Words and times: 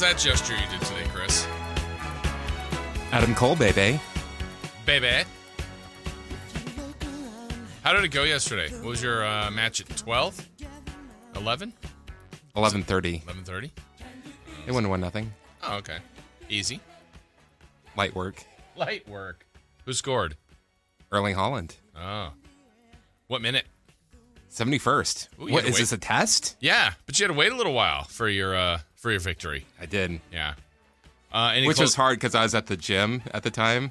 Was 0.00 0.08
that 0.08 0.18
gesture 0.18 0.54
you 0.54 0.66
did 0.70 0.80
today, 0.80 1.04
Chris? 1.12 1.46
Adam 3.12 3.34
Cole, 3.34 3.54
baby. 3.54 4.00
Baby. 4.86 5.28
How 7.82 7.92
did 7.92 8.04
it 8.04 8.08
go 8.08 8.22
yesterday? 8.22 8.72
What 8.76 8.86
was 8.86 9.02
your 9.02 9.26
uh, 9.26 9.50
match 9.50 9.82
at 9.82 9.94
12? 9.98 10.48
11? 11.36 11.74
11:30. 12.56 13.24
11.30? 13.24 13.70
They 14.64 14.72
won 14.72 14.88
one 14.88 15.02
nothing. 15.02 15.34
Oh, 15.62 15.76
okay. 15.76 15.98
Easy. 16.48 16.80
Light 17.94 18.14
work. 18.14 18.42
Light 18.76 19.06
work. 19.06 19.44
Who 19.84 19.92
scored? 19.92 20.34
Erling 21.12 21.36
Haaland. 21.36 21.76
Oh. 21.94 22.30
What 23.26 23.42
minute? 23.42 23.66
71st. 24.50 25.28
Ooh, 25.42 25.52
what 25.52 25.66
is 25.66 25.76
this 25.76 25.92
a 25.92 25.98
test? 25.98 26.56
Yeah, 26.58 26.94
but 27.04 27.18
you 27.18 27.24
had 27.24 27.34
to 27.34 27.38
wait 27.38 27.52
a 27.52 27.56
little 27.56 27.74
while 27.74 28.04
for 28.04 28.30
your 28.30 28.56
uh, 28.56 28.78
for 29.00 29.10
your 29.10 29.20
victory. 29.20 29.66
I 29.80 29.86
did. 29.86 30.20
Yeah. 30.32 30.54
Uh, 31.32 31.54
Which 31.64 31.76
close- 31.76 31.80
was 31.80 31.94
hard 31.96 32.18
because 32.18 32.34
I 32.34 32.42
was 32.42 32.54
at 32.54 32.66
the 32.68 32.76
gym 32.76 33.22
at 33.32 33.42
the 33.42 33.50
time. 33.50 33.90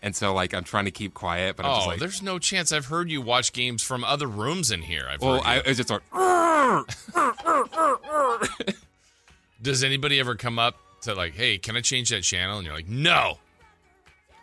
And 0.00 0.14
so 0.14 0.32
like 0.32 0.54
I'm 0.54 0.62
trying 0.64 0.84
to 0.84 0.90
keep 0.92 1.12
quiet, 1.12 1.56
but 1.56 1.66
I'm 1.66 1.72
Oh, 1.72 1.76
just 1.76 1.86
like 1.88 1.98
there's 1.98 2.22
no 2.22 2.38
chance. 2.38 2.70
I've 2.72 2.86
heard 2.86 3.10
you 3.10 3.20
watch 3.20 3.52
games 3.52 3.82
from 3.82 4.04
other 4.04 4.28
rooms 4.28 4.70
in 4.70 4.82
here. 4.82 5.06
I've 5.10 5.20
Well, 5.20 5.42
heard 5.42 5.46
I 5.46 5.54
you. 5.56 5.60
it 5.62 5.66
was 5.66 5.76
just 5.76 5.90
like 5.90 6.02
Does 9.60 9.82
anybody 9.82 10.20
ever 10.20 10.36
come 10.36 10.58
up 10.58 10.76
to 11.02 11.14
like, 11.14 11.34
hey, 11.34 11.58
can 11.58 11.76
I 11.76 11.80
change 11.80 12.10
that 12.10 12.22
channel? 12.22 12.58
And 12.58 12.66
you're 12.66 12.74
like, 12.76 12.88
no. 12.88 13.38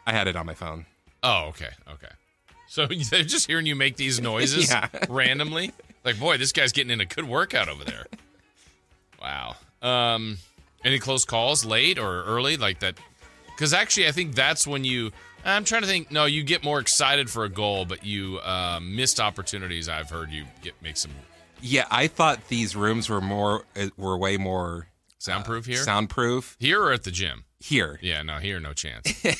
I 0.05 0.11
had 0.11 0.27
it 0.27 0.35
on 0.35 0.45
my 0.45 0.53
phone. 0.53 0.85
Oh, 1.23 1.45
okay, 1.49 1.69
okay. 1.93 2.09
So 2.67 2.85
they're 3.09 3.23
just 3.23 3.47
hearing 3.47 3.65
you 3.65 3.75
make 3.75 3.95
these 3.95 4.19
noises 4.21 4.69
Yeah. 4.69 4.89
randomly. 5.09 5.71
Like, 6.03 6.19
boy, 6.19 6.37
this 6.37 6.51
guy's 6.51 6.73
getting 6.73 6.91
in 6.91 6.99
a 7.01 7.05
good 7.05 7.27
workout 7.27 7.69
over 7.69 7.83
there. 7.85 8.05
Wow. 9.21 9.55
Um, 9.81 10.37
any 10.83 10.99
close 10.99 11.25
calls, 11.25 11.65
late 11.65 11.97
or 11.99 12.23
early, 12.23 12.57
like 12.57 12.79
that? 12.79 12.95
Because 13.47 13.73
actually, 13.73 14.07
I 14.07 14.11
think 14.11 14.35
that's 14.35 14.67
when 14.67 14.83
you. 14.83 15.11
I'm 15.43 15.63
trying 15.63 15.81
to 15.81 15.87
think. 15.87 16.11
No, 16.11 16.25
you 16.25 16.43
get 16.43 16.63
more 16.63 16.79
excited 16.79 17.29
for 17.29 17.43
a 17.43 17.49
goal, 17.49 17.85
but 17.85 18.05
you 18.05 18.39
uh, 18.39 18.79
missed 18.81 19.19
opportunities. 19.19 19.87
I've 19.89 20.09
heard 20.09 20.31
you 20.31 20.45
get 20.61 20.73
make 20.81 20.97
some 20.97 21.11
Yeah, 21.61 21.85
I 21.91 22.07
thought 22.07 22.47
these 22.47 22.75
rooms 22.75 23.09
were 23.09 23.21
more 23.21 23.65
uh, 23.79 23.89
were 23.97 24.17
way 24.17 24.37
more 24.37 24.87
soundproof 25.19 25.65
here. 25.65 25.77
soundproof 25.77 26.55
here 26.59 26.81
or 26.81 26.91
at 26.93 27.03
the 27.03 27.11
gym? 27.11 27.45
here. 27.59 27.97
Yeah, 28.01 28.21
no, 28.21 28.37
here, 28.37 28.59
no 28.59 28.73
chance. 28.73 29.11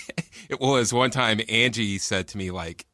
It 0.48 0.60
was 0.60 0.94
one 0.94 1.10
time 1.10 1.42
Angie 1.50 1.98
said 1.98 2.28
to 2.30 2.38
me 2.38 2.52
like, 2.52 2.86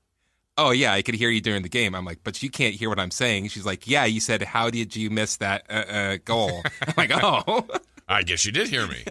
"Oh 0.58 0.72
yeah, 0.72 0.94
I 0.94 1.02
could 1.02 1.16
hear 1.16 1.30
you 1.30 1.42
during 1.42 1.64
the 1.64 1.70
game." 1.70 1.96
I'm 1.96 2.06
like, 2.06 2.20
"But 2.24 2.42
you 2.44 2.50
can't 2.50 2.76
hear 2.76 2.90
what 2.90 3.00
I'm 3.00 3.12
saying." 3.12 3.48
She's 3.50 3.66
like, 3.66 3.88
"Yeah, 3.88 4.06
you 4.06 4.20
said 4.20 4.42
how 4.44 4.70
did 4.70 4.96
you 4.96 5.10
miss 5.10 5.38
that 5.38 5.66
uh, 5.70 5.74
uh, 5.74 6.18
goal?" 6.24 6.62
I'm 6.88 6.94
like, 6.98 7.12
"Oh." 7.14 7.68
I 8.08 8.24
guess 8.24 8.46
you 8.46 8.52
did 8.52 8.68
hear 8.68 8.88
me. 8.88 9.06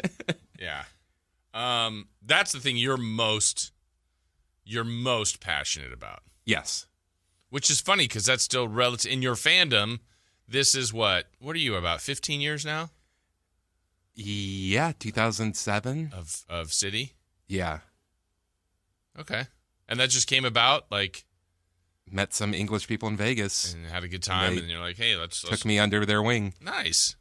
yeah. 0.58 0.84
Um, 1.54 2.08
that's 2.24 2.52
the 2.52 2.60
thing 2.60 2.76
you're 2.76 2.96
most 2.98 3.72
you're 4.64 4.84
most 4.84 5.40
passionate 5.40 5.92
about. 5.92 6.20
yes. 6.44 6.86
Which 7.48 7.68
is 7.70 7.80
funny 7.80 8.04
because 8.06 8.24
that's 8.26 8.44
still 8.44 8.68
relative 8.68 9.10
in 9.10 9.22
your 9.22 9.34
fandom. 9.34 9.98
This 10.46 10.74
is 10.76 10.92
what 10.92 11.26
what 11.40 11.56
are 11.56 11.60
you 11.60 11.74
about 11.74 12.00
15 12.00 12.40
years 12.40 12.64
now 12.64 12.90
Yeah, 14.14 14.92
2007. 14.98 16.12
of 16.14 16.44
of 16.48 16.72
city? 16.72 17.14
Yeah. 17.48 17.80
Okay. 19.18 19.44
And 19.88 19.98
that 19.98 20.10
just 20.10 20.28
came 20.28 20.44
about 20.44 20.84
like 20.90 21.24
Met 22.10 22.34
some 22.34 22.52
English 22.54 22.88
people 22.88 23.08
in 23.08 23.16
Vegas. 23.16 23.72
and 23.72 23.86
had 23.86 24.02
a 24.04 24.08
good 24.08 24.22
time 24.22 24.54
They 24.56 24.62
and 24.62 24.68
you're 24.70 24.80
like, 24.80 24.96
"Hey, 24.96 25.14
let's, 25.16 25.44
let's 25.44 25.60
Took 25.60 25.66
me 25.66 25.78
under 25.78 26.04
their 26.04 26.22
wing. 26.22 26.54
Nice. 26.60 27.14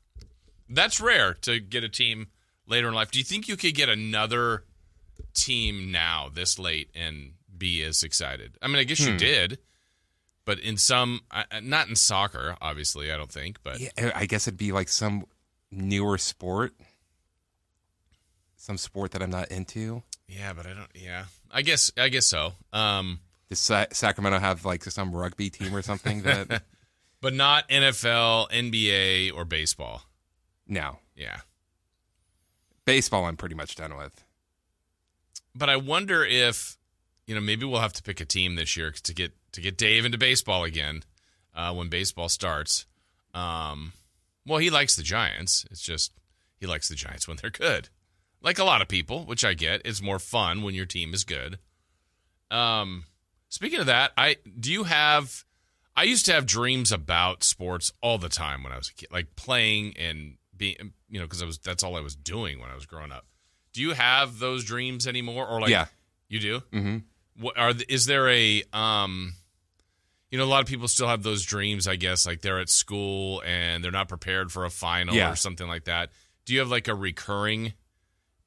That's 0.68 1.00
rare 1.00 1.34
to 1.42 1.60
get 1.60 1.84
a 1.84 1.90
team 1.90 2.28
later 2.68 2.88
in 2.88 2.94
life. 2.94 3.12
Do 3.12 3.20
you 3.20 3.26
think 3.26 3.48
you 3.48 3.56
could 3.58 3.76
get 3.76 3.90
another 3.90 4.64
team 5.34 5.92
now 5.92 6.30
this 6.34 6.58
late 6.60 6.90
and 6.96 7.34
be 7.56 7.84
as 7.84 8.04
excited? 8.04 8.58
I 8.62 8.68
mean, 8.68 8.78
I 8.78 8.84
guess 8.84 9.00
you 9.00 9.18
did, 9.18 9.60
but 10.46 10.60
in 10.60 10.78
some, 10.78 11.22
not 11.62 11.88
in 11.90 11.96
soccer, 11.96 12.56
obviously. 12.62 13.12
I 13.12 13.18
don't 13.18 13.32
think, 13.32 13.58
but 13.64 13.80
Yeah, 13.80 14.12
I 14.16 14.26
guess 14.26 14.48
it'd 14.48 14.58
be 14.58 14.72
like 14.72 14.90
some 14.90 15.26
newer 15.72 16.18
sport. 16.18 16.74
Some 18.56 18.78
sport 18.78 19.12
that 19.12 19.22
I'm 19.24 19.30
not 19.32 19.50
into. 19.52 20.04
yeah, 20.28 20.54
but 20.54 20.66
I 20.68 20.74
don't. 20.74 20.90
Yeah, 20.94 21.26
I 21.52 21.62
guess 21.62 21.92
I 21.98 22.10
guess 22.10 22.26
so. 22.28 22.54
Um, 22.74 23.20
Does 23.50 23.60
Sa- 23.60 23.86
Sacramento 23.92 24.40
have 24.40 24.64
like 24.66 24.84
some 24.84 25.16
rugby 25.16 25.50
team 25.50 25.76
or 25.76 25.82
something 25.82 26.22
that 26.22 26.64
but 27.22 27.34
not 27.34 27.68
NFL, 27.70 28.50
NBA, 28.52 29.34
or 29.36 29.44
baseball. 29.46 30.04
No. 30.68 31.00
Yeah, 31.16 31.42
Baseball 32.86 33.26
I'm 33.26 33.36
pretty 33.38 33.56
much 33.56 33.76
done 33.76 33.96
with. 33.98 34.24
but 35.54 35.70
I 35.70 35.76
wonder 35.76 36.24
if 36.24 36.78
you 37.28 37.36
know 37.36 37.42
maybe 37.42 37.66
we'll 37.66 37.82
have 37.82 37.94
to 37.94 38.04
pick 38.04 38.22
a 38.22 38.26
team 38.26 38.56
this 38.56 38.78
year 38.78 38.92
to 38.92 39.14
get 39.14 39.34
to 39.52 39.62
get 39.62 39.78
Dave 39.78 40.06
into 40.06 40.18
baseball 40.18 40.64
again 40.64 41.04
uh, 41.56 41.74
when 41.74 41.90
baseball 41.90 42.30
starts. 42.30 42.86
Um, 43.34 43.94
well, 44.46 44.60
he 44.60 44.70
likes 44.70 44.96
the 44.96 45.04
Giants. 45.04 45.66
It's 45.70 45.82
just 45.82 46.14
he 46.60 46.66
likes 46.66 46.88
the 46.88 46.96
Giants 46.96 47.28
when 47.28 47.38
they're 47.42 47.50
good, 47.52 47.90
like 48.42 48.58
a 48.60 48.64
lot 48.64 48.82
of 48.82 48.88
people, 48.88 49.26
which 49.26 49.44
I 49.44 49.54
get. 49.56 49.82
It's 49.86 50.02
more 50.02 50.20
fun 50.20 50.64
when 50.64 50.74
your 50.74 50.86
team 50.86 51.14
is 51.14 51.24
good. 51.26 51.60
Um, 52.50 53.04
speaking 53.50 53.80
of 53.80 53.88
that, 53.88 54.12
I 54.18 54.38
do 54.60 54.72
you 54.72 54.86
have? 54.86 55.44
I 55.96 56.04
used 56.04 56.26
to 56.28 56.34
have 56.34 56.46
dreams 56.46 56.92
about 56.94 57.44
sports 57.44 57.92
all 58.02 58.18
the 58.18 58.30
time 58.30 58.64
when 58.64 58.72
I 58.72 58.78
was 58.78 58.90
a 58.90 58.94
kid, 58.94 59.10
like 59.12 59.36
playing 59.36 59.96
and 59.98 60.38
being, 60.56 60.94
you 61.10 61.20
know, 61.20 61.26
because 61.26 61.42
I 61.42 61.46
was 61.46 61.58
that's 61.58 61.84
all 61.84 61.98
I 61.98 62.02
was 62.02 62.16
doing 62.16 62.60
when 62.60 62.70
I 62.70 62.76
was 62.76 62.86
growing 62.86 63.12
up. 63.12 63.26
Do 63.74 63.82
you 63.82 63.92
have 63.94 64.40
those 64.40 64.64
dreams 64.64 65.08
anymore, 65.08 65.46
or 65.48 65.60
like 65.60 65.70
Yeah. 65.72 65.86
you 66.30 66.40
do? 66.40 66.60
hmm 66.72 66.98
What 67.40 67.58
are 67.58 67.74
is 67.90 68.06
there 68.06 68.30
a 68.30 68.64
um 68.74 69.34
you 70.32 70.38
know 70.38 70.46
a 70.46 70.48
lot 70.48 70.62
of 70.62 70.68
people 70.68 70.88
still 70.88 71.08
have 71.08 71.24
those 71.24 71.44
dreams 71.44 71.88
I 71.88 71.96
guess 71.98 72.26
like 72.26 72.42
they're 72.42 72.60
at 72.60 72.70
school 72.70 73.42
and 73.46 73.84
they're 73.84 73.92
not 73.92 74.08
prepared 74.10 74.52
for 74.52 74.64
a 74.66 74.70
final 74.70 75.16
Yeah. 75.16 75.32
or 75.32 75.36
something 75.36 75.68
like 75.68 75.86
that. 75.86 76.12
Do 76.46 76.54
you 76.54 76.60
have 76.60 76.70
like 76.70 76.88
a 76.88 76.96
recurring 76.96 77.74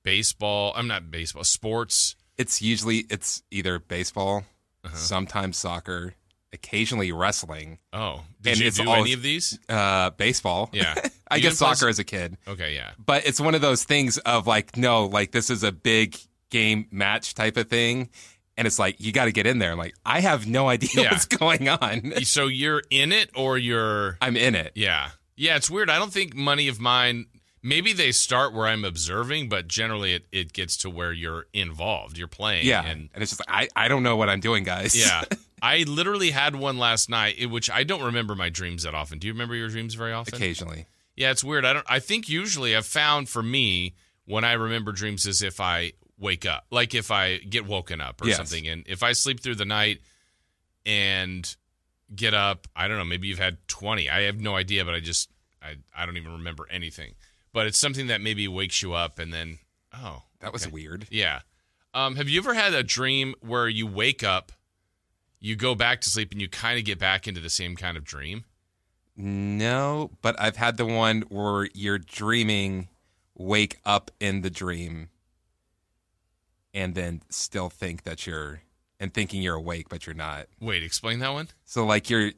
baseball, 0.03 0.73
I'm 0.77 0.89
not 0.89 1.11
baseball, 1.11 1.45
sports? 1.45 2.17
It's 2.39 2.63
usually 2.63 3.05
it's 3.11 3.43
either 3.51 3.79
baseball, 3.79 4.45
Uh-huh. 4.85 4.97
sometimes 4.97 5.57
soccer, 5.59 6.15
occasionally 6.53 7.13
wrestling, 7.13 7.79
Oh, 7.93 8.23
did 8.41 8.51
And 8.53 8.61
you 8.61 8.67
it's 8.67 8.79
do 8.79 8.89
all- 8.89 8.97
any 9.01 9.13
of 9.13 9.23
these? 9.23 9.59
uh, 9.69 10.11
baseball. 10.11 10.71
Yeah. 10.73 10.95
I 11.31 11.39
guess 11.39 11.57
soccer 11.57 11.89
as 11.89 11.99
a 11.99 12.05
kid, 12.05 12.37
Okay, 12.47 12.75
yeah. 12.75 12.91
but 13.05 13.27
it's 13.27 13.41
one 13.41 13.55
of 13.55 13.61
those 13.63 13.85
things 13.85 14.19
of 14.19 14.47
like, 14.47 14.77
no, 14.77 15.07
like 15.07 15.31
this 15.33 15.49
is 15.51 15.63
a 15.63 15.73
big 15.73 16.17
game 16.51 16.87
match 16.91 17.35
type 17.35 17.57
of 17.57 17.69
thing. 17.71 18.11
And 18.59 18.67
it's 18.67 18.79
like, 18.79 19.01
you 19.01 19.13
got 19.13 19.25
to 19.25 19.33
get 19.33 19.47
in 19.47 19.59
there. 19.59 19.73
I'm 19.73 19.79
like, 19.79 19.95
I 20.05 20.21
have 20.21 20.47
no 20.47 20.69
idea 20.69 20.91
Yeah. 21.05 21.13
what's 21.13 21.25
going 21.25 21.71
on. 21.71 22.13
So 22.25 22.49
you're 22.49 22.83
in 22.91 23.11
it 23.13 23.31
or 23.35 23.57
you're 23.57 24.19
I'm 24.21 24.37
in 24.37 24.55
it. 24.55 24.73
Yeah. 24.75 25.09
Yeah, 25.37 25.57
it's 25.57 25.71
weird. 25.71 25.89
I 25.89 25.99
don't 25.99 26.13
think 26.13 26.35
money 26.35 26.69
of 26.69 26.79
mine 26.79 27.27
maybe 27.63 27.93
they 27.93 28.13
start 28.13 28.53
where 28.53 28.67
I'm 28.67 28.85
observing, 28.85 29.49
but 29.49 29.69
generally 29.69 30.15
it, 30.15 30.27
it 30.33 30.53
gets 30.53 30.77
to 30.79 30.91
where 30.91 31.13
you're 31.13 31.47
involved. 31.53 32.19
You're 32.19 32.29
playing 32.29 32.67
Yeah. 32.67 32.85
and 32.85 33.09
And, 33.15 33.23
it's 33.23 33.31
just 33.33 33.41
like, 33.49 33.71
I, 33.77 33.85
I 33.85 33.89
don't 33.89 34.03
know 34.03 34.17
what 34.17 34.29
I'm 34.29 34.41
doing, 34.41 34.65
guys. 34.65 34.95
Yeah. 34.95 35.23
I 35.63 35.85
literally 35.85 36.33
had 36.33 36.57
one 36.57 36.77
last 36.79 37.09
night, 37.09 37.49
which 37.49 37.71
I 37.71 37.85
don't 37.85 38.03
remember 38.03 38.35
my 38.35 38.49
dreams 38.49 38.83
that 38.83 38.95
often. 38.97 39.21
Do 39.21 39.29
you 39.29 39.33
remember 39.33 39.55
your 39.55 39.69
dreams 39.69 39.95
very 39.95 40.13
often? 40.13 40.35
Occasionally. 40.35 40.87
Yeah, 41.15 41.31
it's 41.31 41.45
weird. 41.45 41.65
I 41.65 41.73
don't. 41.75 41.87
I 41.89 42.01
think 42.01 42.29
usually 42.29 42.75
I've 42.75 42.85
found 42.87 43.29
for 43.29 43.43
me 43.45 43.95
when 44.25 44.43
I 44.45 44.55
remember 44.55 44.91
dreams 44.91 45.25
is 45.25 45.41
if 45.41 45.61
I 45.61 45.93
wake 46.19 46.47
up, 46.47 46.65
like 46.73 46.95
if 46.95 47.11
I 47.13 47.37
get 47.37 47.65
woken 47.67 48.01
up 48.01 48.21
or 48.23 48.27
Yes. 48.29 48.39
something, 48.39 48.67
and 48.67 48.83
if 48.89 49.03
I 49.05 49.13
sleep 49.13 49.39
through 49.41 49.55
the 49.57 49.65
night 49.65 50.01
and 50.85 51.55
get 52.15 52.35
up, 52.35 52.67
I 52.75 52.89
don't 52.89 52.99
know. 52.99 53.05
Maybe 53.05 53.29
you've 53.29 53.39
had 53.39 53.59
twenty. 53.69 54.11
I 54.11 54.23
have 54.23 54.41
no 54.41 54.57
idea, 54.57 54.85
but 54.85 54.95
I 54.95 55.01
just 55.01 55.31
I 55.63 55.77
I 55.97 56.07
don't 56.07 56.17
even 56.17 56.33
remember 56.33 56.67
anything. 56.71 57.13
But 57.53 57.67
it's 57.67 57.79
something 57.79 58.07
that 58.07 58.21
maybe 58.21 58.49
wakes 58.49 58.83
you 58.83 58.95
up, 58.95 59.19
and 59.19 59.33
then 59.33 59.59
oh, 59.95 60.23
That 60.41 60.53
was 60.53 60.69
weird. 60.69 61.07
Yeah. 61.11 61.41
Um, 61.95 62.17
have 62.17 62.29
you 62.29 62.41
ever 62.41 62.55
had 62.55 62.73
a 62.73 62.83
dream 62.83 63.35
where 63.41 63.69
you 63.69 63.87
wake 63.87 64.25
up 64.25 64.53
you 65.43 65.57
go 65.57 65.75
back 65.75 66.01
to 66.01 66.09
sleep 66.09 66.31
and 66.31 66.41
you 66.41 66.49
kind 66.49 66.79
of 66.79 66.85
get 66.85 66.99
back 67.01 67.27
into 67.27 67.41
the 67.41 67.51
same 67.51 67.75
kind 67.75 67.97
of 67.97 68.05
dream? 68.05 68.45
No, 69.17 70.11
but 70.23 70.41
I've 70.41 70.57
had 70.57 70.77
the 70.77 70.87
one 70.87 71.23
where 71.23 71.69
you're 71.75 71.99
dreaming, 71.99 72.89
wake 73.37 73.79
up 73.85 74.11
in 74.21 74.41
the 74.41 74.51
dream, 74.51 75.11
and 76.73 76.95
then 76.95 77.23
still 77.29 77.69
think 77.69 78.05
that 78.05 78.27
you're 78.27 78.63
and 79.01 79.13
thinking 79.13 79.43
you're 79.43 79.57
awake, 79.57 79.89
but 79.89 80.07
you're 80.07 80.15
not. 80.15 80.47
Wait, 80.61 80.85
explain 80.85 81.19
that 81.19 81.33
one. 81.33 81.49
So 81.65 81.85
like 81.85 82.09
you're 82.09 82.31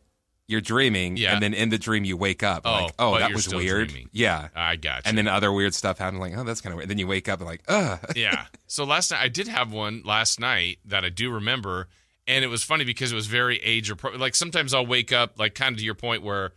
you're 0.46 0.61
dreaming, 0.61 1.17
Yeah. 1.17 1.32
and 1.32 1.43
then 1.43 1.55
in 1.55 1.70
the 1.70 1.79
dream 1.79 2.05
you 2.05 2.17
wake 2.17 2.43
up, 2.43 2.62
Oh, 2.67 2.73
like 2.73 2.94
oh 2.99 3.12
but 3.12 3.19
that 3.20 3.32
was 3.32 3.49
weird, 3.49 3.88
dreaming. 3.88 4.11
yeah. 4.12 4.49
I 4.55 4.76
got 4.76 4.99
you. 4.99 5.08
And 5.08 5.17
then 5.17 5.26
other 5.26 5.50
weird 5.52 5.75
stuff 5.75 5.99
happened, 5.99 6.20
like 6.20 6.37
oh 6.37 6.44
that's 6.44 6.61
kind 6.61 6.73
of 6.73 6.76
weird. 6.79 6.91
Then 6.91 6.99
you 6.99 7.06
wake 7.06 7.29
up 7.29 7.41
and 7.41 7.46
like 7.49 7.62
ugh. 7.69 7.99
yeah. 8.17 8.46
So 8.67 8.85
last 8.85 9.11
night 9.11 9.20
I 9.23 9.29
did 9.29 9.49
have 9.49 9.73
one 9.73 10.02
last 10.05 10.38
night 10.41 10.79
that 10.85 11.05
I 11.05 11.08
do 11.08 11.31
remember, 11.31 11.88
and 12.26 12.44
it 12.44 12.49
was 12.49 12.62
funny 12.62 12.85
because 12.85 13.11
it 13.11 13.14
was 13.14 13.26
very 13.26 13.58
age 13.58 13.91
appropriate. 13.91 14.20
Like 14.20 14.35
sometimes 14.35 14.75
I'll 14.75 14.87
wake 14.87 15.12
up, 15.12 15.38
like 15.38 15.55
kind 15.55 15.73
of 15.73 15.79
to 15.79 15.85
your 15.85 15.94
point 15.94 16.23
where 16.23 16.52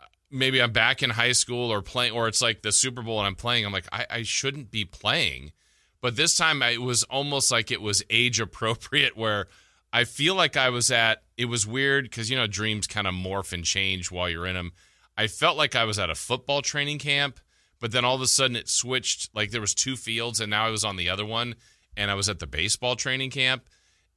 uh, 0.00 0.04
maybe 0.30 0.60
I'm 0.60 0.72
back 0.72 1.02
in 1.02 1.10
high 1.10 1.32
school 1.32 1.72
or 1.72 1.82
playing, 1.82 2.12
or 2.14 2.26
it's 2.26 2.42
like 2.42 2.62
the 2.62 2.72
Super 2.72 3.02
Bowl 3.02 3.18
and 3.20 3.26
I'm 3.28 3.36
playing. 3.36 3.64
I'm 3.64 3.72
like 3.72 3.86
I, 3.92 4.06
I 4.10 4.22
shouldn't 4.22 4.72
be 4.72 4.84
playing, 4.84 5.52
but 6.00 6.16
this 6.16 6.36
time 6.36 6.62
I, 6.64 6.70
it 6.70 6.82
was 6.82 7.04
almost 7.04 7.52
like 7.52 7.70
it 7.70 7.80
was 7.80 8.02
age 8.10 8.40
appropriate 8.40 9.16
where. 9.16 9.46
I 9.94 10.02
feel 10.02 10.34
like 10.34 10.56
I 10.56 10.70
was 10.70 10.90
at. 10.90 11.22
It 11.36 11.44
was 11.44 11.68
weird 11.68 12.06
because 12.06 12.28
you 12.28 12.36
know 12.36 12.48
dreams 12.48 12.88
kind 12.88 13.06
of 13.06 13.14
morph 13.14 13.52
and 13.52 13.64
change 13.64 14.10
while 14.10 14.28
you're 14.28 14.44
in 14.44 14.56
them. 14.56 14.72
I 15.16 15.28
felt 15.28 15.56
like 15.56 15.76
I 15.76 15.84
was 15.84 16.00
at 16.00 16.10
a 16.10 16.16
football 16.16 16.62
training 16.62 16.98
camp, 16.98 17.38
but 17.78 17.92
then 17.92 18.04
all 18.04 18.16
of 18.16 18.20
a 18.20 18.26
sudden 18.26 18.56
it 18.56 18.68
switched. 18.68 19.32
Like 19.36 19.52
there 19.52 19.60
was 19.60 19.72
two 19.72 19.94
fields, 19.94 20.40
and 20.40 20.50
now 20.50 20.66
I 20.66 20.70
was 20.70 20.82
on 20.82 20.96
the 20.96 21.08
other 21.08 21.24
one, 21.24 21.54
and 21.96 22.10
I 22.10 22.14
was 22.14 22.28
at 22.28 22.40
the 22.40 22.46
baseball 22.48 22.96
training 22.96 23.30
camp, 23.30 23.68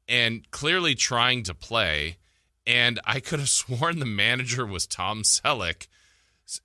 and 0.10 0.50
clearly 0.50 0.96
trying 0.96 1.44
to 1.44 1.54
play. 1.54 2.18
And 2.66 3.00
I 3.06 3.20
could 3.20 3.38
have 3.38 3.48
sworn 3.48 4.00
the 4.00 4.06
manager 4.06 4.66
was 4.66 4.88
Tom 4.88 5.22
Selleck, 5.22 5.86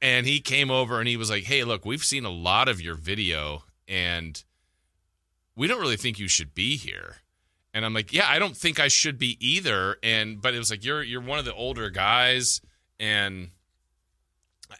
and 0.00 0.26
he 0.26 0.40
came 0.40 0.70
over 0.70 1.00
and 1.00 1.06
he 1.06 1.18
was 1.18 1.28
like, 1.28 1.44
"Hey, 1.44 1.64
look, 1.64 1.84
we've 1.84 2.02
seen 2.02 2.24
a 2.24 2.30
lot 2.30 2.66
of 2.66 2.80
your 2.80 2.94
video, 2.94 3.64
and 3.86 4.42
we 5.54 5.66
don't 5.66 5.82
really 5.82 5.98
think 5.98 6.18
you 6.18 6.28
should 6.28 6.54
be 6.54 6.78
here." 6.78 7.16
And 7.74 7.84
I'm 7.84 7.94
like, 7.94 8.12
yeah, 8.12 8.28
I 8.28 8.38
don't 8.38 8.56
think 8.56 8.78
I 8.78 8.88
should 8.88 9.19
be 9.19 9.38
either. 9.40 9.96
And 10.02 10.40
but 10.40 10.54
it 10.54 10.58
was 10.58 10.70
like 10.70 10.84
you're 10.84 11.02
you're 11.02 11.22
one 11.22 11.38
of 11.38 11.44
the 11.44 11.54
older 11.54 11.88
guys, 11.90 12.60
and 13.00 13.50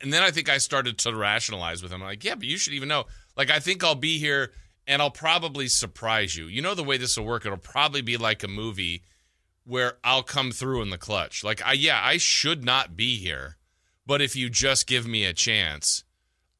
and 0.00 0.12
then 0.12 0.23
I 0.23 0.31
think 0.31 0.49
I 0.49 0.59
started 0.59 0.99
to 0.99 1.15
rationalize 1.15 1.83
with 1.83 1.93
him. 1.93 2.03
I'm 2.03 2.09
like, 2.09 2.25
yeah, 2.25 2.35
but 2.35 2.44
you 2.44 2.56
should 2.56 2.75
even 2.75 2.89
know. 2.89 3.05
Like, 3.37 3.50
I 3.50 3.59
think 3.61 3.85
I'll 3.85 3.94
be 3.94 4.19
here, 4.19 4.53
and 4.87 5.03
I'll 5.03 5.11
probably 5.11 5.69
surprise 5.69 6.37
you. 6.37 6.47
You 6.47 6.62
know 6.62 6.75
the 6.75 6.85
way 6.85 6.97
this 6.97 7.17
will 7.17 7.27
work. 7.27 7.44
It'll 7.44 7.59
probably 7.59 8.03
be 8.03 8.17
like 8.17 8.43
a 8.43 8.49
movie 8.49 9.03
where 9.65 9.94
I'll 10.03 10.23
come 10.23 10.50
through 10.50 10.83
in 10.83 10.91
the 10.91 10.99
clutch. 10.99 11.44
Like, 11.44 11.65
I 11.65 11.73
yeah, 11.73 12.00
I 12.03 12.17
should 12.17 12.65
not 12.65 12.97
be 12.97 13.17
here, 13.19 13.56
but 14.06 14.21
if 14.21 14.35
you 14.37 14.50
just 14.50 14.87
give 14.87 15.06
me 15.06 15.25
a 15.25 15.33
chance, 15.33 16.05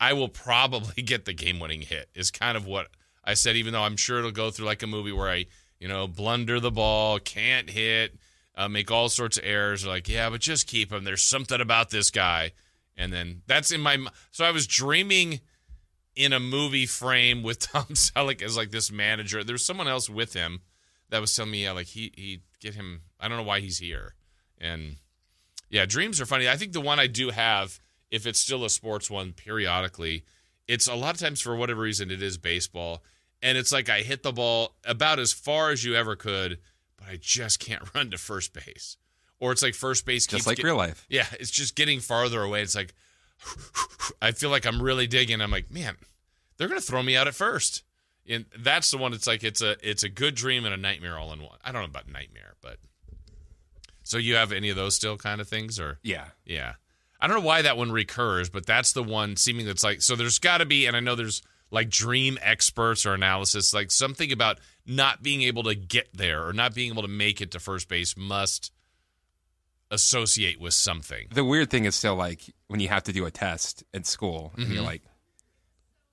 I 0.01 0.13
will 0.13 0.29
probably 0.29 1.03
get 1.03 1.25
the 1.25 1.33
game-winning 1.33 1.83
hit. 1.83 2.09
Is 2.15 2.31
kind 2.31 2.57
of 2.57 2.67
what 2.67 2.89
I 3.25 3.35
said. 3.35 3.57
Even 3.57 3.73
though 3.73 3.83
I'm 3.83 3.97
sure 3.97 4.19
it'll 4.19 4.31
go 4.31 4.51
through 4.51 4.67
like 4.67 4.83
a 4.83 4.87
movie 4.87 5.13
where 5.13 5.31
I 5.31 5.47
you 5.83 5.89
know, 5.89 6.07
blunder 6.07 6.61
the 6.61 6.71
ball, 6.71 7.19
can't 7.19 7.69
hit, 7.69 8.15
uh, 8.55 8.69
make 8.69 8.93
all 8.93 9.09
sorts 9.09 9.37
of 9.37 9.43
errors. 9.45 9.83
They're 9.83 9.91
like, 9.91 10.09
yeah, 10.09 10.31
but 10.31 10.41
just 10.41 10.69
keep 10.69 10.93
him. 10.93 11.03
There's 11.03 11.25
something 11.25 11.61
about 11.61 11.91
this 11.91 12.13
guy. 12.13 12.53
And 12.97 13.13
then 13.13 13.43
that's 13.49 13.73
in 13.73 13.81
my. 13.81 13.99
So 14.31 14.45
I 14.45 14.53
was 14.53 14.69
dreaming 14.69 15.41
in 16.15 16.33
a 16.33 16.39
movie 16.39 16.87
frame 16.87 17.43
with 17.43 17.59
Tom 17.73 17.87
Selleck 17.95 18.43
as 18.43 18.57
like 18.57 18.71
this 18.71 18.93
manager. 18.93 19.43
There's 19.43 19.67
someone 19.67 19.89
else 19.89 20.09
with 20.09 20.35
him 20.35 20.61
that 21.09 21.21
was 21.21 21.35
telling 21.35 21.51
me, 21.51 21.65
yeah, 21.65 21.73
like 21.73 21.89
he 21.89 22.13
he 22.15 22.43
get 22.61 22.77
him. 22.77 23.01
I 23.19 23.27
don't 23.27 23.39
know 23.39 23.43
why 23.43 23.59
he's 23.59 23.79
here. 23.79 24.15
And 24.59 24.99
yeah, 25.69 25.85
dreams 25.85 26.21
are 26.21 26.27
funny. 26.27 26.49
I 26.49 26.57
think 26.57 26.75
the 26.75 26.81
one 26.81 27.01
I 27.01 27.09
do 27.09 27.31
have, 27.31 27.81
if 28.09 28.25
it's 28.25 28.39
still 28.39 28.65
a 28.65 28.71
sports 28.71 29.11
one, 29.11 29.33
periodically, 29.33 30.27
it's 30.69 30.87
a 30.87 30.95
lot 30.95 31.15
of 31.15 31.21
times 31.21 31.41
for 31.41 31.57
whatever 31.57 31.81
reason 31.81 32.13
it 32.13 32.23
is 32.23 32.39
baseball 32.39 33.03
and 33.43 33.59
it's 33.59 33.73
like 33.73 33.89
I 33.89 34.01
hit 34.03 34.23
the 34.23 34.33
ball 34.33 34.75
about 34.85 35.19
as 35.19 35.33
far 35.33 35.71
as 35.71 35.85
you 35.85 35.95
ever 35.95 36.17
could, 36.17 36.59
but 36.97 37.09
I 37.09 37.19
just 37.21 37.59
can't 37.61 37.83
run 37.95 38.11
to 38.11 38.19
first 38.19 38.53
base. 38.53 38.97
Or 39.41 39.51
it's 39.51 39.63
like 39.63 39.75
first 39.75 40.07
base 40.07 40.27
keeps 40.27 40.39
Just 40.41 40.47
like 40.47 40.59
get- 40.59 40.65
real 40.65 40.77
life. 40.77 41.05
Yeah, 41.09 41.27
it's 41.41 41.51
just 41.51 41.75
getting 41.75 41.99
farther 42.01 42.43
away. 42.43 42.63
It's 42.63 42.75
like 42.77 42.95
I 44.23 44.31
feel 44.33 44.51
like 44.51 44.65
I'm 44.67 44.81
really 44.81 45.07
digging. 45.07 45.41
I'm 45.41 45.51
like, 45.51 45.71
man, 45.71 45.97
they're 46.57 46.69
gonna 46.69 46.81
throw 46.81 47.03
me 47.03 47.17
out 47.17 47.27
at 47.29 47.35
first. 47.35 47.83
And 48.29 48.45
that's 48.57 48.91
the 48.93 48.99
one. 48.99 49.13
It's 49.15 49.27
like 49.27 49.43
it's 49.43 49.61
a 49.63 49.77
it's 49.89 50.05
a 50.05 50.09
good 50.09 50.37
dream 50.37 50.65
and 50.65 50.73
a 50.73 50.77
nightmare 50.77 51.19
all 51.19 51.33
in 51.33 51.41
one. 51.43 51.59
I 51.65 51.73
don't 51.73 51.83
know 51.83 51.87
about 51.87 52.09
nightmare, 52.09 52.55
but 52.63 52.77
so 54.05 54.17
you 54.19 54.35
have 54.37 54.53
any 54.53 54.69
of 54.71 54.77
those 54.77 54.95
still 54.95 55.17
kind 55.17 55.41
of 55.41 55.49
things 55.49 55.81
or 55.81 55.99
Yeah. 56.03 56.27
yeah. 56.45 56.75
I 57.21 57.27
don't 57.29 57.37
know 57.41 57.47
why 57.47 57.63
that 57.63 57.77
one 57.77 57.93
recurs, 57.93 58.49
but 58.49 58.67
that's 58.67 58.93
the 58.93 59.03
one 59.03 59.37
seeming 59.37 59.67
that's 59.67 59.83
like 59.85 60.03
so 60.03 60.15
there's 60.17 60.39
got 60.39 60.59
to 60.59 60.67
be 60.67 60.87
and 60.87 60.97
I 60.97 61.01
know 61.01 61.15
there's 61.17 61.43
like 61.73 61.89
dream 61.91 62.39
experts 62.41 63.05
or 63.05 63.15
analysis 63.15 63.75
like 63.75 63.91
something 63.91 64.31
about 64.31 64.61
not 64.87 65.23
being 65.23 65.43
able 65.43 65.65
to 65.65 65.75
get 65.75 66.07
there 66.17 66.47
or 66.47 66.53
not 66.53 66.75
being 66.75 66.93
able 66.93 67.03
to 67.03 67.09
make 67.09 67.41
it 67.41 67.51
to 67.53 67.59
first 67.59 67.89
base 67.89 68.15
must 68.17 68.71
associate 69.91 70.61
with 70.61 70.75
something. 70.75 71.29
The 71.35 71.45
weird 71.45 71.71
thing 71.71 71.85
is 71.85 71.95
still 71.95 72.15
like 72.15 72.41
when 72.69 72.81
you 72.81 72.89
have 72.89 73.03
to 73.05 73.13
do 73.13 73.27
a 73.27 73.31
test 73.31 73.85
at 73.93 74.07
school 74.07 74.53
and 74.57 74.65
Mm-hmm. 74.67 74.75
you're 74.75 74.83
like, 74.85 75.03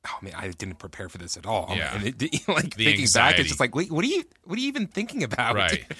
oh 0.07 0.17
man, 0.21 0.33
I 0.35 0.49
didn't 0.49 0.79
prepare 0.79 1.07
for 1.09 1.17
this 1.17 1.37
at 1.37 1.45
all. 1.45 1.73
Yeah. 1.75 1.95
And 1.95 2.05
it, 2.07 2.21
like 2.47 2.75
The 2.75 2.85
thinking 2.85 3.07
back, 3.13 3.39
it's 3.39 3.49
just 3.49 3.59
like, 3.59 3.75
wait, 3.75 3.91
what 3.91 4.03
are 4.03 4.07
you, 4.07 4.23
what 4.43 4.57
are 4.57 4.61
you 4.61 4.67
even 4.67 4.87
thinking 4.87 5.23
about? 5.23 5.55
Right. 5.55 5.85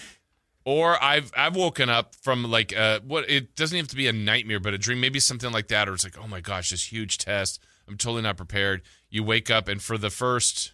Or 0.66 1.02
I've 1.02 1.32
I've 1.36 1.56
woken 1.56 1.90
up 1.90 2.14
from 2.22 2.44
like 2.44 2.78
uh 2.78 3.00
what 3.08 3.28
it 3.28 3.56
doesn't 3.56 3.76
have 3.78 3.88
to 3.88 3.96
be 3.96 4.08
a 4.08 4.14
nightmare, 4.14 4.60
but 4.60 4.74
a 4.74 4.78
dream, 4.78 5.00
maybe 5.00 5.20
something 5.20 5.52
like 5.52 5.70
that, 5.70 5.90
or 5.90 5.94
it's 5.94 6.04
like, 6.04 6.18
oh 6.22 6.28
my 6.28 6.42
gosh, 6.42 6.70
this 6.70 6.84
huge 6.92 7.18
test. 7.18 7.64
I'm 7.90 7.98
totally 7.98 8.22
not 8.22 8.38
prepared. 8.38 8.84
You 9.10 9.24
wake 9.24 9.50
up 9.50 9.68
and 9.68 9.82
for 9.82 9.98
the 9.98 10.10
first 10.10 10.74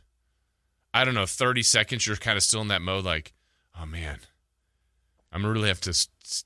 I 0.94 1.04
don't 1.04 1.14
know, 1.16 1.26
30 1.26 1.62
seconds, 1.64 2.08
you're 2.08 2.16
kind 2.16 2.38
of 2.38 2.44
still 2.44 2.62
in 2.62 2.70
that 2.70 2.82
mode, 2.82 3.04
like, 3.04 3.34
oh 3.80 3.86
man, 3.86 4.20
I'm 5.32 5.46
really 5.46 5.68
have 5.68 5.82
to 5.82 5.90
s- 5.90 6.08
s- 6.24 6.46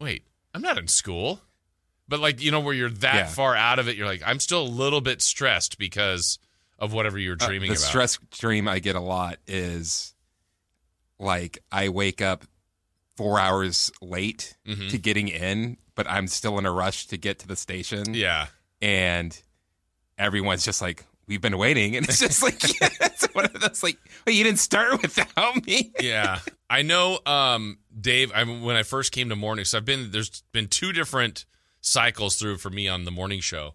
wait, 0.00 0.24
I'm 0.54 0.62
not 0.62 0.78
in 0.78 0.88
school. 0.88 1.42
But 2.08 2.20
like, 2.20 2.40
you 2.40 2.50
know, 2.50 2.60
where 2.60 2.72
you're 2.72 2.88
that 2.88 3.14
Yeah. 3.14 3.26
far 3.26 3.54
out 3.54 3.78
of 3.78 3.86
it, 3.88 3.96
you're 3.96 4.06
like, 4.06 4.22
I'm 4.24 4.40
still 4.40 4.62
a 4.62 4.68
little 4.68 5.00
bit 5.02 5.20
stressed 5.20 5.76
because 5.76 6.38
of 6.78 6.92
whatever 6.94 7.18
you're 7.18 7.36
Uh, 7.38 7.46
dreaming 7.46 7.70
the 7.70 7.76
about. 7.76 7.86
stress 7.88 8.18
dream 8.38 8.66
I 8.68 8.78
get 8.78 8.96
a 8.96 9.00
lot 9.00 9.38
is 9.46 10.14
like 11.18 11.58
I 11.72 11.88
wake 11.90 12.22
up 12.22 12.44
four 13.16 13.38
hours 13.40 13.90
late 14.00 14.56
Mhm. 14.66 14.90
to 14.90 14.98
getting 14.98 15.28
in, 15.28 15.78
but 15.94 16.06
I'm 16.08 16.28
still 16.28 16.58
in 16.58 16.64
a 16.66 16.70
rush 16.72 17.06
to 17.08 17.16
get 17.18 17.38
to 17.40 17.46
the 17.46 17.56
station. 17.56 18.14
Yeah. 18.14 18.46
And 18.80 19.38
everyone's 20.18 20.64
just 20.64 20.80
like, 20.80 21.04
we've 21.26 21.40
been 21.40 21.58
waiting. 21.58 21.96
And 21.96 22.08
it's 22.08 22.20
just 22.20 22.42
like, 22.42 22.56
it's 22.62 23.24
one 23.34 23.44
of 23.46 23.60
those 23.60 23.82
like, 23.82 23.98
well, 24.26 24.34
you 24.34 24.44
didn't 24.44 24.58
start 24.60 25.02
without 25.02 25.66
me. 25.66 25.92
yeah. 26.00 26.38
I 26.68 26.82
know 26.82 27.18
um 27.26 27.78
dave 27.98 28.32
I, 28.34 28.44
when 28.44 28.76
i 28.76 28.82
first 28.82 29.12
came 29.12 29.28
to 29.30 29.36
morning 29.36 29.64
so 29.64 29.78
i've 29.78 29.84
been 29.84 30.10
there's 30.10 30.42
been 30.52 30.66
two 30.68 30.92
different 30.92 31.46
cycles 31.80 32.36
through 32.36 32.58
for 32.58 32.68
me 32.70 32.88
on 32.88 33.04
the 33.04 33.10
morning 33.10 33.40
show. 33.40 33.74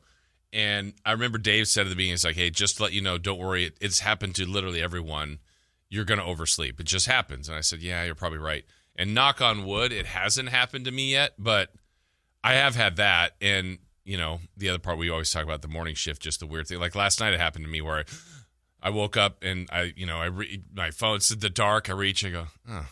And 0.53 0.93
i 1.05 1.11
remember 1.13 1.37
dave 1.37 1.67
said 1.67 1.87
at 1.87 1.89
the 1.89 1.95
beginning 1.95 2.15
it's 2.15 2.25
like 2.25 2.35
hey 2.35 2.49
just 2.49 2.77
to 2.77 2.83
let 2.83 2.91
you 2.93 3.01
know 3.01 3.17
don't 3.17 3.39
worry 3.39 3.65
it, 3.65 3.77
it's 3.79 3.99
happened 3.99 4.35
to 4.35 4.45
literally 4.45 4.81
everyone. 4.81 5.39
You're 5.89 6.05
gonna 6.05 6.25
oversleep. 6.25 6.79
It 6.79 6.85
just 6.85 7.07
happens. 7.07 7.47
And 7.47 7.57
i 7.57 7.61
said 7.61 7.81
yeah 7.81 8.03
you're 8.03 8.15
probably 8.15 8.39
right. 8.39 8.65
And 8.97 9.13
knock 9.13 9.41
on 9.41 9.65
wood 9.65 9.91
it 9.93 10.05
hasn't 10.05 10.49
happened 10.49 10.85
to 10.85 10.91
me 10.91 11.11
yet 11.11 11.33
but 11.39 11.69
i 12.43 12.53
have 12.53 12.75
had 12.75 12.97
that. 12.97 13.31
And 13.39 13.77
you 14.03 14.17
know 14.17 14.39
the 14.57 14.69
other 14.69 14.79
part 14.79 14.97
we 14.97 15.09
always 15.09 15.29
talk 15.31 15.43
about 15.43 15.61
the 15.61 15.67
morning 15.67 15.93
shift 15.95 16.21
just 16.21 16.39
the 16.39 16.47
weird 16.47 16.67
thing 16.67 16.79
like 16.79 16.95
last 16.95 17.19
night 17.19 17.33
it 17.33 17.39
happened 17.39 17.65
to 17.65 17.71
me 17.71 17.81
where 17.81 17.99
I, 17.99 18.03
I 18.83 18.89
woke 18.89 19.15
up 19.15 19.43
and 19.43 19.69
I, 19.71 19.93
you 19.95 20.07
know, 20.07 20.17
I 20.17 20.25
re- 20.25 20.63
my 20.73 20.89
phone's 20.89 21.29
in 21.29 21.37
the 21.39 21.51
dark. 21.51 21.87
I 21.87 21.93
reach, 21.93 22.25
I 22.25 22.29
go, 22.31 22.47
oh, 22.67 22.87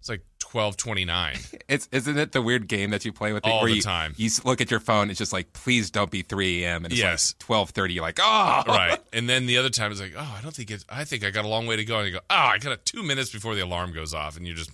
it's 0.00 0.08
like 0.08 0.22
twelve 0.38 0.78
twenty 0.78 1.04
nine. 1.04 1.36
It's 1.68 1.86
isn't 1.92 2.16
it 2.16 2.32
the 2.32 2.40
weird 2.40 2.66
game 2.68 2.88
that 2.90 3.04
you 3.04 3.12
play 3.12 3.34
with 3.34 3.44
it 3.46 3.50
All 3.50 3.66
the 3.66 3.74
you, 3.74 3.82
time. 3.82 4.14
You 4.16 4.30
look 4.44 4.62
at 4.62 4.70
your 4.70 4.80
phone, 4.80 5.10
it's 5.10 5.18
just 5.18 5.34
like, 5.34 5.52
please 5.52 5.90
don't 5.90 6.10
be 6.10 6.22
3 6.22 6.64
a.m. 6.64 6.84
and 6.86 6.92
it's 6.94 6.98
Yes. 7.02 7.34
like 7.46 7.66
12:30. 7.74 7.92
You're 7.92 8.02
like, 8.02 8.18
oh, 8.18 8.62
right. 8.68 8.98
And 9.12 9.28
then 9.28 9.44
the 9.44 9.58
other 9.58 9.68
time 9.68 9.92
it's 9.92 10.00
like, 10.00 10.14
oh, 10.16 10.34
I 10.38 10.40
don't 10.40 10.54
think 10.54 10.70
it's. 10.70 10.86
I 10.88 11.04
think 11.04 11.22
I 11.22 11.30
got 11.30 11.44
a 11.44 11.48
long 11.48 11.66
way 11.66 11.76
to 11.76 11.84
go. 11.84 11.98
And 11.98 12.06
you 12.06 12.14
go, 12.14 12.20
oh, 12.30 12.34
I 12.34 12.56
got 12.56 12.72
a 12.72 12.78
two 12.78 13.02
minutes 13.02 13.30
before 13.30 13.54
the 13.54 13.60
alarm 13.60 13.92
goes 13.92 14.14
off, 14.14 14.38
and 14.38 14.46
you're 14.46 14.56
just 14.56 14.70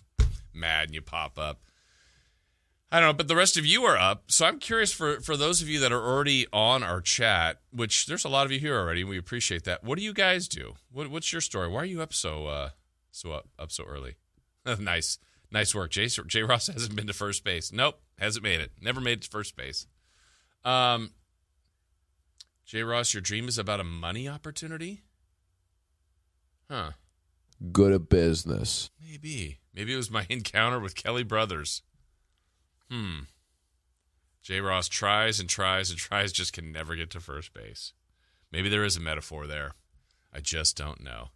mad 0.55 0.85
and 0.85 0.95
you 0.95 1.03
pop 1.03 1.37
up. 1.41 1.59
I 2.95 3.01
don't 3.01 3.09
know, 3.09 3.13
but 3.15 3.27
the 3.27 3.35
rest 3.35 3.57
of 3.57 3.67
you 3.67 3.83
are 3.87 3.99
up. 3.99 4.31
So 4.31 4.47
I'm 4.47 4.61
curious 4.61 4.93
for 4.93 5.19
for 5.19 5.37
those 5.37 5.61
of 5.61 5.69
you 5.69 5.81
that 5.81 5.91
are 5.91 6.01
already 6.01 6.47
on 6.53 6.85
our 6.85 7.01
chat, 7.01 7.59
which 7.73 8.07
there's 8.07 8.25
a 8.25 8.29
lot 8.29 8.47
of 8.47 8.53
you 8.53 8.61
here 8.61 8.79
already. 8.79 9.03
We 9.03 9.19
appreciate 9.19 9.65
that. 9.65 9.83
What 9.83 9.99
do 9.99 10.05
you 10.05 10.13
guys 10.13 10.47
do? 10.47 10.75
What, 10.93 11.11
what's 11.11 11.33
your 11.33 11.41
story? 11.41 11.67
Why 11.67 11.81
are 11.81 11.87
you 11.87 12.01
up 12.03 12.15
so 12.15 12.47
uh 12.47 12.69
so 13.11 13.33
up, 13.33 13.49
up 13.59 13.73
so 13.73 13.83
early? 13.83 14.15
nice, 14.79 15.19
nice 15.51 15.75
work, 15.75 15.91
Jay. 15.91 16.07
Jay 16.07 16.45
Ross 16.45 16.69
hasn't 16.73 16.95
been 16.95 17.09
to 17.09 17.13
first 17.13 17.43
base. 17.43 17.73
Nope, 17.73 17.99
hasn't 18.17 18.45
made 18.45 18.61
it. 18.61 18.71
Never 18.81 19.01
made 19.01 19.19
it 19.19 19.23
to 19.23 19.29
first 19.29 19.57
base. 19.57 19.89
Um, 20.65 21.15
Jay 22.65 22.85
Ross, 22.85 23.13
your 23.13 23.23
dream 23.23 23.49
is 23.49 23.59
about 23.59 23.81
a 23.81 23.85
money 23.85 24.29
opportunity? 24.29 25.03
Huh. 26.71 26.93
good 27.73 27.93
at 27.93 28.09
business. 28.09 28.91
Maybe. 29.05 29.59
Maybe 29.75 29.93
it 29.93 29.97
was 29.97 30.13
my 30.13 30.27
encounter 30.31 30.79
with 30.79 30.95
Kelly 30.95 31.25
Brothers. 31.25 31.83
Hmm. 32.95 33.21
J. 34.41 34.61
Ross 34.61 34.89
tries 34.89 35.41
and 35.41 35.49
tries 35.49 35.91
and 35.91 35.99
tries, 35.99 36.33
just 36.33 36.53
can 36.53 36.71
never 36.71 36.95
get 36.95 37.11
to 37.11 37.21
first 37.21 37.53
base. 37.53 37.93
Maybe 38.53 38.69
there 38.69 38.85
is 38.85 38.97
a 38.97 39.01
metaphor 39.01 39.49
there. 39.49 39.73
I 40.33 40.39
just 40.39 40.77
don't 40.77 41.03
know. 41.03 41.31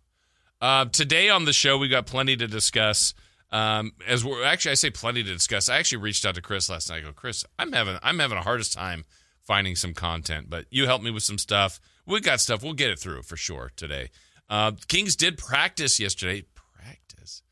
Uh, 0.61 0.85
today 0.85 1.29
on 1.29 1.45
the 1.47 1.53
show, 1.53 1.77
we 1.77 1.89
got 1.89 2.07
plenty 2.07 2.37
to 2.37 2.47
discuss. 2.47 3.13
Um, 3.51 3.93
as 4.07 4.25
we're 4.25 4.45
actually, 4.45 4.73
I 4.73 4.75
say 4.75 4.91
plenty 4.91 5.25
to 5.25 5.33
discuss. 5.33 5.69
I 5.69 5.79
actually 5.79 5.99
reached 5.99 6.25
out 6.27 6.37
to 6.37 6.43
Chris 6.43 6.69
last 6.69 6.91
night. 6.91 6.99
I 6.99 7.01
go, 7.01 7.13
Chris, 7.13 7.45
I'm 7.59 7.73
having 7.73 7.99
I'm 8.03 8.19
having 8.19 8.39
a 8.39 8.43
hardest 8.43 8.73
time 8.73 9.05
finding 9.43 9.75
some 9.75 9.95
content, 9.95 10.51
but 10.51 10.67
you 10.71 10.87
helped 10.87 11.05
me 11.05 11.11
with 11.11 11.23
some 11.23 11.39
stuff. 11.39 11.81
We 12.07 12.21
got 12.21 12.41
stuff. 12.41 12.63
We'll 12.63 12.75
get 12.75 12.91
it 12.91 12.99
through 12.99 13.23
for 13.23 13.37
sure 13.37 13.73
today. 13.75 14.11
Uh, 14.49 14.73
Kings 14.87 15.17
did 15.17 15.39
practice 15.39 15.99
yesterday. 15.99 16.45
Practice, 16.55 17.43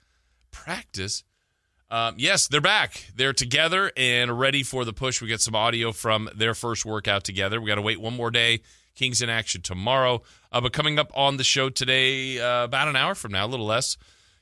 practice. 0.51 1.25
Um, 1.88 2.14
yes, 2.19 2.49
they're 2.49 2.61
back. 2.61 3.07
They're 3.14 3.33
together 3.33 3.93
and 3.97 4.38
ready 4.38 4.62
for 4.62 4.85
the 4.85 4.93
push. 4.93 5.23
We 5.23 5.28
get 5.28 5.40
some 5.40 5.55
audio 5.55 5.93
from 5.93 6.28
their 6.35 6.55
first 6.55 6.85
workout 6.85 7.25
together. 7.25 7.61
We 7.61 7.69
got 7.69 7.76
to 7.76 7.83
wait 7.83 8.00
one 8.00 8.14
more 8.14 8.31
day. 8.31 8.61
Kings 8.97 9.23
in 9.23 9.28
action 9.28 9.62
tomorrow. 9.62 10.23
Uh, 10.50 10.61
but 10.61 10.73
coming 10.73 10.99
up 10.99 11.12
on 11.14 11.37
the 11.37 11.45
show 11.45 11.69
today, 11.69 12.40
uh, 12.40 12.64
about 12.64 12.88
an 12.88 12.97
hour 12.97 13.14
from 13.14 13.33
now, 13.33 13.47
a 13.47 13.49
little 13.49 13.66
less, 13.66 13.97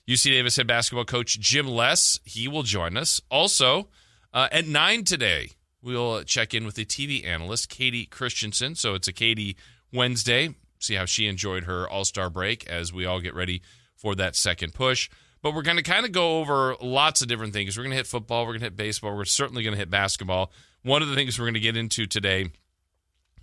UC 0.08 0.24
Davis 0.24 0.56
head 0.56 0.66
basketball 0.66 1.04
coach 1.04 1.38
Jim 1.40 1.66
Les. 1.66 2.20
He 2.24 2.48
will 2.48 2.62
join 2.62 2.96
us. 2.96 3.20
Also, 3.30 3.88
uh, 4.32 4.48
at 4.50 4.66
9 4.66 5.04
today, 5.04 5.50
we'll 5.82 6.22
check 6.22 6.54
in 6.54 6.64
with 6.64 6.76
the 6.76 6.84
TV 6.84 7.26
analyst, 7.26 7.68
Katie 7.68 8.06
Christensen. 8.06 8.74
So 8.74 8.94
it's 8.94 9.08
a 9.08 9.12
Katie 9.12 9.56
Wednesday. 9.92 10.54
See 10.78 10.94
how 10.94 11.04
she 11.04 11.26
enjoyed 11.26 11.64
her 11.64 11.88
All 11.88 12.04
Star 12.04 12.30
break 12.30 12.66
as 12.68 12.92
we 12.92 13.04
all 13.06 13.20
get 13.20 13.34
ready 13.34 13.60
for 13.96 14.14
that 14.14 14.36
second 14.36 14.72
push. 14.74 15.10
But 15.44 15.54
we're 15.54 15.60
going 15.60 15.76
to 15.76 15.82
kind 15.82 16.06
of 16.06 16.12
go 16.12 16.38
over 16.40 16.74
lots 16.80 17.20
of 17.20 17.28
different 17.28 17.52
things. 17.52 17.76
We're 17.76 17.82
going 17.82 17.90
to 17.90 17.98
hit 17.98 18.06
football, 18.06 18.46
we're 18.46 18.52
going 18.52 18.60
to 18.60 18.66
hit 18.66 18.76
baseball, 18.78 19.14
we're 19.14 19.26
certainly 19.26 19.62
going 19.62 19.74
to 19.74 19.78
hit 19.78 19.90
basketball. 19.90 20.50
One 20.82 21.02
of 21.02 21.08
the 21.08 21.14
things 21.14 21.38
we're 21.38 21.44
going 21.44 21.52
to 21.52 21.60
get 21.60 21.76
into 21.76 22.06
today 22.06 22.46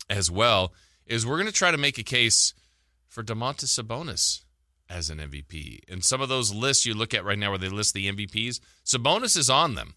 as 0.09 0.31
well 0.31 0.73
is 1.05 1.27
we're 1.27 1.37
going 1.37 1.45
to 1.45 1.53
try 1.53 1.69
to 1.69 1.77
make 1.77 1.99
a 1.99 2.03
case 2.03 2.55
for 3.07 3.21
Domantas 3.21 3.79
Sabonis 3.79 4.41
as 4.89 5.11
an 5.11 5.19
MVP. 5.19 5.81
And 5.87 6.03
some 6.03 6.21
of 6.21 6.27
those 6.27 6.51
lists 6.51 6.87
you 6.87 6.95
look 6.95 7.13
at 7.13 7.23
right 7.23 7.37
now 7.37 7.51
where 7.51 7.59
they 7.59 7.69
list 7.69 7.93
the 7.93 8.11
MVPs, 8.11 8.59
Sabonis 8.83 9.37
is 9.37 9.51
on 9.51 9.75
them. 9.75 9.93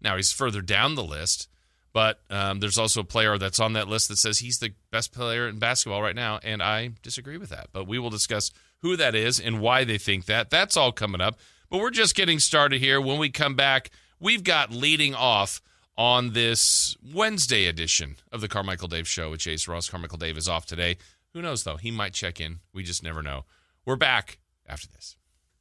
Now 0.00 0.16
he's 0.16 0.32
further 0.32 0.62
down 0.62 0.94
the 0.94 1.04
list, 1.04 1.48
but 1.92 2.20
um, 2.30 2.60
there's 2.60 2.78
also 2.78 3.02
a 3.02 3.04
player 3.04 3.36
that's 3.36 3.60
on 3.60 3.74
that 3.74 3.88
list 3.88 4.08
that 4.08 4.16
says 4.16 4.38
he's 4.38 4.60
the 4.60 4.72
best 4.90 5.12
player 5.12 5.46
in 5.46 5.58
basketball 5.58 6.00
right 6.00 6.16
now, 6.16 6.40
and 6.42 6.62
I 6.62 6.92
disagree 7.02 7.36
with 7.36 7.50
that. 7.50 7.68
But 7.74 7.86
we 7.86 7.98
will 7.98 8.08
discuss 8.08 8.50
who 8.82 8.96
that 8.96 9.14
is 9.14 9.38
and 9.40 9.60
why 9.60 9.84
they 9.84 9.98
think 9.98 10.26
that. 10.26 10.50
That's 10.50 10.76
all 10.76 10.92
coming 10.92 11.20
up. 11.20 11.38
But 11.68 11.78
we're 11.78 11.90
just 11.90 12.14
getting 12.14 12.38
started 12.38 12.80
here. 12.80 13.00
When 13.00 13.18
we 13.18 13.30
come 13.30 13.54
back, 13.54 13.90
we've 14.18 14.42
got 14.44 14.72
leading 14.72 15.14
off 15.14 15.62
on 15.96 16.32
this 16.32 16.96
Wednesday 17.14 17.66
edition 17.66 18.16
of 18.32 18.40
the 18.40 18.48
Carmichael 18.48 18.88
Dave 18.88 19.06
Show 19.06 19.30
with 19.30 19.40
Jason 19.40 19.72
Ross. 19.72 19.88
Carmichael 19.88 20.18
Dave 20.18 20.36
is 20.36 20.48
off 20.48 20.66
today. 20.66 20.96
Who 21.32 21.42
knows, 21.42 21.62
though? 21.64 21.76
He 21.76 21.90
might 21.90 22.12
check 22.12 22.40
in. 22.40 22.60
We 22.72 22.82
just 22.82 23.02
never 23.02 23.22
know. 23.22 23.44
We're 23.84 23.96
back 23.96 24.38
after 24.66 24.88
this. 24.88 25.16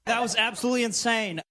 That 0.05 0.21
was 0.21 0.35
absolutely 0.35 0.83
insane. 0.83 1.41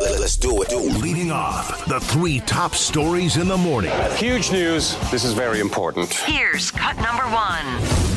Let's 0.00 0.36
do 0.36 0.62
it. 0.62 0.72
Leading 1.00 1.30
off, 1.30 1.84
the 1.86 2.00
three 2.00 2.40
top 2.40 2.74
stories 2.74 3.36
in 3.36 3.46
the 3.46 3.56
morning. 3.56 3.92
Huge 4.16 4.50
news. 4.50 4.96
This 5.10 5.24
is 5.24 5.32
very 5.32 5.60
important. 5.60 6.12
Here's 6.12 6.70
cut 6.70 6.96
number 6.96 7.24
one. 7.24 8.11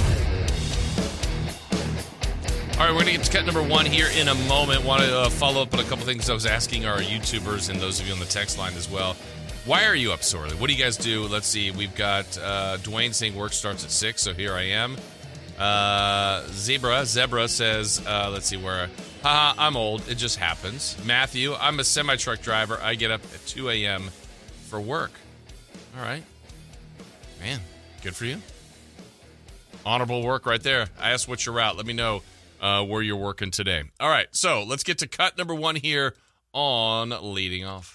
All 2.78 2.82
right, 2.82 2.90
we're 2.90 3.04
going 3.04 3.06
to 3.06 3.12
get 3.14 3.24
to 3.24 3.32
cut 3.32 3.46
number 3.46 3.64
one 3.64 3.86
here 3.86 4.10
in 4.18 4.28
a 4.28 4.36
moment. 4.50 4.84
Want 4.84 5.02
to 5.02 5.20
uh, 5.20 5.30
follow 5.30 5.62
up 5.62 5.74
on 5.74 5.80
a 5.80 5.84
couple 5.86 6.04
things 6.04 6.30
I 6.30 6.34
was 6.34 6.46
asking 6.46 6.86
our 6.86 6.98
YouTubers 6.98 7.70
and 7.70 7.80
those 7.80 8.02
of 8.02 8.06
you 8.08 8.12
on 8.12 8.20
the 8.20 8.26
text 8.26 8.58
line 8.58 8.74
as 8.74 8.92
well. 8.92 9.16
Why 9.64 9.86
are 9.86 9.96
you 9.96 10.12
up 10.12 10.24
so 10.24 10.40
early? 10.40 10.58
What 10.58 10.68
do 10.68 10.74
you 10.74 10.84
guys 10.84 10.98
do? 10.98 11.24
Let's 11.24 11.48
see. 11.48 11.72
We've 11.72 11.96
got 11.96 12.38
uh, 12.38 12.76
Dwayne 12.82 13.14
saying 13.14 13.34
work 13.34 13.54
starts 13.54 13.86
at 13.86 13.92
6, 13.92 14.22
so 14.22 14.34
here 14.34 14.54
I 14.54 14.64
am. 14.64 14.98
Uh, 15.58 16.46
Zebra, 16.50 17.06
Zebra 17.06 17.48
says, 17.48 18.06
uh, 18.06 18.30
let's 18.30 18.48
see 18.48 18.58
where. 18.58 18.90
Haha, 19.24 19.56
I'm 19.58 19.78
old. 19.78 20.06
It 20.10 20.16
just 20.16 20.38
happens. 20.38 20.98
Matthew, 21.06 21.54
I'm 21.54 21.80
a 21.80 21.84
semi 21.86 22.18
truck 22.18 22.42
driver. 22.42 22.78
I 22.84 22.96
get 22.96 23.10
up 23.10 23.22
at 23.34 23.46
2 23.48 23.70
a.m. 23.70 24.10
for 24.68 24.82
work. 24.82 25.14
All 25.98 26.04
right. 26.04 26.24
Man, 27.40 27.62
good 28.04 28.18
for 28.18 28.26
you. 28.26 28.42
Honorable 29.86 30.24
work 30.24 30.46
right 30.46 30.62
there. 30.62 30.88
I 31.00 31.12
asked 31.12 31.30
what's 31.30 31.46
your 31.46 31.56
route. 31.56 31.78
Let 31.78 31.86
me 31.86 31.94
know 31.94 32.22
uh, 32.62 32.84
where 32.84 33.02
you're 33.02 33.16
working 33.16 33.52
today. 33.52 33.84
All 34.00 34.10
right, 34.10 34.28
so 34.32 34.64
let's 34.64 34.84
get 34.84 35.00
to 35.00 35.08
cut 35.08 35.38
number 35.38 35.56
one 35.56 35.76
here 35.76 36.16
on 36.54 37.14
leading 37.22 37.66
off. 37.66 37.95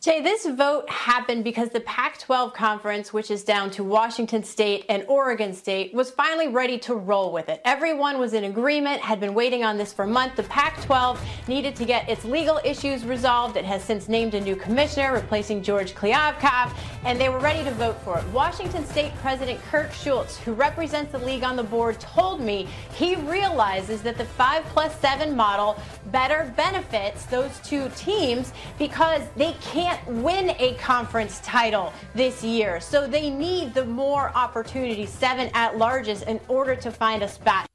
Jay, 0.00 0.22
this 0.22 0.46
vote 0.46 0.88
happened 0.88 1.42
because 1.42 1.70
the 1.70 1.80
Pac 1.80 2.20
12 2.20 2.54
conference, 2.54 3.12
which 3.12 3.32
is 3.32 3.42
down 3.42 3.68
to 3.68 3.82
Washington 3.82 4.44
State 4.44 4.84
and 4.88 5.04
Oregon 5.08 5.52
State, 5.52 5.92
was 5.92 6.08
finally 6.08 6.46
ready 6.46 6.78
to 6.78 6.94
roll 6.94 7.32
with 7.32 7.48
it. 7.48 7.60
Everyone 7.64 8.20
was 8.20 8.32
in 8.32 8.44
agreement, 8.44 9.00
had 9.00 9.18
been 9.18 9.34
waiting 9.34 9.64
on 9.64 9.76
this 9.76 9.92
for 9.92 10.06
months. 10.06 10.36
The 10.36 10.44
Pac 10.44 10.80
12 10.82 11.20
needed 11.48 11.74
to 11.74 11.84
get 11.84 12.08
its 12.08 12.24
legal 12.24 12.60
issues 12.64 13.04
resolved. 13.04 13.56
It 13.56 13.64
has 13.64 13.82
since 13.82 14.08
named 14.08 14.34
a 14.34 14.40
new 14.40 14.54
commissioner, 14.54 15.12
replacing 15.12 15.64
George 15.64 15.96
Kliavkoff, 15.96 16.78
and 17.04 17.20
they 17.20 17.28
were 17.28 17.40
ready 17.40 17.64
to 17.64 17.72
vote 17.72 18.00
for 18.02 18.18
it. 18.20 18.24
Washington 18.26 18.86
State 18.86 19.12
President 19.16 19.60
Kirk 19.64 19.90
Schulz, 19.92 20.38
who 20.38 20.52
represents 20.52 21.10
the 21.10 21.18
league 21.18 21.42
on 21.42 21.56
the 21.56 21.64
board, 21.64 21.98
told 21.98 22.40
me 22.40 22.68
he 22.94 23.16
realizes 23.16 24.00
that 24.02 24.16
the 24.16 24.24
5 24.24 24.62
plus 24.66 24.96
7 25.00 25.34
model 25.34 25.76
better 26.12 26.52
benefits 26.56 27.26
those 27.26 27.58
two 27.64 27.90
teams 27.96 28.52
because 28.78 29.22
they 29.34 29.54
can't 29.60 29.87
win 30.06 30.50
a 30.58 30.74
conference 30.74 31.40
title 31.40 31.92
this 32.14 32.42
year. 32.42 32.80
So 32.80 33.06
they 33.06 33.30
need 33.30 33.74
the 33.74 33.84
more 33.84 34.30
opportunities, 34.34 35.10
seven 35.10 35.50
at 35.54 35.74
larges, 35.74 36.26
in 36.26 36.40
order 36.48 36.74
to 36.76 36.90
find 36.90 37.22
a 37.22 37.28
spot. 37.28 37.66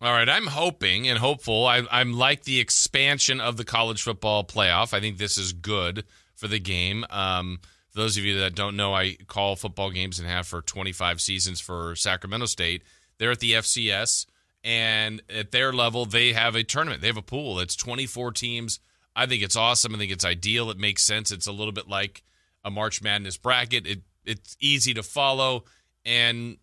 All 0.00 0.12
right, 0.12 0.28
I'm 0.28 0.46
hoping 0.46 1.08
and 1.08 1.18
hopeful. 1.18 1.66
I, 1.66 1.82
I'm 1.90 2.12
like 2.12 2.44
the 2.44 2.60
expansion 2.60 3.40
of 3.40 3.56
the 3.56 3.64
college 3.64 4.02
football 4.02 4.44
playoff. 4.44 4.94
I 4.94 5.00
think 5.00 5.18
this 5.18 5.36
is 5.36 5.52
good 5.52 6.04
for 6.34 6.46
the 6.46 6.60
game. 6.60 7.04
Um, 7.10 7.58
for 7.90 7.98
those 7.98 8.16
of 8.16 8.24
you 8.24 8.38
that 8.38 8.54
don't 8.54 8.76
know, 8.76 8.94
I 8.94 9.16
call 9.26 9.56
football 9.56 9.90
games 9.90 10.20
and 10.20 10.28
have 10.28 10.46
for 10.46 10.62
25 10.62 11.20
seasons 11.20 11.60
for 11.60 11.96
Sacramento 11.96 12.46
State. 12.46 12.84
They're 13.18 13.32
at 13.32 13.40
the 13.40 13.54
FCS, 13.54 14.26
and 14.62 15.20
at 15.28 15.50
their 15.50 15.72
level, 15.72 16.06
they 16.06 16.32
have 16.32 16.54
a 16.54 16.62
tournament. 16.62 17.00
They 17.00 17.08
have 17.08 17.16
a 17.16 17.22
pool. 17.22 17.58
It's 17.58 17.74
24 17.74 18.32
teams. 18.32 18.78
I 19.18 19.26
think 19.26 19.42
it's 19.42 19.56
awesome. 19.56 19.96
I 19.96 19.98
think 19.98 20.12
it's 20.12 20.24
ideal. 20.24 20.70
It 20.70 20.78
makes 20.78 21.02
sense. 21.02 21.32
It's 21.32 21.48
a 21.48 21.52
little 21.52 21.72
bit 21.72 21.88
like 21.88 22.22
a 22.64 22.70
March 22.70 23.02
Madness 23.02 23.36
bracket. 23.36 23.84
It 23.84 24.02
it's 24.24 24.56
easy 24.60 24.94
to 24.94 25.02
follow, 25.02 25.64
and 26.04 26.58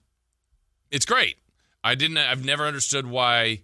it's 0.89 1.05
great. 1.05 1.35
I 1.83 1.95
didn't. 1.95 2.17
I've 2.17 2.45
never 2.45 2.65
understood 2.65 3.07
why 3.07 3.63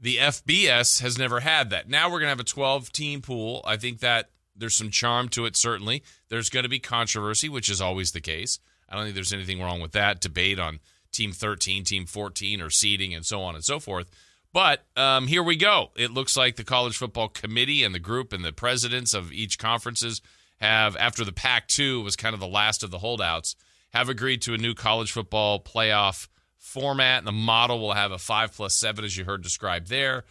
the 0.00 0.16
FBS 0.16 1.02
has 1.02 1.18
never 1.18 1.40
had 1.40 1.68
that. 1.70 1.90
Now 1.90 2.10
we're 2.10 2.20
gonna 2.20 2.30
have 2.30 2.40
a 2.40 2.44
12 2.44 2.90
team 2.90 3.20
pool. 3.20 3.62
I 3.66 3.76
think 3.76 4.00
that 4.00 4.30
there's 4.56 4.74
some 4.74 4.90
charm 4.90 5.28
to 5.30 5.44
it. 5.44 5.54
Certainly, 5.54 6.02
there's 6.30 6.48
going 6.48 6.62
to 6.62 6.68
be 6.70 6.78
controversy, 6.78 7.50
which 7.50 7.68
is 7.68 7.82
always 7.82 8.12
the 8.12 8.20
case. 8.20 8.60
I 8.88 8.94
don't 8.94 9.04
think 9.04 9.14
there's 9.14 9.32
anything 9.32 9.60
wrong 9.60 9.80
with 9.80 9.92
that 9.92 10.20
debate 10.20 10.58
on 10.58 10.80
team 11.12 11.32
13, 11.32 11.84
team 11.84 12.06
14, 12.06 12.62
or 12.62 12.70
seeding, 12.70 13.14
and 13.14 13.26
so 13.26 13.42
on 13.42 13.54
and 13.54 13.64
so 13.64 13.78
forth. 13.78 14.10
But 14.52 14.84
um, 14.96 15.26
here 15.26 15.42
we 15.42 15.56
go. 15.56 15.90
It 15.96 16.10
looks 16.10 16.36
like 16.36 16.56
the 16.56 16.64
college 16.64 16.96
football 16.96 17.28
committee 17.28 17.84
and 17.84 17.94
the 17.94 18.00
group 18.00 18.32
and 18.32 18.44
the 18.44 18.52
presidents 18.52 19.14
of 19.14 19.32
each 19.32 19.58
conferences 19.58 20.20
have, 20.60 20.96
after 20.96 21.24
the 21.24 21.32
Pac-2 21.32 22.02
was 22.02 22.16
kind 22.16 22.34
of 22.34 22.40
the 22.40 22.48
last 22.48 22.82
of 22.82 22.90
the 22.90 22.98
holdouts, 22.98 23.54
have 23.92 24.08
agreed 24.08 24.42
to 24.42 24.54
a 24.54 24.58
new 24.58 24.74
college 24.74 25.12
football 25.12 25.60
playoff 25.60 26.28
format. 26.56 27.18
And 27.18 27.26
the 27.26 27.32
model 27.32 27.80
will 27.80 27.92
have 27.92 28.12
a 28.12 28.18
five 28.18 28.52
plus 28.54 28.74
seven, 28.74 29.04
as 29.04 29.16
you 29.16 29.24
heard 29.24 29.42
described 29.42 29.88
there. 29.88 30.24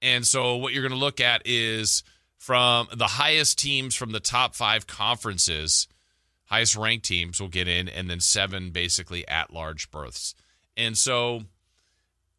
And 0.00 0.26
so 0.26 0.56
what 0.56 0.72
you're 0.72 0.82
going 0.82 0.92
to 0.92 0.98
look 0.98 1.20
at 1.20 1.42
is 1.44 2.04
from 2.36 2.88
the 2.94 3.06
highest 3.06 3.58
teams 3.58 3.94
from 3.94 4.12
the 4.12 4.20
top 4.20 4.54
five 4.54 4.86
conferences, 4.86 5.88
highest 6.44 6.76
ranked 6.76 7.06
teams 7.06 7.40
will 7.40 7.48
get 7.48 7.68
in, 7.68 7.88
and 7.88 8.08
then 8.08 8.20
seven 8.20 8.70
basically 8.70 9.26
at 9.26 9.52
large 9.52 9.90
berths. 9.90 10.34
And 10.76 10.96
so 10.96 11.44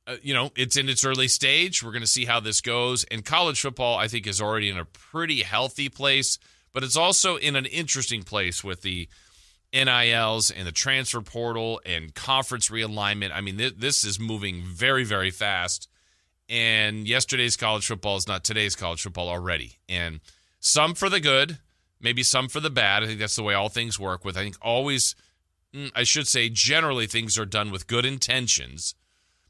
uh, 0.07 0.15
you 0.21 0.33
know, 0.33 0.51
it's 0.55 0.77
in 0.77 0.89
its 0.89 1.03
early 1.03 1.27
stage. 1.27 1.83
We're 1.83 1.91
going 1.91 2.01
to 2.01 2.07
see 2.07 2.25
how 2.25 2.39
this 2.39 2.61
goes. 2.61 3.03
And 3.05 3.25
college 3.25 3.59
football, 3.61 3.97
I 3.97 4.07
think, 4.07 4.27
is 4.27 4.41
already 4.41 4.69
in 4.69 4.77
a 4.77 4.85
pretty 4.85 5.41
healthy 5.41 5.89
place, 5.89 6.37
but 6.73 6.83
it's 6.83 6.97
also 6.97 7.37
in 7.37 7.55
an 7.55 7.65
interesting 7.65 8.23
place 8.23 8.63
with 8.63 8.81
the 8.81 9.07
NILs 9.73 10.51
and 10.51 10.67
the 10.67 10.71
transfer 10.71 11.21
portal 11.21 11.81
and 11.85 12.13
conference 12.13 12.69
realignment. 12.69 13.31
I 13.33 13.41
mean, 13.41 13.57
th- 13.57 13.75
this 13.77 14.03
is 14.03 14.19
moving 14.19 14.63
very, 14.63 15.03
very 15.03 15.31
fast. 15.31 15.89
And 16.47 17.07
yesterday's 17.07 17.57
college 17.57 17.87
football 17.87 18.17
is 18.17 18.27
not 18.27 18.43
today's 18.43 18.75
college 18.75 19.01
football 19.01 19.29
already. 19.29 19.77
And 19.89 20.19
some 20.59 20.93
for 20.93 21.09
the 21.09 21.19
good, 21.19 21.57
maybe 21.99 22.21
some 22.21 22.47
for 22.47 22.59
the 22.59 22.69
bad. 22.69 23.03
I 23.03 23.07
think 23.07 23.19
that's 23.19 23.35
the 23.35 23.43
way 23.43 23.55
all 23.55 23.69
things 23.69 23.99
work 23.99 24.23
with, 24.23 24.37
I 24.37 24.41
think, 24.41 24.55
always 24.61 25.15
mm, 25.75 25.91
I 25.95 26.03
should 26.03 26.27
say, 26.27 26.49
generally 26.49 27.07
things 27.07 27.37
are 27.37 27.45
done 27.45 27.71
with 27.71 27.87
good 27.87 28.05
intentions, 28.05 28.95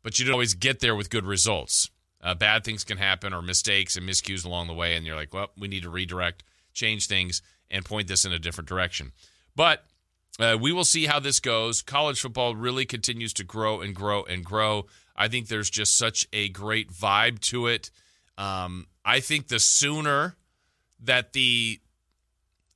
but 0.06 0.20
you 0.20 0.26
don't 0.26 0.34
always 0.34 0.54
get 0.54 0.82
there 0.82 0.96
with 0.96 1.10
good 1.10 1.26
results. 1.26 1.90
Uh, 2.22 2.36
bad 2.36 2.64
things 2.64 2.84
can 2.84 3.00
happen 3.00 3.34
or 3.34 3.42
mistakes 3.42 3.96
and 3.96 4.08
miscues 4.08 4.46
along 4.46 4.68
the 4.68 4.74
way, 4.74 4.96
and 4.96 5.04
you're 5.04 5.16
like, 5.16 5.34
well, 5.34 5.50
we 5.58 5.68
need 5.68 5.82
to 5.82 5.90
redirect, 5.90 6.44
change 6.76 7.08
things, 7.08 7.42
and 7.72 7.84
point 7.84 8.08
this 8.08 8.24
in 8.24 8.32
a 8.32 8.38
different 8.38 8.68
direction. 8.68 9.12
But 9.56 9.84
uh, 10.40 10.60
we 10.62 10.72
will 10.72 10.84
see 10.84 11.08
how 11.08 11.20
this 11.20 11.40
goes. 11.40 11.82
College 11.82 12.22
football 12.22 12.56
really 12.56 12.86
continues 12.86 13.34
to 13.34 13.44
grow 13.44 13.82
and 13.82 13.96
grow 13.96 14.24
and 14.24 14.46
grow. 14.46 14.86
I 15.16 15.28
think 15.28 15.48
there's 15.48 15.72
just 15.72 15.98
such 15.98 16.28
a 16.32 16.50
great 16.50 16.92
vibe 16.92 17.40
to 17.50 17.66
it. 17.66 17.90
Um, 18.38 18.86
I 19.04 19.22
think 19.22 19.48
the 19.48 19.60
sooner 19.60 20.36
that 21.00 21.34
the 21.34 21.80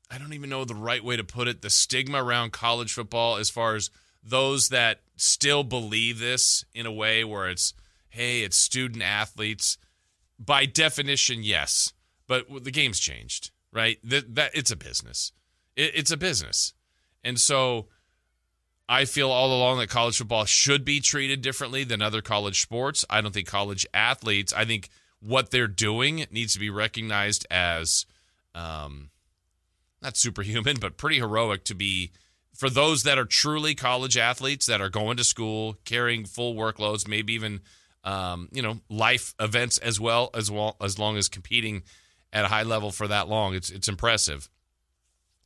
I 0.10 0.18
don't 0.18 0.34
even 0.34 0.50
know 0.50 0.66
the 0.66 0.74
right 0.74 1.04
way 1.04 1.16
to 1.16 1.24
put 1.24 1.48
it, 1.48 1.62
the 1.62 1.70
stigma 1.70 2.24
around 2.24 2.54
college 2.54 2.92
football 2.92 3.36
as 3.36 3.52
far 3.52 3.76
as 3.76 3.92
those 4.24 4.70
that 4.70 5.02
still 5.16 5.64
believe 5.64 6.20
this 6.20 6.64
in 6.74 6.86
a 6.86 6.92
way 6.92 7.24
where 7.24 7.50
it's 7.50 7.74
hey, 8.10 8.42
it's 8.42 8.58
student 8.58 9.04
athletes. 9.04 9.78
By 10.40 10.66
definition, 10.66 11.44
yes, 11.44 11.94
but 12.28 12.64
the 12.64 12.72
game's 12.72 13.00
changed, 13.00 13.52
right? 13.74 14.00
That, 14.04 14.36
that 14.36 14.52
it's 14.54 14.72
a 14.72 14.78
business. 14.78 15.32
It, 15.76 15.92
it's 15.96 16.12
a 16.12 16.18
business, 16.18 16.74
and 17.24 17.40
so 17.40 17.88
I 18.88 19.06
feel 19.06 19.30
all 19.30 19.56
along 19.56 19.78
that 19.80 19.90
college 19.90 20.18
football 20.18 20.46
should 20.46 20.84
be 20.84 21.00
treated 21.00 21.42
differently 21.42 21.84
than 21.84 22.02
other 22.02 22.22
college 22.22 22.62
sports. 22.62 23.06
I 23.08 23.22
don't 23.22 23.34
think 23.34 23.48
college 23.48 23.86
athletes. 23.94 24.52
I 24.52 24.66
think 24.66 24.90
what 25.20 25.52
they're 25.52 25.68
doing 25.68 26.26
needs 26.32 26.54
to 26.54 26.60
be 26.60 26.72
recognized 26.72 27.46
as 27.52 28.08
um, 28.56 29.12
not 30.02 30.18
superhuman, 30.18 30.78
but 30.82 30.98
pretty 30.98 31.18
heroic 31.18 31.66
to 31.66 31.76
be 31.76 32.12
for 32.56 32.70
those 32.70 33.04
that 33.04 33.18
are 33.18 33.26
truly 33.26 33.76
college 33.76 34.18
athletes 34.18 34.66
that 34.66 34.82
are 34.82 34.90
going 34.90 35.18
to 35.18 35.24
school, 35.24 35.78
carrying 35.86 36.26
full 36.26 36.56
workloads, 36.56 37.08
maybe 37.08 37.34
even 37.34 37.62
um, 38.04 38.50
you 38.52 38.62
know 38.62 38.80
life 38.90 39.34
events 39.40 39.78
as 39.78 40.00
well 40.00 40.30
as 40.34 40.50
well 40.50 40.78
as 40.82 40.98
long 40.98 41.18
as 41.18 41.30
competing 41.30 41.84
at 42.32 42.46
a 42.46 42.48
high 42.48 42.64
level 42.64 42.92
for 42.92 43.08
that 43.08 43.28
long. 43.28 43.56
It's 43.56 43.70
it's 43.70 43.88
impressive. 43.88 44.50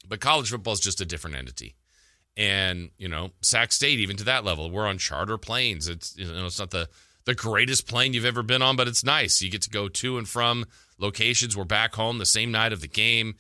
But 0.08 0.20
college 0.20 0.50
football 0.50 0.74
is 0.74 0.80
just 0.80 1.02
a 1.02 1.06
different 1.06 1.38
entity. 1.38 1.76
And, 2.36 2.90
you 2.98 3.08
know, 3.08 3.30
Sac 3.42 3.72
State, 3.72 4.00
even 4.00 4.18
to 4.18 4.24
that 4.26 4.44
level, 4.44 4.70
we're 4.72 4.88
on 4.88 4.98
charter 4.98 5.38
planes. 5.38 5.88
It's 5.88 6.18
you 6.18 6.26
know, 6.26 6.46
it's 6.46 6.60
not 6.60 6.72
the 6.72 6.90
the 7.26 7.36
greatest 7.36 7.88
plane 7.88 8.14
you've 8.14 8.26
ever 8.26 8.44
been 8.44 8.62
on, 8.62 8.76
but 8.76 8.88
it's 8.88 9.04
nice. 9.04 9.42
You 9.42 9.50
get 9.50 9.62
to 9.62 9.70
go 9.70 9.88
to 9.88 10.18
and 10.18 10.28
from 10.28 10.66
locations. 10.98 11.56
We're 11.56 11.64
back 11.64 11.96
home 11.96 12.18
the 12.18 12.26
same 12.26 12.52
night 12.52 12.74
of 12.74 12.82
the 12.82 12.88
game. 12.88 13.36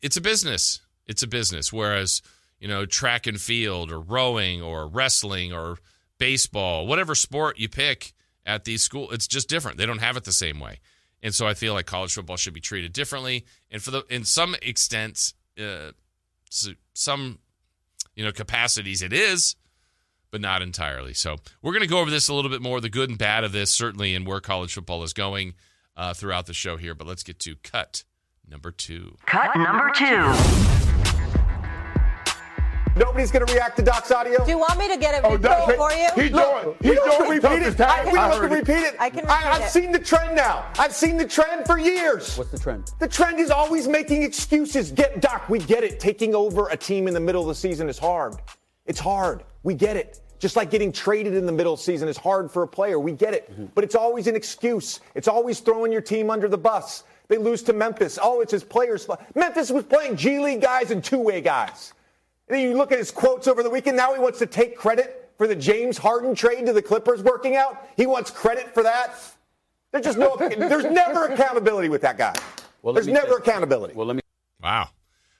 It's 0.00 0.16
a 0.16 0.20
business. 0.20 0.80
It's 1.06 1.22
a 1.22 1.26
business. 1.26 1.72
Whereas, 1.72 2.22
you 2.62 2.68
know, 2.68 2.86
track 2.86 3.26
and 3.26 3.40
field 3.40 3.90
or 3.90 4.00
rowing 4.00 4.62
or 4.62 4.86
wrestling 4.86 5.52
or 5.52 5.78
baseball, 6.18 6.86
whatever 6.86 7.12
sport 7.16 7.58
you 7.58 7.68
pick 7.68 8.12
at 8.46 8.64
these 8.64 8.84
schools, 8.84 9.12
it's 9.12 9.26
just 9.26 9.48
different. 9.48 9.78
They 9.78 9.84
don't 9.84 9.98
have 9.98 10.16
it 10.16 10.22
the 10.22 10.32
same 10.32 10.60
way. 10.60 10.78
And 11.24 11.34
so 11.34 11.44
I 11.44 11.54
feel 11.54 11.74
like 11.74 11.86
college 11.86 12.14
football 12.14 12.36
should 12.36 12.54
be 12.54 12.60
treated 12.60 12.92
differently. 12.92 13.46
And 13.68 13.82
for 13.82 13.90
the 13.90 14.04
in 14.08 14.24
some 14.24 14.54
extent, 14.62 15.34
uh, 15.60 15.90
some 16.94 17.40
you 18.14 18.24
know 18.24 18.30
capacities 18.30 19.02
it 19.02 19.12
is, 19.12 19.56
but 20.30 20.40
not 20.40 20.62
entirely. 20.62 21.14
So 21.14 21.38
we're 21.62 21.72
going 21.72 21.82
to 21.82 21.88
go 21.88 21.98
over 21.98 22.12
this 22.12 22.28
a 22.28 22.34
little 22.34 22.50
bit 22.50 22.62
more, 22.62 22.80
the 22.80 22.88
good 22.88 23.10
and 23.10 23.18
bad 23.18 23.42
of 23.42 23.50
this, 23.50 23.72
certainly, 23.72 24.14
and 24.14 24.24
where 24.24 24.40
college 24.40 24.72
football 24.72 25.02
is 25.02 25.12
going 25.12 25.54
uh, 25.96 26.14
throughout 26.14 26.46
the 26.46 26.54
show 26.54 26.76
here. 26.76 26.94
But 26.94 27.08
let's 27.08 27.24
get 27.24 27.40
to 27.40 27.56
cut 27.56 28.04
number 28.48 28.70
two. 28.70 29.16
Cut 29.26 29.56
number 29.56 29.90
two. 29.96 30.91
Nobody's 32.94 33.30
going 33.30 33.46
to 33.46 33.52
react 33.52 33.76
to 33.76 33.82
Doc's 33.82 34.10
audio. 34.10 34.44
Do 34.44 34.50
you 34.50 34.58
want 34.58 34.78
me 34.78 34.86
to 34.88 34.98
get 34.98 35.14
it 35.14 35.22
oh, 35.24 35.36
Doc, 35.38 35.64
for 35.76 35.92
you? 35.92 36.08
He's 36.14 36.30
doing. 36.30 36.74
He's 36.82 36.94
doing. 36.94 37.30
Repeat 37.30 37.62
it. 37.62 37.80
I, 37.80 38.04
we 38.04 38.12
don't 38.12 38.30
have 38.30 38.40
to 38.42 38.48
repeat 38.48 38.82
it. 38.82 38.96
I 39.00 39.08
can. 39.08 39.26
I, 39.26 39.58
have 39.58 39.70
seen 39.70 39.92
the 39.92 39.98
trend 39.98 40.36
now. 40.36 40.66
I've 40.78 40.94
seen 40.94 41.16
the 41.16 41.26
trend 41.26 41.66
for 41.66 41.78
years. 41.78 42.36
What's 42.36 42.50
the 42.50 42.58
trend? 42.58 42.92
The 42.98 43.08
trend 43.08 43.40
is 43.40 43.50
always 43.50 43.88
making 43.88 44.22
excuses. 44.22 44.92
Get 44.92 45.20
Doc. 45.22 45.48
We 45.48 45.58
get 45.60 45.84
it. 45.84 46.00
Taking 46.00 46.34
over 46.34 46.68
a 46.68 46.76
team 46.76 47.08
in 47.08 47.14
the 47.14 47.20
middle 47.20 47.40
of 47.42 47.48
the 47.48 47.54
season 47.54 47.88
is 47.88 47.98
hard. 47.98 48.36
It's 48.86 49.00
hard. 49.00 49.44
We 49.62 49.74
get 49.74 49.96
it. 49.96 50.20
Just 50.38 50.56
like 50.56 50.70
getting 50.70 50.92
traded 50.92 51.34
in 51.34 51.46
the 51.46 51.52
middle 51.52 51.72
of 51.72 51.78
the 51.78 51.84
season 51.84 52.08
is 52.08 52.16
hard 52.16 52.50
for 52.50 52.64
a 52.64 52.68
player. 52.68 52.98
We 52.98 53.12
get 53.12 53.32
it. 53.32 53.50
Mm-hmm. 53.50 53.66
But 53.74 53.84
it's 53.84 53.94
always 53.94 54.26
an 54.26 54.36
excuse. 54.36 55.00
It's 55.14 55.28
always 55.28 55.60
throwing 55.60 55.92
your 55.92 56.00
team 56.00 56.30
under 56.30 56.48
the 56.48 56.58
bus. 56.58 57.04
They 57.28 57.38
lose 57.38 57.62
to 57.62 57.72
Memphis. 57.72 58.18
Oh, 58.20 58.40
it's 58.40 58.52
his 58.52 58.64
players. 58.64 59.08
Memphis 59.34 59.70
was 59.70 59.84
playing 59.84 60.16
G 60.16 60.40
League 60.40 60.60
guys 60.60 60.90
and 60.90 61.02
two 61.02 61.20
way 61.20 61.40
guys. 61.40 61.94
And 62.48 62.56
then 62.56 62.68
you 62.68 62.76
look 62.76 62.92
at 62.92 62.98
his 62.98 63.10
quotes 63.10 63.46
over 63.46 63.62
the 63.62 63.70
weekend. 63.70 63.96
Now 63.96 64.12
he 64.12 64.20
wants 64.20 64.38
to 64.40 64.46
take 64.46 64.76
credit 64.76 65.30
for 65.38 65.46
the 65.46 65.56
James 65.56 65.98
Harden 65.98 66.34
trade 66.34 66.66
to 66.66 66.72
the 66.72 66.82
Clippers 66.82 67.22
working 67.22 67.56
out. 67.56 67.88
He 67.96 68.06
wants 68.06 68.30
credit 68.30 68.74
for 68.74 68.82
that. 68.82 69.14
There's 69.90 70.04
just 70.04 70.18
no. 70.18 70.36
there's 70.38 70.84
never 70.84 71.26
accountability 71.26 71.88
with 71.88 72.02
that 72.02 72.18
guy. 72.18 72.34
Well, 72.82 72.94
there's 72.94 73.06
never 73.06 73.36
accountability. 73.36 73.94
Well, 73.94 74.06
let 74.06 74.16
me. 74.16 74.22
Wow. 74.62 74.88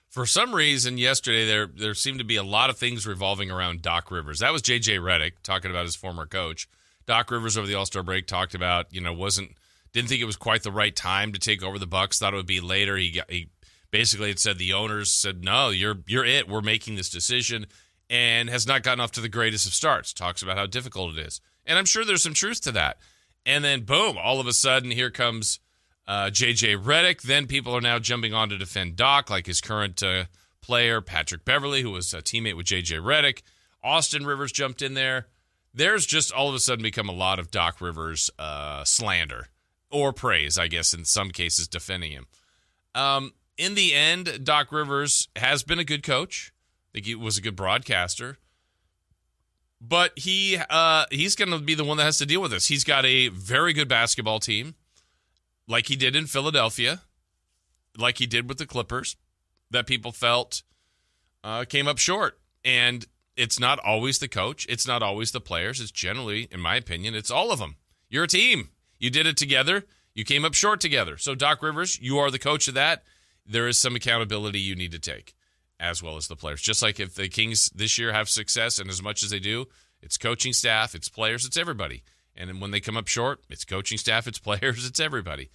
For 0.09 0.25
some 0.27 0.53
reason, 0.53 0.97
yesterday 0.97 1.45
there 1.45 1.65
there 1.67 1.93
seemed 1.95 2.19
to 2.19 2.23
be 2.23 2.35
a 2.35 2.43
lot 2.43 2.69
of 2.69 2.77
things 2.77 3.07
revolving 3.07 3.49
around 3.49 3.81
Doc 3.81 4.11
Rivers. 4.11 4.39
That 4.39 4.53
was 4.53 4.61
JJ 4.61 4.99
Redick 4.99 5.33
talking 5.41 5.71
about 5.71 5.85
his 5.85 5.95
former 5.95 6.27
coach. 6.27 6.69
Doc 7.05 7.31
Rivers 7.31 7.57
over 7.57 7.67
the 7.67 7.73
All 7.73 7.85
Star 7.85 8.03
break 8.03 8.27
talked 8.27 8.53
about 8.53 8.93
you 8.93 9.01
know 9.01 9.11
wasn't 9.11 9.51
didn't 9.91 10.09
think 10.09 10.21
it 10.21 10.25
was 10.25 10.35
quite 10.35 10.63
the 10.63 10.71
right 10.71 10.95
time 10.95 11.33
to 11.33 11.39
take 11.39 11.63
over 11.63 11.79
the 11.79 11.87
Bucks. 11.87 12.19
Thought 12.19 12.33
it 12.33 12.37
would 12.37 12.45
be 12.45 12.61
later. 12.61 12.95
He 12.95 13.11
got, 13.11 13.29
he 13.29 13.49
basically 13.93 14.31
it 14.31 14.39
said 14.39 14.57
the 14.57 14.73
owners 14.73 15.13
said 15.13 15.43
no, 15.43 15.69
you're 15.69 15.99
you're 16.07 16.25
it. 16.25 16.49
We're 16.49 16.61
making 16.61 16.95
this 16.95 17.09
decision, 17.09 17.67
and 18.09 18.49
has 18.49 18.67
not 18.67 18.83
gotten 18.83 18.99
off 18.99 19.11
to 19.11 19.21
the 19.21 19.29
greatest 19.29 19.65
of 19.65 19.73
starts. 19.73 20.11
Talks 20.11 20.41
about 20.41 20.57
how 20.57 20.65
difficult 20.65 21.15
it 21.15 21.25
is, 21.25 21.39
and 21.65 21.77
I'm 21.77 21.85
sure 21.85 22.03
there's 22.03 22.23
some 22.23 22.33
truth 22.33 22.59
to 22.61 22.73
that. 22.73 22.97
And 23.45 23.63
then 23.63 23.81
boom, 23.81 24.17
all 24.17 24.41
of 24.41 24.47
a 24.47 24.53
sudden 24.53 24.91
here 24.91 25.11
comes 25.11 25.59
uh, 26.07 26.25
JJ 26.25 26.83
Redick. 26.83 27.21
Then 27.21 27.45
people 27.45 27.75
are 27.77 27.81
now 27.81 27.99
jumping 27.99 28.33
on 28.33 28.49
to 28.49 28.57
defend 28.57 28.95
Doc, 28.97 29.29
like 29.29 29.45
his 29.45 29.61
current 29.61 30.01
uh, 30.01 30.25
player, 30.61 30.99
Patrick 30.99 31.45
Beverley 31.45 31.83
who 31.83 31.91
was 31.91 32.13
a 32.13 32.21
teammate 32.21 32.57
with 32.57 32.65
JJ 32.65 32.99
Redick. 33.01 33.43
Austin 33.83 34.25
Rivers 34.25 34.51
jumped 34.51 34.81
in 34.81 34.95
there. 34.95 35.27
There's 35.73 36.05
just 36.05 36.31
all 36.31 36.49
of 36.49 36.55
a 36.55 36.59
sudden 36.59 36.83
become 36.83 37.09
a 37.09 37.13
lot 37.13 37.37
of 37.37 37.51
Doc 37.51 37.81
Rivers 37.81 38.29
uh, 38.39 38.83
slander 38.85 39.49
or 39.91 40.13
praise, 40.13 40.57
I 40.57 40.67
guess, 40.67 40.93
in 40.93 41.05
some 41.05 41.31
cases, 41.31 41.67
defending 41.67 42.11
him. 42.11 42.27
Um, 42.95 43.33
in 43.57 43.75
the 43.75 43.93
end, 43.93 44.41
Doc 44.43 44.71
Rivers 44.71 45.27
has 45.35 45.63
been 45.63 45.79
a 45.79 45.83
good 45.83 46.03
coach. 46.03 46.53
I 46.89 46.97
think 46.97 47.05
he 47.05 47.15
was 47.15 47.37
a 47.37 47.41
good 47.41 47.55
broadcaster. 47.55 48.37
But 49.81 50.17
he 50.17 50.57
uh, 50.69 51.05
he's 51.11 51.35
going 51.35 51.51
to 51.51 51.59
be 51.59 51.75
the 51.75 51.83
one 51.83 51.97
that 51.97 52.03
has 52.03 52.17
to 52.19 52.25
deal 52.25 52.41
with 52.41 52.51
this. 52.51 52.67
He's 52.67 52.85
got 52.85 53.05
a 53.05 53.27
very 53.29 53.73
good 53.73 53.89
basketball 53.89 54.39
team 54.39 54.75
like 55.67 55.87
he 55.87 55.95
did 55.95 56.15
in 56.15 56.25
Philadelphia, 56.25 57.01
like 57.97 58.17
he 58.17 58.25
did 58.25 58.47
with 58.47 58.59
the 58.59 58.65
Clippers, 58.65 59.17
that 59.71 59.85
people 59.85 60.11
felt 60.11 60.63
uh, 61.43 61.65
came 61.65 61.87
up 61.87 61.97
short. 61.97 62.39
And 62.63 63.05
it's 63.35 63.59
not 63.59 63.79
always 63.79 64.19
the 64.19 64.29
coach, 64.29 64.65
it's 64.69 64.87
not 64.87 65.03
always 65.03 65.31
the 65.31 65.41
players. 65.41 65.81
It's 65.81 65.91
generally, 65.91 66.47
in 66.49 66.61
my 66.61 66.75
opinion, 66.75 67.13
it's 67.13 67.31
all 67.31 67.51
of 67.51 67.59
them. 67.59 67.75
You're 68.09 68.23
a 68.23 68.27
team. 68.27 68.69
You 68.99 69.09
did 69.09 69.27
it 69.27 69.35
together. 69.35 69.85
You 70.13 70.23
came 70.23 70.45
up 70.45 70.53
short 70.53 70.79
together. 70.79 71.17
So, 71.17 71.35
Doc 71.35 71.61
Rivers, 71.61 71.99
you 71.99 72.19
are 72.19 72.31
the 72.31 72.39
coach 72.39 72.67
of 72.67 72.75
that. 72.75 73.03
There 73.45 73.67
is 73.67 73.79
some 73.79 73.95
accountability 73.95 74.59
you 74.59 74.75
need 74.75 74.91
to 74.91 74.99
take, 74.99 75.35
as 75.79 76.01
well 76.01 76.17
as 76.17 76.27
the 76.27 76.35
players. 76.35 76.61
Just 76.61 76.81
like 76.81 76.99
if 76.99 77.15
the 77.15 77.27
Kings 77.27 77.69
this 77.75 77.97
year 77.97 78.13
have 78.13 78.29
success, 78.29 78.79
and 78.79 78.89
as 78.89 79.01
much 79.01 79.23
as 79.23 79.29
they 79.29 79.39
do, 79.39 79.65
it's 80.01 80.17
coaching 80.17 80.53
staff, 80.53 80.95
it's 80.95 81.09
players, 81.09 81.45
it's 81.45 81.57
everybody. 81.57 82.03
And 82.35 82.59
when 82.61 82.71
they 82.71 82.79
come 82.79 82.97
up 82.97 83.07
short, 83.07 83.41
it's 83.49 83.65
coaching 83.65 83.97
staff, 83.97 84.27
it's 84.27 84.39
players, 84.39 84.85
it's 84.85 84.99
everybody. 84.99 85.49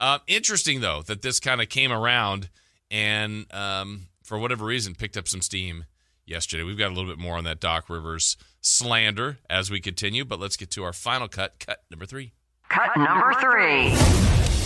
Uh, 0.00 0.18
interesting, 0.26 0.80
though, 0.80 1.02
that 1.02 1.22
this 1.22 1.40
kind 1.40 1.60
of 1.60 1.68
came 1.68 1.92
around 1.92 2.48
and 2.90 3.52
um, 3.52 4.06
for 4.22 4.38
whatever 4.38 4.64
reason 4.64 4.94
picked 4.94 5.16
up 5.16 5.28
some 5.28 5.42
steam 5.42 5.84
yesterday. 6.26 6.62
We've 6.62 6.78
got 6.78 6.88
a 6.88 6.94
little 6.94 7.10
bit 7.10 7.18
more 7.18 7.36
on 7.36 7.44
that 7.44 7.60
Doc 7.60 7.88
Rivers 7.90 8.36
slander 8.60 9.38
as 9.48 9.70
we 9.70 9.80
continue, 9.80 10.24
but 10.24 10.38
let's 10.38 10.56
get 10.56 10.70
to 10.72 10.84
our 10.84 10.92
final 10.92 11.28
cut, 11.28 11.58
cut 11.58 11.82
number 11.90 12.06
three. 12.06 12.32
Cut 12.68 12.96
number 12.96 13.32
three. 13.40 14.57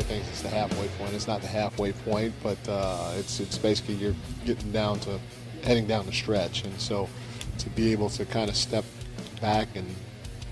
I 0.00 0.02
think 0.02 0.24
it's 0.28 0.40
the 0.40 0.48
halfway 0.48 0.88
point. 0.88 1.12
It's 1.12 1.26
not 1.26 1.42
the 1.42 1.46
halfway 1.46 1.92
point, 1.92 2.32
but 2.42 2.56
uh, 2.66 3.12
it's 3.18 3.38
it's 3.38 3.58
basically 3.58 3.96
you're 3.96 4.16
getting 4.46 4.72
down 4.72 4.98
to 5.00 5.20
heading 5.62 5.86
down 5.86 6.06
the 6.06 6.12
stretch, 6.12 6.64
and 6.64 6.80
so 6.80 7.06
to 7.58 7.68
be 7.70 7.92
able 7.92 8.08
to 8.08 8.24
kind 8.24 8.48
of 8.48 8.56
step 8.56 8.86
back 9.42 9.68
and 9.74 9.86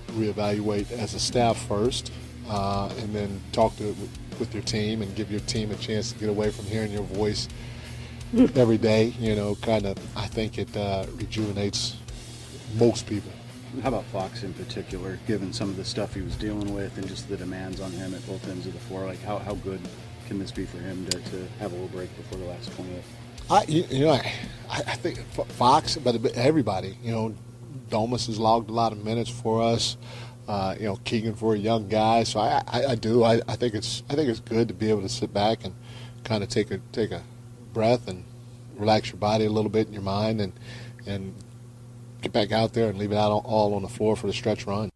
reevaluate 0.09 0.91
as 0.91 1.15
a 1.15 1.19
staff 1.19 1.57
first, 1.67 2.11
uh, 2.47 2.93
and 2.99 3.15
then 3.15 3.41
talk 3.51 3.75
to 3.77 3.95
with 4.37 4.53
your 4.53 4.61
team 4.63 5.01
and 5.01 5.15
give 5.15 5.31
your 5.31 5.41
team 5.41 5.71
a 5.71 5.75
chance 5.77 6.11
to 6.11 6.19
get 6.19 6.29
away 6.29 6.51
from 6.51 6.65
hearing 6.65 6.91
your 6.91 7.01
voice 7.01 7.47
every 8.53 8.77
day. 8.77 9.15
You 9.19 9.35
know, 9.35 9.55
kind 9.55 9.87
of 9.87 9.97
I 10.15 10.27
think 10.27 10.59
it 10.59 10.77
uh, 10.77 11.07
rejuvenates 11.15 11.97
most 12.77 13.07
people. 13.07 13.31
How 13.81 13.89
about 13.89 14.03
Fox 14.05 14.43
in 14.43 14.53
particular, 14.53 15.19
given 15.25 15.53
some 15.53 15.69
of 15.69 15.77
the 15.77 15.85
stuff 15.85 16.13
he 16.13 16.21
was 16.21 16.35
dealing 16.35 16.73
with 16.73 16.97
and 16.97 17.07
just 17.07 17.29
the 17.29 17.37
demands 17.37 17.79
on 17.79 17.91
him 17.91 18.13
at 18.13 18.25
both 18.27 18.47
ends 18.49 18.67
of 18.67 18.73
the 18.73 18.79
floor? 18.79 19.05
Like, 19.05 19.21
how, 19.21 19.37
how 19.39 19.55
good 19.55 19.79
can 20.27 20.37
this 20.37 20.51
be 20.51 20.65
for 20.65 20.79
him 20.79 21.05
to, 21.05 21.19
to 21.19 21.47
have 21.59 21.71
a 21.71 21.75
little 21.75 21.87
break 21.87 22.15
before 22.17 22.37
the 22.39 22.45
last 22.45 22.73
28? 22.75 23.01
I, 23.49 23.63
you, 23.67 24.05
know, 24.05 24.11
I, 24.11 24.33
I 24.69 24.95
think 24.95 25.19
Fox, 25.53 25.95
but 25.95 26.23
everybody, 26.35 26.97
you 27.01 27.11
know, 27.11 27.33
Domas 27.89 28.27
has 28.27 28.37
logged 28.37 28.69
a 28.69 28.73
lot 28.73 28.91
of 28.91 29.03
minutes 29.03 29.29
for 29.29 29.61
us. 29.61 29.97
Uh, 30.47 30.75
you 30.77 30.85
know, 30.85 30.97
Keegan 31.03 31.35
for 31.35 31.53
a 31.53 31.57
young 31.57 31.87
guy, 31.87 32.23
so 32.23 32.39
I, 32.39 32.63
I, 32.67 32.85
I 32.87 32.95
do. 32.95 33.23
I, 33.23 33.39
I 33.47 33.55
think 33.55 33.75
it's 33.75 34.01
I 34.09 34.15
think 34.15 34.29
it's 34.29 34.39
good 34.39 34.67
to 34.67 34.73
be 34.73 34.89
able 34.89 35.03
to 35.03 35.09
sit 35.09 35.31
back 35.31 35.63
and 35.63 35.75
kind 36.23 36.41
of 36.41 36.49
take 36.49 36.71
a 36.71 36.79
take 36.91 37.11
a 37.11 37.21
breath 37.71 38.07
and 38.07 38.23
relax 38.75 39.09
your 39.09 39.17
body 39.17 39.45
a 39.45 39.49
little 39.51 39.69
bit 39.69 39.85
in 39.85 39.93
your 39.93 40.01
mind 40.01 40.41
and 40.41 40.53
and 41.05 41.35
get 42.21 42.31
back 42.31 42.51
out 42.51 42.73
there 42.73 42.89
and 42.89 42.97
leave 42.97 43.11
it 43.11 43.17
out 43.17 43.31
all 43.31 43.73
on 43.73 43.81
the 43.81 43.87
floor 43.87 44.15
for 44.15 44.27
the 44.27 44.33
stretch 44.33 44.65
run. 44.65 44.89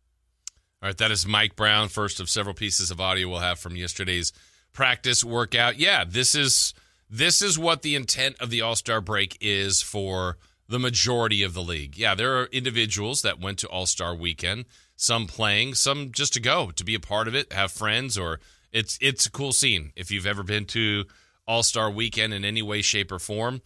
All 0.81 0.89
right, 0.89 0.97
that 0.97 1.11
is 1.11 1.25
Mike 1.25 1.55
Brown, 1.55 1.87
first 1.87 2.19
of 2.19 2.29
several 2.29 2.53
pieces 2.53 2.91
of 2.91 2.99
audio 2.99 3.29
we'll 3.29 3.39
have 3.39 3.59
from 3.59 3.75
yesterday's 3.75 4.33
practice 4.73 5.23
workout. 5.23 5.79
Yeah, 5.79 6.03
this 6.03 6.35
is 6.35 6.73
this 7.09 7.41
is 7.41 7.57
what 7.57 7.83
the 7.83 7.95
intent 7.95 8.35
of 8.41 8.49
the 8.49 8.61
All-Star 8.61 8.99
break 8.99 9.37
is 9.39 9.81
for 9.81 10.37
the 10.67 10.79
majority 10.79 11.43
of 11.43 11.53
the 11.53 11.61
league. 11.61 11.97
Yeah, 11.97 12.15
there 12.15 12.35
are 12.37 12.45
individuals 12.47 13.21
that 13.21 13.39
went 13.39 13.59
to 13.59 13.67
All-Star 13.67 14.15
weekend, 14.15 14.65
some 14.95 15.27
playing, 15.27 15.75
some 15.75 16.11
just 16.11 16.33
to 16.33 16.39
go, 16.39 16.71
to 16.71 16.83
be 16.83 16.95
a 16.95 16.99
part 16.99 17.27
of 17.27 17.35
it, 17.35 17.53
have 17.53 17.71
friends 17.71 18.17
or 18.17 18.39
it's 18.71 18.97
it's 18.99 19.25
a 19.25 19.31
cool 19.31 19.53
scene 19.53 19.93
if 19.95 20.11
you've 20.11 20.25
ever 20.25 20.43
been 20.43 20.65
to 20.65 21.05
All-Star 21.47 21.89
weekend 21.91 22.33
in 22.33 22.43
any 22.43 22.61
way 22.61 22.81
shape 22.81 23.11
or 23.11 23.19
form. 23.19 23.61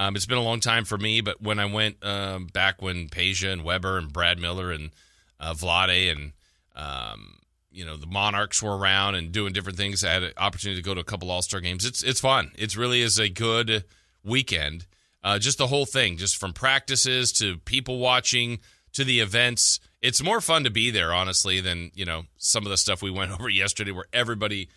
Um, 0.00 0.16
it's 0.16 0.24
been 0.24 0.38
a 0.38 0.42
long 0.42 0.60
time 0.60 0.86
for 0.86 0.96
me, 0.96 1.20
but 1.20 1.42
when 1.42 1.58
I 1.58 1.66
went 1.66 2.02
um, 2.02 2.46
back 2.46 2.80
when 2.80 3.10
Peja 3.10 3.52
and 3.52 3.62
Webber 3.62 3.98
and 3.98 4.10
Brad 4.10 4.38
Miller 4.38 4.72
and 4.72 4.92
uh, 5.38 5.52
Vlade 5.52 6.10
and 6.10 6.32
um, 6.74 7.36
you 7.70 7.84
know 7.84 7.98
the 7.98 8.06
Monarchs 8.06 8.62
were 8.62 8.78
around 8.78 9.16
and 9.16 9.30
doing 9.30 9.52
different 9.52 9.76
things, 9.76 10.02
I 10.02 10.12
had 10.12 10.22
an 10.22 10.32
opportunity 10.38 10.80
to 10.80 10.86
go 10.86 10.94
to 10.94 11.02
a 11.02 11.04
couple 11.04 11.30
All 11.30 11.42
Star 11.42 11.60
games. 11.60 11.84
It's 11.84 12.02
it's 12.02 12.18
fun. 12.18 12.50
It 12.56 12.74
really 12.78 13.02
is 13.02 13.18
a 13.18 13.28
good 13.28 13.84
weekend. 14.24 14.86
Uh, 15.22 15.38
just 15.38 15.58
the 15.58 15.66
whole 15.66 15.84
thing, 15.84 16.16
just 16.16 16.38
from 16.38 16.54
practices 16.54 17.30
to 17.32 17.58
people 17.58 17.98
watching 17.98 18.60
to 18.94 19.04
the 19.04 19.20
events. 19.20 19.80
It's 20.00 20.22
more 20.22 20.40
fun 20.40 20.64
to 20.64 20.70
be 20.70 20.90
there, 20.90 21.12
honestly, 21.12 21.60
than 21.60 21.90
you 21.94 22.06
know 22.06 22.22
some 22.38 22.64
of 22.64 22.70
the 22.70 22.78
stuff 22.78 23.02
we 23.02 23.10
went 23.10 23.32
over 23.38 23.50
yesterday, 23.50 23.90
where 23.90 24.06
everybody 24.14 24.70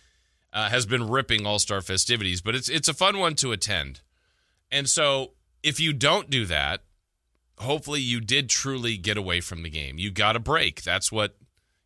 uh, 0.52 0.68
has 0.68 0.84
been 0.84 1.08
ripping 1.08 1.46
All 1.46 1.58
Star 1.58 1.80
festivities. 1.80 2.42
But 2.42 2.54
it's 2.54 2.68
it's 2.68 2.88
a 2.88 2.94
fun 2.94 3.18
one 3.18 3.36
to 3.36 3.52
attend. 3.52 4.02
And 4.74 4.88
so 4.88 5.30
if 5.62 5.78
you 5.78 5.92
don't 5.92 6.28
do 6.28 6.46
that, 6.46 6.82
hopefully 7.58 8.00
you 8.00 8.20
did 8.20 8.48
truly 8.48 8.96
get 8.96 9.16
away 9.16 9.40
from 9.40 9.62
the 9.62 9.70
game. 9.70 9.98
You 9.98 10.10
got 10.10 10.34
a 10.34 10.40
break. 10.40 10.82
That's 10.82 11.12
what, 11.12 11.36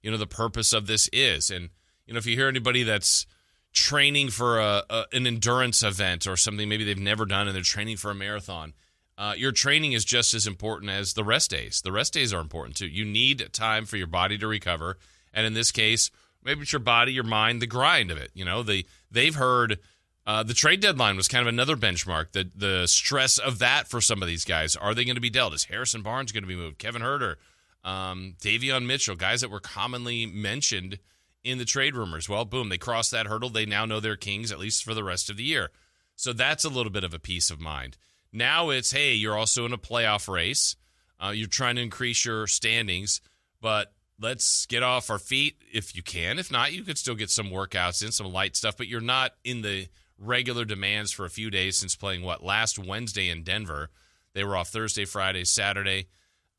you 0.02 0.10
know, 0.10 0.16
the 0.16 0.26
purpose 0.26 0.72
of 0.72 0.86
this 0.86 1.10
is. 1.12 1.50
And, 1.50 1.68
you 2.06 2.14
know, 2.14 2.18
if 2.18 2.24
you 2.24 2.34
hear 2.34 2.48
anybody 2.48 2.84
that's 2.84 3.26
training 3.74 4.30
for 4.30 4.58
a, 4.58 4.82
a 4.88 5.04
an 5.12 5.26
endurance 5.26 5.82
event 5.82 6.26
or 6.26 6.34
something 6.34 6.66
maybe 6.66 6.82
they've 6.82 6.98
never 6.98 7.26
done 7.26 7.46
and 7.46 7.54
they're 7.54 7.62
training 7.62 7.98
for 7.98 8.10
a 8.10 8.14
marathon, 8.14 8.72
uh, 9.18 9.34
your 9.36 9.52
training 9.52 9.92
is 9.92 10.06
just 10.06 10.32
as 10.32 10.46
important 10.46 10.90
as 10.90 11.12
the 11.12 11.24
rest 11.24 11.50
days. 11.50 11.82
The 11.82 11.92
rest 11.92 12.14
days 12.14 12.32
are 12.32 12.40
important 12.40 12.76
too. 12.76 12.88
You 12.88 13.04
need 13.04 13.52
time 13.52 13.84
for 13.84 13.98
your 13.98 14.06
body 14.06 14.38
to 14.38 14.46
recover. 14.46 14.96
And 15.34 15.44
in 15.44 15.52
this 15.52 15.72
case, 15.72 16.10
maybe 16.42 16.62
it's 16.62 16.72
your 16.72 16.80
body, 16.80 17.12
your 17.12 17.24
mind, 17.24 17.60
the 17.60 17.66
grind 17.66 18.10
of 18.10 18.16
it. 18.16 18.30
You 18.32 18.46
know, 18.46 18.62
they 18.62 18.86
they've 19.10 19.34
heard– 19.34 19.78
uh, 20.28 20.42
the 20.42 20.52
trade 20.52 20.80
deadline 20.80 21.16
was 21.16 21.26
kind 21.26 21.40
of 21.40 21.48
another 21.48 21.74
benchmark. 21.74 22.32
The 22.32 22.50
the 22.54 22.86
stress 22.86 23.38
of 23.38 23.60
that 23.60 23.88
for 23.88 24.02
some 24.02 24.20
of 24.20 24.28
these 24.28 24.44
guys. 24.44 24.76
Are 24.76 24.94
they 24.94 25.06
going 25.06 25.14
to 25.14 25.22
be 25.22 25.30
dealt? 25.30 25.54
Is 25.54 25.64
Harrison 25.64 26.02
Barnes 26.02 26.32
going 26.32 26.42
to 26.42 26.48
be 26.48 26.54
moved? 26.54 26.78
Kevin 26.78 27.00
Huerter, 27.00 27.36
um, 27.82 28.34
Davion 28.38 28.84
Mitchell, 28.84 29.16
guys 29.16 29.40
that 29.40 29.50
were 29.50 29.58
commonly 29.58 30.26
mentioned 30.26 30.98
in 31.42 31.56
the 31.56 31.64
trade 31.64 31.96
rumors. 31.96 32.28
Well, 32.28 32.44
boom, 32.44 32.68
they 32.68 32.76
crossed 32.76 33.10
that 33.12 33.26
hurdle. 33.26 33.48
They 33.48 33.64
now 33.64 33.86
know 33.86 34.00
they're 34.00 34.16
kings 34.16 34.52
at 34.52 34.58
least 34.58 34.84
for 34.84 34.92
the 34.92 35.02
rest 35.02 35.30
of 35.30 35.38
the 35.38 35.44
year. 35.44 35.70
So 36.14 36.34
that's 36.34 36.64
a 36.64 36.68
little 36.68 36.92
bit 36.92 37.04
of 37.04 37.14
a 37.14 37.18
peace 37.18 37.50
of 37.50 37.58
mind. 37.58 37.96
Now 38.30 38.68
it's 38.68 38.90
hey, 38.90 39.14
you're 39.14 39.36
also 39.36 39.64
in 39.64 39.72
a 39.72 39.78
playoff 39.78 40.28
race. 40.28 40.76
Uh, 41.18 41.30
you're 41.30 41.48
trying 41.48 41.76
to 41.76 41.82
increase 41.82 42.26
your 42.26 42.46
standings, 42.46 43.22
but 43.62 43.94
let's 44.20 44.66
get 44.66 44.82
off 44.82 45.08
our 45.08 45.18
feet 45.18 45.56
if 45.72 45.96
you 45.96 46.02
can. 46.02 46.38
If 46.38 46.52
not, 46.52 46.74
you 46.74 46.82
could 46.82 46.98
still 46.98 47.14
get 47.14 47.30
some 47.30 47.48
workouts 47.48 48.04
in, 48.04 48.12
some 48.12 48.30
light 48.30 48.56
stuff, 48.56 48.76
but 48.76 48.88
you're 48.88 49.00
not 49.00 49.32
in 49.42 49.62
the 49.62 49.88
regular 50.18 50.64
demands 50.64 51.12
for 51.12 51.24
a 51.24 51.30
few 51.30 51.50
days 51.50 51.76
since 51.76 51.96
playing 51.96 52.22
what 52.22 52.44
last 52.44 52.78
Wednesday 52.78 53.28
in 53.28 53.42
Denver. 53.42 53.90
They 54.34 54.44
were 54.44 54.56
off 54.56 54.68
Thursday, 54.68 55.04
Friday, 55.04 55.44
Saturday, 55.44 56.08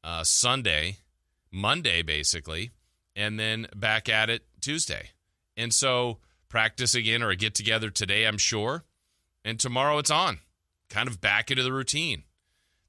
uh, 0.03 0.23
Sunday, 0.23 0.97
Monday, 1.51 2.01
basically, 2.01 2.71
and 3.15 3.39
then 3.39 3.67
back 3.75 4.09
at 4.09 4.29
it 4.29 4.43
Tuesday. 4.61 5.09
And 5.57 5.73
so 5.73 6.19
practice 6.47 6.95
again 6.95 7.21
or 7.21 7.29
a 7.29 7.35
get 7.35 7.53
together 7.53 7.89
today, 7.89 8.25
I'm 8.25 8.37
sure. 8.37 8.85
And 9.43 9.59
tomorrow 9.59 9.97
it's 9.97 10.11
on, 10.11 10.39
kind 10.89 11.07
of 11.07 11.21
back 11.21 11.51
into 11.51 11.63
the 11.63 11.73
routine. 11.73 12.23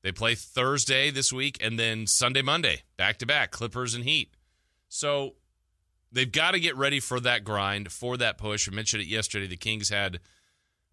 They 0.03 0.13
play 0.13 0.35
Thursday 0.35 1.11
this 1.11 1.33
week 1.33 1.59
and 1.61 1.79
then 1.79 2.07
Sunday, 2.07 2.43
Monday, 2.43 2.83
back 2.97 3.19
to 3.19 3.27
back, 3.27 3.51
Clippers 3.51 3.95
and 3.95 4.05
Heat. 4.05 4.35
So 4.89 5.35
they've 6.11 6.31
got 6.31 6.53
to 6.53 6.61
get 6.61 6.77
ready 6.77 7.01
for 7.01 7.21
that 7.21 7.45
grind, 7.45 7.93
for 7.93 8.17
that 8.17 8.39
push. 8.39 8.69
I 8.69 8.75
mentioned 8.75 9.03
it 9.03 9.09
yesterday. 9.09 9.47
The 9.47 9.57
Kings 9.57 9.91
had 9.91 10.21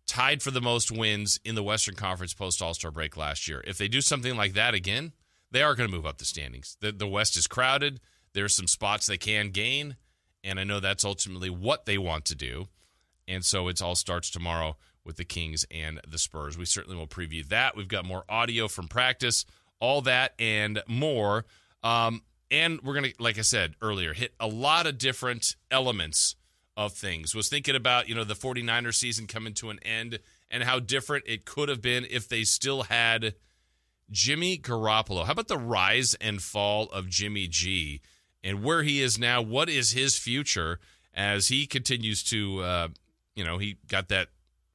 tied 0.08 0.42
for 0.42 0.52
the 0.52 0.62
most 0.62 0.92
wins 0.92 1.40
in 1.44 1.56
the 1.56 1.64
Western 1.64 1.96
Conference 1.96 2.34
post 2.34 2.62
All 2.62 2.74
Star 2.74 2.92
break 2.92 3.18
last 3.18 3.48
year. 3.48 3.64
If 3.68 3.78
they 3.78 3.88
do 3.88 4.02
something 4.02 4.36
like 4.36 4.54
that 4.54 4.74
again, 4.74 5.12
they 5.52 5.62
are 5.62 5.76
going 5.76 5.90
to 5.90 5.96
move 5.96 6.06
up 6.06 6.18
the 6.18 6.26
standings. 6.26 6.78
The, 6.82 6.92
the 6.92 7.08
West 7.08 7.38
is 7.38 7.48
crowded. 7.48 8.00
There's 8.34 8.56
some 8.56 8.68
spots 8.68 9.08
they 9.08 9.18
can 9.18 9.50
gain, 9.50 9.98
and 10.44 10.60
I 10.60 10.64
know 10.64 10.80
that's 10.80 11.06
ultimately 11.06 11.50
what 11.50 11.86
they 11.86 11.98
want 11.98 12.26
to 12.26 12.36
do. 12.36 12.68
And 13.28 13.44
so 13.44 13.68
it 13.68 13.82
all 13.82 13.96
starts 13.96 14.30
tomorrow 14.30 14.78
with 15.04 15.18
the 15.18 15.26
Kings 15.26 15.66
and 15.72 16.00
the 16.08 16.18
Spurs. 16.18 16.58
We 16.58 16.66
certainly 16.66 16.98
will 16.98 17.08
preview 17.08 17.48
that. 17.50 17.76
We've 17.76 17.88
got 17.88 18.06
more 18.06 18.24
audio 18.30 18.68
from 18.68 18.88
practice, 18.88 19.46
all 19.80 20.02
that 20.02 20.34
and 20.40 20.82
more. 20.88 21.46
Um, 21.84 22.22
and 22.50 22.82
we're 22.82 22.94
going 22.94 23.12
to, 23.12 23.14
like 23.20 23.38
I 23.38 23.42
said 23.42 23.76
earlier, 23.82 24.14
hit 24.14 24.34
a 24.40 24.48
lot 24.48 24.88
of 24.88 24.98
different 24.98 25.56
elements 25.72 26.36
of 26.78 26.94
things. 26.94 27.36
Was 27.36 27.50
thinking 27.50 27.76
about, 27.76 28.08
you 28.08 28.16
know, 28.16 28.24
the 28.24 28.36
49ers 28.36 28.94
season 28.94 29.26
coming 29.26 29.54
to 29.56 29.72
an 29.72 29.80
end 29.84 30.20
and 30.50 30.64
how 30.64 30.80
different 30.80 31.26
it 31.28 31.44
could 31.44 31.68
have 31.68 31.82
been 31.82 32.06
if 32.10 32.30
they 32.30 32.44
still 32.44 32.84
had 32.84 33.34
Jimmy 34.12 34.58
Garoppolo. 34.58 35.26
How 35.26 35.34
about 35.34 35.48
the 35.48 35.58
rise 35.58 36.16
and 36.22 36.42
fall 36.42 36.86
of 36.86 37.10
Jimmy 37.10 37.48
G 37.48 38.02
and 38.44 38.64
where 38.64 38.84
he 38.84 39.02
is 39.02 39.18
now? 39.18 39.42
What 39.42 39.68
is 39.68 39.92
his 39.92 40.18
future 40.18 40.80
as 41.16 41.48
he 41.48 41.66
continues 41.66 42.24
to, 42.26 42.62
uh, 42.62 42.88
you 43.36 43.44
know, 43.44 43.58
he 43.58 43.78
got 43.88 44.10
that 44.10 44.30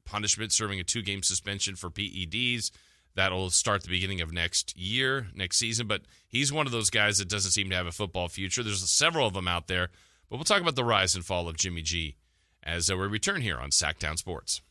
punishment 0.05 0.53
serving 0.53 0.81
a 0.81 0.85
two 0.85 1.03
game 1.03 1.23
suspension 1.23 1.77
for 1.77 1.89
PEDs. 1.89 2.73
That'll 3.15 3.51
start 3.51 3.83
the 3.83 3.89
beginning 3.89 4.23
of 4.23 4.33
next 4.33 4.77
year, 4.77 5.29
next 5.35 5.59
season. 5.59 5.87
But 5.87 6.03
he's 6.27 6.53
one 6.53 6.67
of 6.67 6.73
those 6.73 6.91
guys 6.91 7.19
that 7.19 7.29
doesn't 7.29 7.53
seem 7.53 7.71
to 7.71 7.77
have 7.77 7.87
a 7.87 7.93
football 7.93 8.29
future. 8.29 8.63
There's 8.63 8.91
several 8.91 9.27
of 9.27 9.35
them 9.35 9.47
out 9.47 9.69
there 9.69 9.91
but 10.33 10.39
we'll 10.39 10.45
talk 10.45 10.63
about 10.63 10.77
the 10.77 10.83
rise 10.83 11.15
and 11.15 11.27
fall 11.27 11.47
of 11.47 11.59
Jimmy 11.59 11.83
G 11.83 12.17
as 12.63 12.91
uh, 12.91 12.97
we 12.97 13.07
return 13.07 13.43
here 13.43 13.59
on 13.59 13.69
Sactown 13.69 14.17
Sports. 14.17 14.63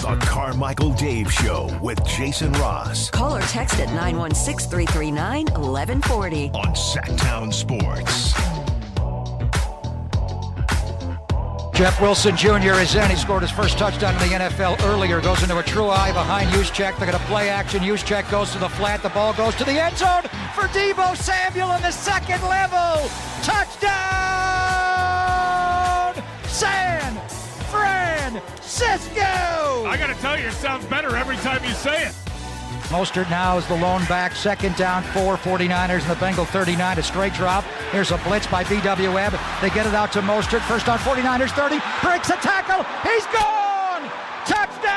The 0.00 0.16
Carmichael 0.22 0.94
Dave 0.94 1.30
Show 1.30 1.78
with 1.82 2.02
Jason 2.06 2.52
Ross. 2.54 3.10
Call 3.10 3.36
or 3.36 3.42
text 3.42 3.78
at 3.80 3.88
916 3.88 4.70
339 4.70 5.44
1140 5.44 6.50
on 6.54 6.74
Sactown 6.74 7.52
Sports. 7.52 8.59
Jeff 11.80 11.98
Wilson 11.98 12.36
Jr. 12.36 12.74
is 12.78 12.94
in. 12.94 13.08
He 13.08 13.16
scored 13.16 13.40
his 13.40 13.50
first 13.50 13.78
touchdown 13.78 14.12
in 14.22 14.28
the 14.28 14.34
NFL 14.36 14.84
earlier. 14.84 15.18
Goes 15.22 15.42
into 15.42 15.56
a 15.56 15.62
true 15.62 15.88
eye 15.88 16.12
behind 16.12 16.50
Juszczyk. 16.50 16.98
They're 16.98 17.10
going 17.10 17.18
to 17.18 17.24
play 17.24 17.48
action. 17.48 17.80
Juszczyk 17.80 18.30
goes 18.30 18.52
to 18.52 18.58
the 18.58 18.68
flat. 18.68 19.02
The 19.02 19.08
ball 19.08 19.32
goes 19.32 19.54
to 19.54 19.64
the 19.64 19.80
end 19.80 19.96
zone 19.96 20.24
for 20.54 20.68
Deebo 20.76 21.16
Samuel 21.16 21.72
in 21.72 21.80
the 21.80 21.90
second 21.90 22.42
level. 22.42 23.08
Touchdown! 23.42 23.90
San 26.48 27.18
Francisco! 27.70 29.22
I 29.86 29.96
got 29.98 30.08
to 30.08 30.20
tell 30.20 30.38
you, 30.38 30.48
it 30.48 30.52
sounds 30.52 30.84
better 30.84 31.16
every 31.16 31.36
time 31.36 31.64
you 31.64 31.70
say 31.70 32.08
it. 32.08 32.29
Mostert 32.90 33.30
now 33.30 33.56
is 33.56 33.64
the 33.68 33.76
lone 33.76 34.04
back. 34.06 34.34
Second 34.34 34.74
down, 34.74 35.04
four 35.04 35.36
49ers, 35.36 36.02
and 36.02 36.10
the 36.10 36.16
Bengal 36.16 36.44
39. 36.44 36.98
A 36.98 37.02
straight 37.02 37.32
drop. 37.34 37.62
Here's 37.92 38.10
a 38.10 38.18
blitz 38.18 38.48
by 38.48 38.64
B.W. 38.64 39.12
Webb. 39.12 39.38
They 39.62 39.70
get 39.70 39.86
it 39.86 39.94
out 39.94 40.10
to 40.12 40.20
Mostert. 40.20 40.62
First 40.62 40.88
on 40.88 40.98
49ers 40.98 41.52
30. 41.52 41.78
Breaks 42.02 42.30
a 42.30 42.36
tackle. 42.42 42.82
He's 43.08 43.24
gone! 43.26 44.10
Touchdown! 44.44 44.90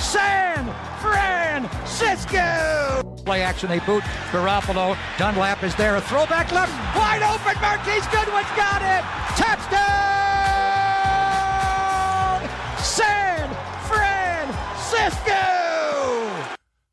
San 0.00 0.72
Francisco! 1.02 3.02
Play 3.26 3.42
action. 3.42 3.68
They 3.68 3.80
boot 3.80 4.02
Garoppolo. 4.30 4.96
Dunlap 5.18 5.62
is 5.64 5.74
there. 5.74 5.96
A 5.96 6.00
throwback 6.00 6.50
left. 6.50 6.72
Wide 6.96 7.22
open. 7.22 7.60
Marquise 7.60 8.06
Goodwin's 8.06 8.48
got 8.56 8.80
it. 8.80 9.04
Touchdown! 9.36 9.97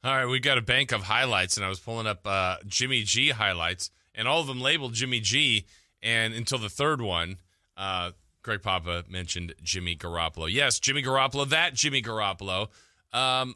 All 0.05 0.15
right, 0.15 0.25
we 0.27 0.39
got 0.39 0.57
a 0.57 0.61
bank 0.61 0.91
of 0.91 1.03
highlights, 1.03 1.57
and 1.57 1.65
I 1.65 1.69
was 1.69 1.79
pulling 1.79 2.05
up 2.05 2.25
uh, 2.25 2.57
Jimmy 2.67 3.03
G 3.03 3.31
highlights, 3.31 3.89
and 4.13 4.27
all 4.27 4.39
of 4.39 4.47
them 4.47 4.61
labeled 4.61 4.93
Jimmy 4.93 5.19
G. 5.19 5.65
And 6.03 6.33
until 6.33 6.59
the 6.59 6.69
third 6.69 7.01
one, 7.01 7.37
uh, 7.75 8.11
Greg 8.43 8.61
Papa 8.61 9.05
mentioned 9.09 9.55
Jimmy 9.63 9.95
Garoppolo. 9.95 10.47
Yes, 10.51 10.79
Jimmy 10.79 11.01
Garoppolo, 11.01 11.49
that 11.49 11.73
Jimmy 11.73 12.03
Garoppolo. 12.03 12.67
Um, 13.11 13.55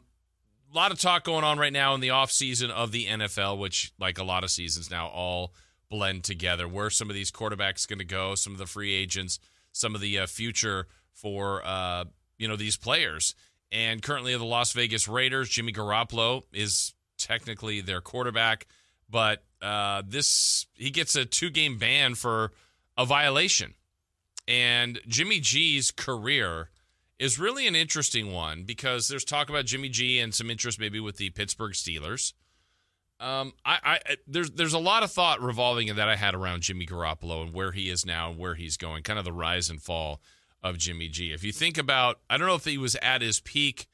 a 0.72 0.76
lot 0.76 0.90
of 0.90 0.98
talk 0.98 1.22
going 1.24 1.44
on 1.44 1.58
right 1.58 1.72
now 1.72 1.94
in 1.94 2.00
the 2.00 2.08
offseason 2.08 2.70
of 2.70 2.90
the 2.90 3.06
NFL, 3.06 3.58
which, 3.58 3.92
like 4.00 4.18
a 4.18 4.24
lot 4.24 4.42
of 4.42 4.50
seasons 4.50 4.90
now, 4.90 5.06
all 5.06 5.54
blend 5.88 6.24
together. 6.24 6.66
Where 6.66 6.90
some 6.90 7.08
of 7.08 7.14
these 7.14 7.30
quarterbacks 7.30 7.86
going 7.86 8.00
to 8.00 8.04
go, 8.04 8.34
some 8.34 8.52
of 8.52 8.58
the 8.58 8.66
free 8.66 8.92
agents, 8.92 9.38
some 9.72 9.94
of 9.94 10.00
the 10.00 10.18
uh, 10.18 10.26
future 10.26 10.88
for 11.12 11.62
uh, 11.64 12.04
you 12.38 12.48
know 12.48 12.56
these 12.56 12.76
players. 12.76 13.34
And 13.72 14.02
currently, 14.02 14.32
of 14.32 14.40
the 14.40 14.46
Las 14.46 14.72
Vegas 14.72 15.06
Raiders, 15.06 15.48
Jimmy 15.48 15.72
Garoppolo 15.72 16.42
is 16.52 16.94
technically 17.18 17.80
their 17.80 18.00
quarterback, 18.00 18.66
but 19.08 19.44
uh, 19.62 20.02
this 20.06 20.66
he 20.74 20.90
gets 20.90 21.14
a 21.14 21.24
two 21.24 21.50
game 21.50 21.78
ban 21.78 22.14
for 22.14 22.52
a 22.96 23.04
violation. 23.04 23.74
And 24.48 25.00
Jimmy 25.06 25.38
G's 25.38 25.90
career 25.90 26.70
is 27.18 27.38
really 27.38 27.66
an 27.66 27.76
interesting 27.76 28.32
one 28.32 28.64
because 28.64 29.08
there's 29.08 29.24
talk 29.24 29.48
about 29.48 29.66
Jimmy 29.66 29.88
G 29.88 30.18
and 30.18 30.34
some 30.34 30.50
interest 30.50 30.80
maybe 30.80 30.98
with 30.98 31.18
the 31.18 31.30
Pittsburgh 31.30 31.72
Steelers. 31.72 32.32
Um, 33.20 33.52
I, 33.64 34.00
I 34.08 34.16
there's 34.26 34.50
there's 34.52 34.72
a 34.72 34.78
lot 34.78 35.02
of 35.02 35.12
thought 35.12 35.42
revolving 35.42 35.94
that 35.94 36.08
I 36.08 36.16
had 36.16 36.34
around 36.34 36.62
Jimmy 36.62 36.86
Garoppolo 36.86 37.42
and 37.42 37.52
where 37.52 37.72
he 37.72 37.90
is 37.90 38.06
now 38.06 38.30
and 38.30 38.38
where 38.38 38.54
he's 38.54 38.78
going, 38.78 39.02
kind 39.02 39.18
of 39.18 39.26
the 39.26 39.32
rise 39.32 39.68
and 39.68 39.80
fall 39.80 40.20
of 40.62 40.78
Jimmy 40.78 41.08
G. 41.08 41.32
If 41.32 41.44
you 41.44 41.52
think 41.52 41.78
about, 41.78 42.20
I 42.28 42.36
don't 42.36 42.46
know 42.46 42.54
if 42.54 42.64
he 42.64 42.78
was 42.78 42.96
at 42.96 43.22
his 43.22 43.40
peak 43.40 43.86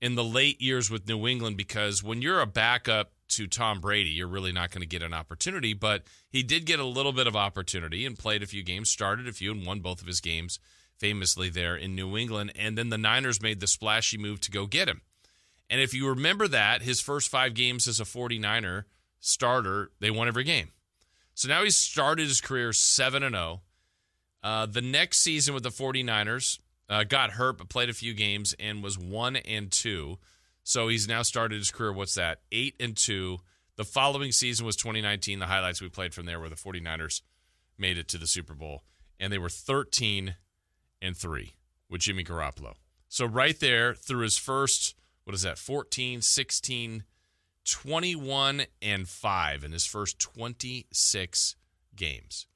in 0.00 0.14
the 0.14 0.24
late 0.24 0.60
years 0.60 0.90
with 0.90 1.08
New 1.08 1.26
England 1.26 1.56
because 1.56 2.02
when 2.02 2.22
you're 2.22 2.40
a 2.40 2.46
backup 2.46 3.12
to 3.28 3.46
Tom 3.46 3.80
Brady, 3.80 4.10
you're 4.10 4.28
really 4.28 4.52
not 4.52 4.70
going 4.70 4.82
to 4.82 4.86
get 4.86 5.02
an 5.02 5.14
opportunity. 5.14 5.74
But 5.74 6.04
he 6.28 6.42
did 6.42 6.64
get 6.64 6.78
a 6.78 6.84
little 6.84 7.12
bit 7.12 7.26
of 7.26 7.36
opportunity 7.36 8.06
and 8.06 8.18
played 8.18 8.42
a 8.42 8.46
few 8.46 8.62
games, 8.62 8.90
started 8.90 9.26
a 9.26 9.32
few, 9.32 9.52
and 9.52 9.66
won 9.66 9.80
both 9.80 10.00
of 10.00 10.06
his 10.06 10.20
games 10.20 10.58
famously 10.98 11.50
there 11.50 11.76
in 11.76 11.94
New 11.94 12.16
England. 12.16 12.52
And 12.54 12.76
then 12.76 12.88
the 12.88 12.98
Niners 12.98 13.42
made 13.42 13.60
the 13.60 13.66
splashy 13.66 14.18
move 14.18 14.40
to 14.40 14.50
go 14.50 14.66
get 14.66 14.88
him. 14.88 15.02
And 15.68 15.80
if 15.80 15.92
you 15.92 16.08
remember 16.08 16.46
that, 16.48 16.82
his 16.82 17.00
first 17.00 17.28
five 17.28 17.54
games 17.54 17.88
as 17.88 17.98
a 17.98 18.04
49er 18.04 18.84
starter, 19.20 19.90
they 20.00 20.10
won 20.10 20.28
every 20.28 20.44
game. 20.44 20.70
So 21.34 21.48
now 21.48 21.64
he's 21.64 21.76
started 21.76 22.28
his 22.28 22.40
career 22.40 22.72
7 22.72 23.22
and 23.22 23.34
0. 23.34 23.62
Uh, 24.46 24.64
the 24.64 24.80
next 24.80 25.18
season 25.18 25.54
with 25.54 25.64
the 25.64 25.70
49ers, 25.70 26.60
uh, 26.88 27.02
got 27.02 27.32
hurt 27.32 27.58
but 27.58 27.68
played 27.68 27.90
a 27.90 27.92
few 27.92 28.14
games 28.14 28.54
and 28.60 28.80
was 28.80 28.96
1 28.96 29.34
and 29.34 29.72
2. 29.72 30.18
So 30.62 30.86
he's 30.86 31.08
now 31.08 31.22
started 31.22 31.58
his 31.58 31.72
career, 31.72 31.92
what's 31.92 32.14
that? 32.14 32.42
8 32.52 32.76
and 32.78 32.96
2. 32.96 33.38
The 33.74 33.84
following 33.84 34.30
season 34.30 34.64
was 34.64 34.76
2019. 34.76 35.40
The 35.40 35.46
highlights 35.46 35.82
we 35.82 35.88
played 35.88 36.14
from 36.14 36.26
there 36.26 36.38
were 36.38 36.48
the 36.48 36.54
49ers 36.54 37.22
made 37.76 37.98
it 37.98 38.06
to 38.06 38.18
the 38.18 38.26
Super 38.28 38.54
Bowl 38.54 38.84
and 39.18 39.32
they 39.32 39.38
were 39.38 39.48
13 39.48 40.36
and 41.02 41.16
3 41.16 41.54
with 41.90 42.02
Jimmy 42.02 42.22
Garoppolo. 42.22 42.74
So 43.08 43.26
right 43.26 43.58
there 43.58 43.94
through 43.94 44.22
his 44.22 44.38
first 44.38 44.94
what 45.24 45.34
is 45.34 45.42
that? 45.42 45.58
14, 45.58 46.22
16, 46.22 47.02
21 47.64 48.62
and 48.80 49.08
5 49.08 49.64
in 49.64 49.72
his 49.72 49.86
first 49.86 50.20
26 50.20 51.56
games. 51.96 52.46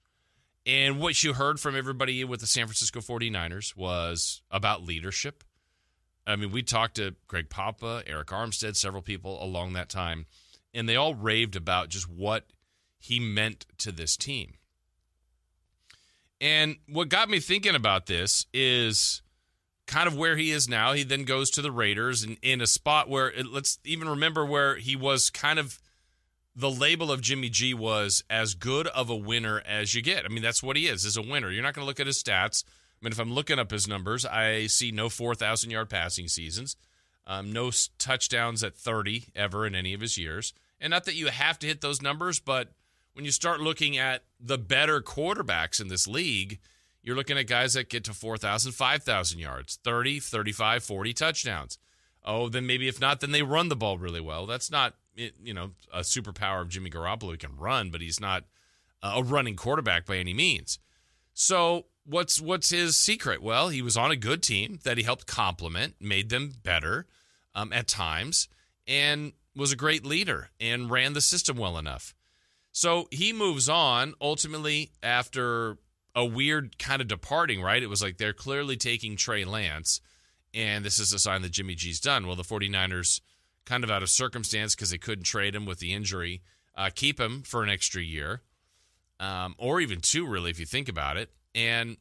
And 0.66 1.00
what 1.00 1.22
you 1.22 1.32
heard 1.32 1.58
from 1.58 1.76
everybody 1.76 2.22
with 2.24 2.40
the 2.40 2.46
San 2.46 2.66
Francisco 2.66 3.00
49ers 3.00 3.74
was 3.76 4.42
about 4.50 4.84
leadership. 4.84 5.42
I 6.26 6.36
mean, 6.36 6.52
we 6.52 6.62
talked 6.62 6.96
to 6.96 7.14
Greg 7.26 7.48
Papa, 7.48 8.04
Arik 8.06 8.26
Armstead, 8.26 8.76
several 8.76 9.02
people 9.02 9.42
along 9.42 9.72
that 9.72 9.88
time, 9.88 10.26
and 10.74 10.88
they 10.88 10.96
all 10.96 11.14
raved 11.14 11.56
about 11.56 11.88
just 11.88 12.08
what 12.08 12.44
he 12.98 13.18
meant 13.18 13.66
to 13.78 13.90
this 13.90 14.16
team. 14.16 14.54
And 16.40 16.76
what 16.88 17.08
got 17.08 17.28
me 17.28 17.40
thinking 17.40 17.74
about 17.74 18.06
this 18.06 18.46
is 18.52 19.22
kind 19.86 20.06
of 20.06 20.16
where 20.16 20.36
he 20.36 20.52
is 20.52 20.68
now. 20.68 20.92
He 20.92 21.02
then 21.02 21.24
goes 21.24 21.50
to 21.50 21.62
the 21.62 21.72
Raiders 21.72 22.22
and 22.22 22.38
in 22.42 22.60
a 22.60 22.66
spot 22.66 23.08
where 23.08 23.30
it, 23.30 23.46
let's 23.46 23.78
even 23.84 24.08
remember 24.08 24.46
where 24.46 24.76
he 24.76 24.96
was 24.96 25.30
kind 25.30 25.58
of 25.58 25.80
the 26.60 26.70
label 26.70 27.10
of 27.10 27.22
Jimmy 27.22 27.48
G 27.48 27.74
was 27.74 28.22
as 28.28 28.54
good 28.54 28.86
of 28.88 29.08
a 29.08 29.16
winner 29.16 29.62
as 29.66 29.94
you 29.94 30.02
get. 30.02 30.24
I 30.24 30.28
mean, 30.28 30.42
that's 30.42 30.62
what 30.62 30.76
he 30.76 30.86
is, 30.86 31.04
is 31.04 31.16
a 31.16 31.22
winner. 31.22 31.50
You're 31.50 31.62
not 31.62 31.74
going 31.74 31.84
to 31.84 31.86
look 31.86 32.00
at 32.00 32.06
his 32.06 32.22
stats. 32.22 32.64
I 32.64 33.04
mean, 33.04 33.12
if 33.12 33.18
I'm 33.18 33.32
looking 33.32 33.58
up 33.58 33.70
his 33.70 33.88
numbers, 33.88 34.26
I 34.26 34.66
see 34.66 34.92
no 34.92 35.08
4,000 35.08 35.70
yard 35.70 35.88
passing 35.88 36.28
seasons, 36.28 36.76
um, 37.26 37.52
no 37.52 37.70
touchdowns 37.98 38.62
at 38.62 38.76
30 38.76 39.28
ever 39.34 39.66
in 39.66 39.74
any 39.74 39.94
of 39.94 40.02
his 40.02 40.18
years. 40.18 40.52
And 40.80 40.90
not 40.90 41.04
that 41.04 41.14
you 41.14 41.28
have 41.28 41.58
to 41.60 41.66
hit 41.66 41.80
those 41.80 42.02
numbers, 42.02 42.40
but 42.40 42.68
when 43.14 43.24
you 43.24 43.30
start 43.30 43.60
looking 43.60 43.96
at 43.96 44.24
the 44.38 44.58
better 44.58 45.00
quarterbacks 45.00 45.80
in 45.80 45.88
this 45.88 46.06
league, 46.06 46.58
you're 47.02 47.16
looking 47.16 47.38
at 47.38 47.46
guys 47.46 47.72
that 47.72 47.88
get 47.88 48.04
to 48.04 48.12
4,000, 48.12 48.72
5,000 48.72 49.38
yards, 49.38 49.78
30, 49.82 50.20
35, 50.20 50.84
40 50.84 51.12
touchdowns. 51.14 51.78
Oh, 52.24 52.50
then 52.50 52.66
maybe 52.66 52.86
if 52.86 53.00
not, 53.00 53.20
then 53.20 53.32
they 53.32 53.42
run 53.42 53.70
the 53.70 53.76
ball 53.76 53.96
really 53.96 54.20
well. 54.20 54.44
That's 54.46 54.70
not, 54.70 54.94
you 55.42 55.54
know, 55.54 55.72
a 55.92 56.00
superpower 56.00 56.62
of 56.62 56.68
Jimmy 56.68 56.90
Garoppolo. 56.90 57.32
He 57.32 57.36
can 57.36 57.56
run, 57.56 57.90
but 57.90 58.00
he's 58.00 58.20
not 58.20 58.44
a 59.02 59.22
running 59.22 59.56
quarterback 59.56 60.06
by 60.06 60.16
any 60.16 60.34
means. 60.34 60.78
So 61.32 61.86
what's 62.04 62.40
what's 62.40 62.70
his 62.70 62.96
secret? 62.96 63.42
Well, 63.42 63.68
he 63.68 63.82
was 63.82 63.96
on 63.96 64.10
a 64.10 64.16
good 64.16 64.42
team 64.42 64.80
that 64.84 64.98
he 64.98 65.04
helped 65.04 65.26
complement, 65.26 65.94
made 66.00 66.28
them 66.28 66.52
better 66.62 67.06
um, 67.54 67.72
at 67.72 67.86
times, 67.86 68.48
and 68.86 69.32
was 69.56 69.72
a 69.72 69.76
great 69.76 70.04
leader 70.04 70.50
and 70.60 70.90
ran 70.90 71.12
the 71.12 71.20
system 71.20 71.56
well 71.56 71.78
enough. 71.78 72.14
So 72.72 73.08
he 73.10 73.32
moves 73.32 73.68
on 73.68 74.14
ultimately 74.20 74.92
after 75.02 75.76
a 76.14 76.24
weird 76.24 76.78
kind 76.78 77.00
of 77.00 77.08
departing, 77.08 77.62
right? 77.62 77.82
It 77.82 77.88
was 77.88 78.02
like 78.02 78.18
they're 78.18 78.32
clearly 78.32 78.76
taking 78.76 79.16
Trey 79.16 79.44
Lance, 79.44 80.00
and 80.54 80.84
this 80.84 80.98
is 80.98 81.12
a 81.12 81.18
sign 81.18 81.42
that 81.42 81.52
Jimmy 81.52 81.74
G's 81.74 82.00
done. 82.00 82.26
Well, 82.26 82.36
the 82.36 82.42
49ers, 82.42 83.20
kind 83.66 83.84
of 83.84 83.90
out 83.90 84.02
of 84.02 84.10
circumstance 84.10 84.74
because 84.74 84.90
they 84.90 84.98
couldn't 84.98 85.24
trade 85.24 85.54
him 85.54 85.66
with 85.66 85.78
the 85.78 85.92
injury, 85.92 86.42
uh, 86.76 86.90
keep 86.94 87.20
him 87.20 87.42
for 87.42 87.62
an 87.62 87.70
extra 87.70 88.02
year, 88.02 88.42
um, 89.18 89.54
or 89.58 89.80
even 89.80 90.00
two, 90.00 90.26
really, 90.26 90.50
if 90.50 90.58
you 90.58 90.66
think 90.66 90.88
about 90.88 91.16
it. 91.16 91.30
And 91.54 91.96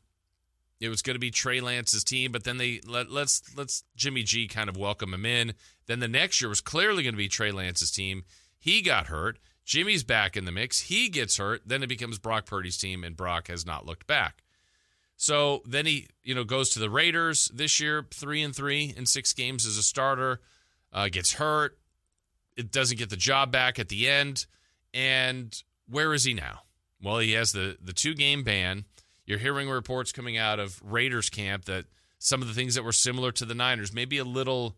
it 0.80 0.90
was 0.90 1.02
going 1.02 1.16
to 1.16 1.20
be 1.20 1.32
Trey 1.32 1.60
Lance's 1.60 2.04
team, 2.04 2.32
but 2.32 2.44
then 2.44 2.58
they 2.58 2.80
let 2.88 3.12
let's 3.12 3.42
let's 3.56 3.84
Jimmy 3.96 4.24
G 4.24 4.48
kind 4.48 4.70
of 4.70 4.78
welcome 4.78 5.14
him 5.14 5.26
in. 5.26 5.54
Then 5.88 6.00
the 6.00 6.08
next 6.08 6.42
year 6.42 6.50
was 6.50 6.62
clearly 6.62 7.04
going 7.04 7.14
to 7.14 7.18
be 7.18 7.28
Trey 7.28 7.52
Lance's 7.52 7.92
team. 7.92 8.24
He 8.58 8.82
got 8.82 9.08
hurt. 9.08 9.40
Jimmy's 9.66 10.04
back 10.04 10.36
in 10.36 10.46
the 10.46 10.52
mix. 10.52 10.82
He 10.82 11.10
gets 11.10 11.38
hurt. 11.38 11.62
Then 11.66 11.84
it 11.84 11.88
becomes 11.88 12.18
Brock 12.18 12.46
Purdy's 12.46 12.78
team, 12.78 13.04
and 13.04 13.16
Brock 13.16 13.50
has 13.50 13.66
not 13.66 13.86
looked 13.86 14.08
back. 14.08 14.44
So 15.16 15.62
then 15.66 15.86
he, 15.86 16.08
you 16.24 16.34
know, 16.34 16.46
goes 16.46 16.70
to 16.70 16.80
the 16.80 16.90
Raiders 16.90 17.52
this 17.54 17.80
year, 17.80 18.08
three 18.10 18.42
and 18.42 18.56
three 18.56 18.94
in 18.96 19.06
six 19.06 19.34
games 19.34 19.66
as 19.66 19.78
a 19.78 19.84
starter. 19.84 20.40
Uh, 20.92 21.10
gets 21.10 21.34
hurt. 21.34 21.78
It 22.56 22.72
doesn't 22.72 22.98
get 22.98 23.10
the 23.10 23.18
job 23.18 23.52
back 23.52 23.80
at 23.80 23.90
the 23.90 24.08
end. 24.08 24.46
And 24.94 25.62
where 25.88 26.14
is 26.14 26.24
he 26.24 26.34
now? 26.34 26.62
Well, 27.02 27.20
he 27.20 27.34
has 27.34 27.52
the 27.52 27.78
the 27.82 27.94
two 27.94 28.14
game 28.14 28.44
ban. 28.44 28.86
You're 29.26 29.40
hearing 29.40 29.70
reports 29.70 30.12
coming 30.12 30.38
out 30.38 30.60
of 30.60 30.82
Raiders 30.84 31.30
camp 31.30 31.66
that 31.66 31.86
some 32.18 32.42
of 32.42 32.48
the 32.48 32.54
things 32.54 32.76
that 32.76 32.84
were 32.84 32.92
similar 32.92 33.32
to 33.34 33.46
the 33.46 33.54
Niners, 33.54 33.94
maybe 33.94 34.18
a 34.18 34.24
little 34.24 34.76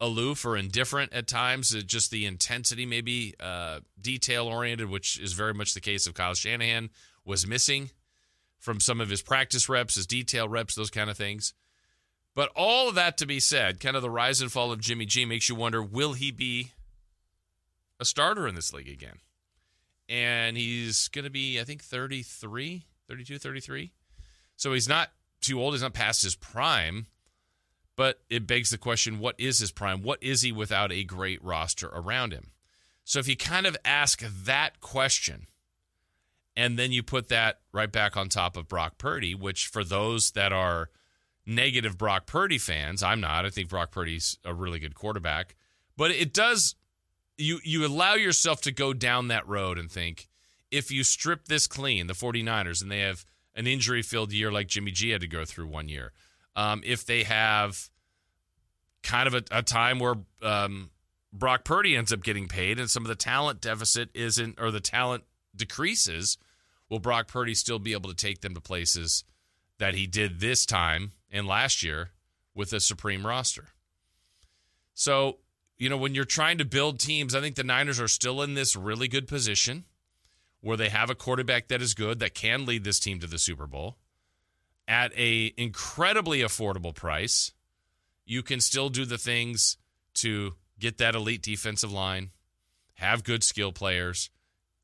aloof 0.00 0.44
or 0.44 0.56
indifferent 0.56 1.12
at 1.12 1.26
times. 1.26 1.70
Just 1.84 2.10
the 2.10 2.26
intensity, 2.26 2.86
maybe 2.86 3.34
uh, 3.40 3.80
detail 4.00 4.46
oriented, 4.46 4.90
which 4.90 5.18
is 5.18 5.32
very 5.32 5.54
much 5.54 5.74
the 5.74 5.80
case 5.80 6.06
of 6.06 6.14
Kyle 6.14 6.34
Shanahan, 6.34 6.90
was 7.24 7.46
missing 7.46 7.90
from 8.58 8.80
some 8.80 9.00
of 9.00 9.08
his 9.08 9.22
practice 9.22 9.68
reps, 9.68 9.94
his 9.94 10.06
detail 10.06 10.48
reps, 10.48 10.74
those 10.74 10.90
kind 10.90 11.08
of 11.08 11.16
things. 11.16 11.54
But 12.34 12.50
all 12.56 12.88
of 12.88 12.96
that 12.96 13.16
to 13.18 13.26
be 13.26 13.38
said, 13.38 13.80
kind 13.80 13.96
of 13.96 14.02
the 14.02 14.10
rise 14.10 14.40
and 14.40 14.50
fall 14.50 14.72
of 14.72 14.80
Jimmy 14.80 15.06
G 15.06 15.24
makes 15.24 15.48
you 15.48 15.54
wonder 15.54 15.82
will 15.82 16.14
he 16.14 16.30
be 16.30 16.72
a 18.00 18.04
starter 18.04 18.48
in 18.48 18.54
this 18.54 18.72
league 18.72 18.88
again? 18.88 19.18
And 20.08 20.56
he's 20.56 21.08
going 21.08 21.24
to 21.24 21.30
be, 21.30 21.60
I 21.60 21.64
think, 21.64 21.82
33, 21.82 22.84
32, 23.08 23.38
33. 23.38 23.92
So 24.56 24.72
he's 24.72 24.88
not 24.88 25.10
too 25.40 25.60
old. 25.60 25.74
He's 25.74 25.82
not 25.82 25.94
past 25.94 26.22
his 26.22 26.34
prime. 26.34 27.06
But 27.96 28.20
it 28.28 28.46
begs 28.46 28.70
the 28.70 28.78
question 28.78 29.20
what 29.20 29.36
is 29.38 29.60
his 29.60 29.70
prime? 29.70 30.02
What 30.02 30.22
is 30.22 30.42
he 30.42 30.50
without 30.50 30.90
a 30.90 31.04
great 31.04 31.42
roster 31.44 31.88
around 31.88 32.32
him? 32.32 32.50
So 33.04 33.18
if 33.18 33.28
you 33.28 33.36
kind 33.36 33.66
of 33.66 33.76
ask 33.84 34.24
that 34.44 34.80
question, 34.80 35.46
and 36.56 36.78
then 36.78 36.90
you 36.90 37.02
put 37.02 37.28
that 37.28 37.60
right 37.72 37.90
back 37.90 38.16
on 38.16 38.28
top 38.28 38.56
of 38.56 38.68
Brock 38.68 38.98
Purdy, 38.98 39.34
which 39.34 39.66
for 39.66 39.84
those 39.84 40.32
that 40.32 40.52
are 40.52 40.90
negative 41.46 41.98
Brock 41.98 42.26
Purdy 42.26 42.58
fans, 42.58 43.02
I'm 43.02 43.20
not. 43.20 43.44
I 43.44 43.50
think 43.50 43.68
Brock 43.68 43.90
Purdy's 43.90 44.38
a 44.44 44.54
really 44.54 44.78
good 44.78 44.94
quarterback. 44.94 45.56
But 45.96 46.10
it 46.10 46.32
does 46.32 46.74
you 47.36 47.60
you 47.64 47.86
allow 47.86 48.14
yourself 48.14 48.60
to 48.62 48.72
go 48.72 48.92
down 48.92 49.28
that 49.28 49.46
road 49.48 49.78
and 49.78 49.90
think 49.90 50.28
if 50.70 50.90
you 50.90 51.04
strip 51.04 51.46
this 51.46 51.66
clean, 51.66 52.06
the 52.06 52.14
49ers, 52.14 52.82
and 52.82 52.90
they 52.90 53.00
have 53.00 53.24
an 53.54 53.66
injury 53.66 54.02
filled 54.02 54.32
year 54.32 54.50
like 54.50 54.66
Jimmy 54.66 54.90
G 54.90 55.10
had 55.10 55.20
to 55.20 55.28
go 55.28 55.44
through 55.44 55.68
one 55.68 55.88
year, 55.88 56.12
um, 56.56 56.80
if 56.84 57.06
they 57.06 57.22
have 57.22 57.90
kind 59.02 59.28
of 59.28 59.34
a, 59.34 59.42
a 59.50 59.62
time 59.62 59.98
where 59.98 60.14
um, 60.42 60.90
Brock 61.32 61.64
Purdy 61.64 61.96
ends 61.96 62.12
up 62.12 62.22
getting 62.22 62.48
paid 62.48 62.78
and 62.78 62.90
some 62.90 63.04
of 63.04 63.08
the 63.08 63.14
talent 63.14 63.60
deficit 63.60 64.08
isn't, 64.14 64.58
or 64.60 64.70
the 64.70 64.80
talent 64.80 65.24
decreases, 65.54 66.38
will 66.88 66.98
Brock 66.98 67.28
Purdy 67.28 67.54
still 67.54 67.78
be 67.78 67.92
able 67.92 68.10
to 68.10 68.16
take 68.16 68.40
them 68.40 68.54
to 68.54 68.60
places 68.60 69.24
that 69.78 69.94
he 69.94 70.06
did 70.06 70.40
this 70.40 70.66
time 70.66 71.12
and 71.30 71.46
last 71.46 71.82
year 71.82 72.10
with 72.54 72.72
a 72.72 72.80
supreme 72.80 73.26
roster? 73.26 73.66
So, 74.94 75.38
you 75.76 75.88
know, 75.88 75.96
when 75.96 76.14
you're 76.14 76.24
trying 76.24 76.58
to 76.58 76.64
build 76.64 77.00
teams, 77.00 77.34
I 77.34 77.40
think 77.40 77.56
the 77.56 77.64
Niners 77.64 78.00
are 78.00 78.08
still 78.08 78.42
in 78.42 78.54
this 78.54 78.76
really 78.76 79.08
good 79.08 79.26
position 79.26 79.84
where 80.60 80.76
they 80.76 80.88
have 80.88 81.10
a 81.10 81.14
quarterback 81.14 81.68
that 81.68 81.82
is 81.82 81.92
good 81.92 82.20
that 82.20 82.34
can 82.34 82.64
lead 82.64 82.84
this 82.84 82.98
team 82.98 83.20
to 83.20 83.26
the 83.26 83.38
Super 83.38 83.66
Bowl 83.66 83.98
at 84.88 85.12
a 85.16 85.52
incredibly 85.56 86.40
affordable 86.40 86.94
price. 86.94 87.52
You 88.24 88.42
can 88.42 88.60
still 88.60 88.88
do 88.88 89.04
the 89.04 89.18
things 89.18 89.76
to 90.14 90.54
get 90.78 90.98
that 90.98 91.14
elite 91.14 91.42
defensive 91.42 91.92
line, 91.92 92.30
have 92.94 93.24
good 93.24 93.42
skill 93.42 93.72
players, 93.72 94.30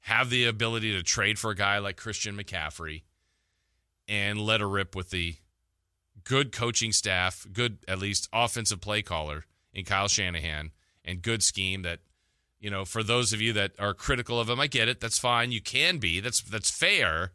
have 0.00 0.29
the 0.31 0.46
ability 0.46 0.92
to 0.92 1.03
trade 1.03 1.38
for 1.38 1.50
a 1.50 1.57
guy 1.57 1.79
like 1.79 1.96
Christian 1.96 2.37
McCaffrey, 2.37 3.03
and 4.11 4.40
let 4.40 4.61
a 4.61 4.66
rip 4.66 4.96
with 4.96 5.11
the 5.11 5.37
good 6.25 6.51
coaching 6.53 6.92
staff, 6.92 7.46
good 7.53 7.79
at 7.87 8.01
least 8.01 8.29
offensive 8.33 8.81
play 8.81 9.01
caller 9.01 9.44
in 9.73 9.85
Kyle 9.85 10.09
Shanahan, 10.09 10.73
and 11.05 11.23
good 11.23 11.42
scheme 11.42 11.83
that 11.83 12.01
you 12.59 12.68
know, 12.68 12.85
for 12.85 13.03
those 13.03 13.33
of 13.33 13.40
you 13.40 13.55
that 13.55 13.73
are 13.79 13.94
critical 13.94 14.38
of 14.38 14.51
him, 14.51 14.61
I 14.61 14.66
get 14.66 14.88
it. 14.88 15.01
That's 15.01 15.18
fine. 15.18 15.51
You 15.51 15.62
can 15.62 15.96
be. 15.96 16.20
That's 16.20 16.42
that's 16.42 16.70
fair. 16.70 17.33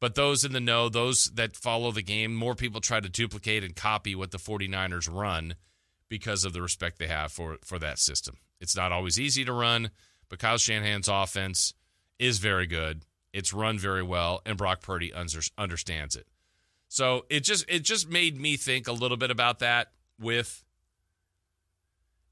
But 0.00 0.16
those 0.16 0.44
in 0.44 0.52
the 0.52 0.60
know, 0.60 0.88
those 0.88 1.30
that 1.34 1.56
follow 1.56 1.92
the 1.92 2.02
game, 2.02 2.34
more 2.34 2.54
people 2.54 2.80
try 2.80 3.00
to 3.00 3.08
duplicate 3.08 3.64
and 3.64 3.74
copy 3.76 4.14
what 4.14 4.30
the 4.30 4.38
49ers 4.38 5.10
run 5.10 5.54
because 6.08 6.44
of 6.44 6.52
the 6.52 6.60
respect 6.60 6.98
they 6.98 7.06
have 7.06 7.32
for 7.32 7.56
for 7.64 7.78
that 7.78 7.98
system. 7.98 8.36
It's 8.60 8.76
not 8.76 8.92
always 8.92 9.18
easy 9.18 9.44
to 9.46 9.52
run, 9.52 9.90
but 10.28 10.38
Kyle 10.38 10.58
Shanahan's 10.58 11.08
offense 11.08 11.72
is 12.18 12.38
very 12.38 12.66
good. 12.66 13.06
It's 13.32 13.52
run 13.52 13.78
very 13.78 14.02
well, 14.02 14.42
and 14.44 14.56
Brock 14.56 14.82
Purdy 14.82 15.12
under, 15.12 15.40
understands 15.56 16.16
it. 16.16 16.26
So 16.88 17.24
it 17.30 17.40
just 17.40 17.64
it 17.68 17.84
just 17.84 18.10
made 18.10 18.40
me 18.40 18.56
think 18.56 18.88
a 18.88 18.92
little 18.92 19.16
bit 19.16 19.30
about 19.30 19.60
that 19.60 19.92
with 20.18 20.64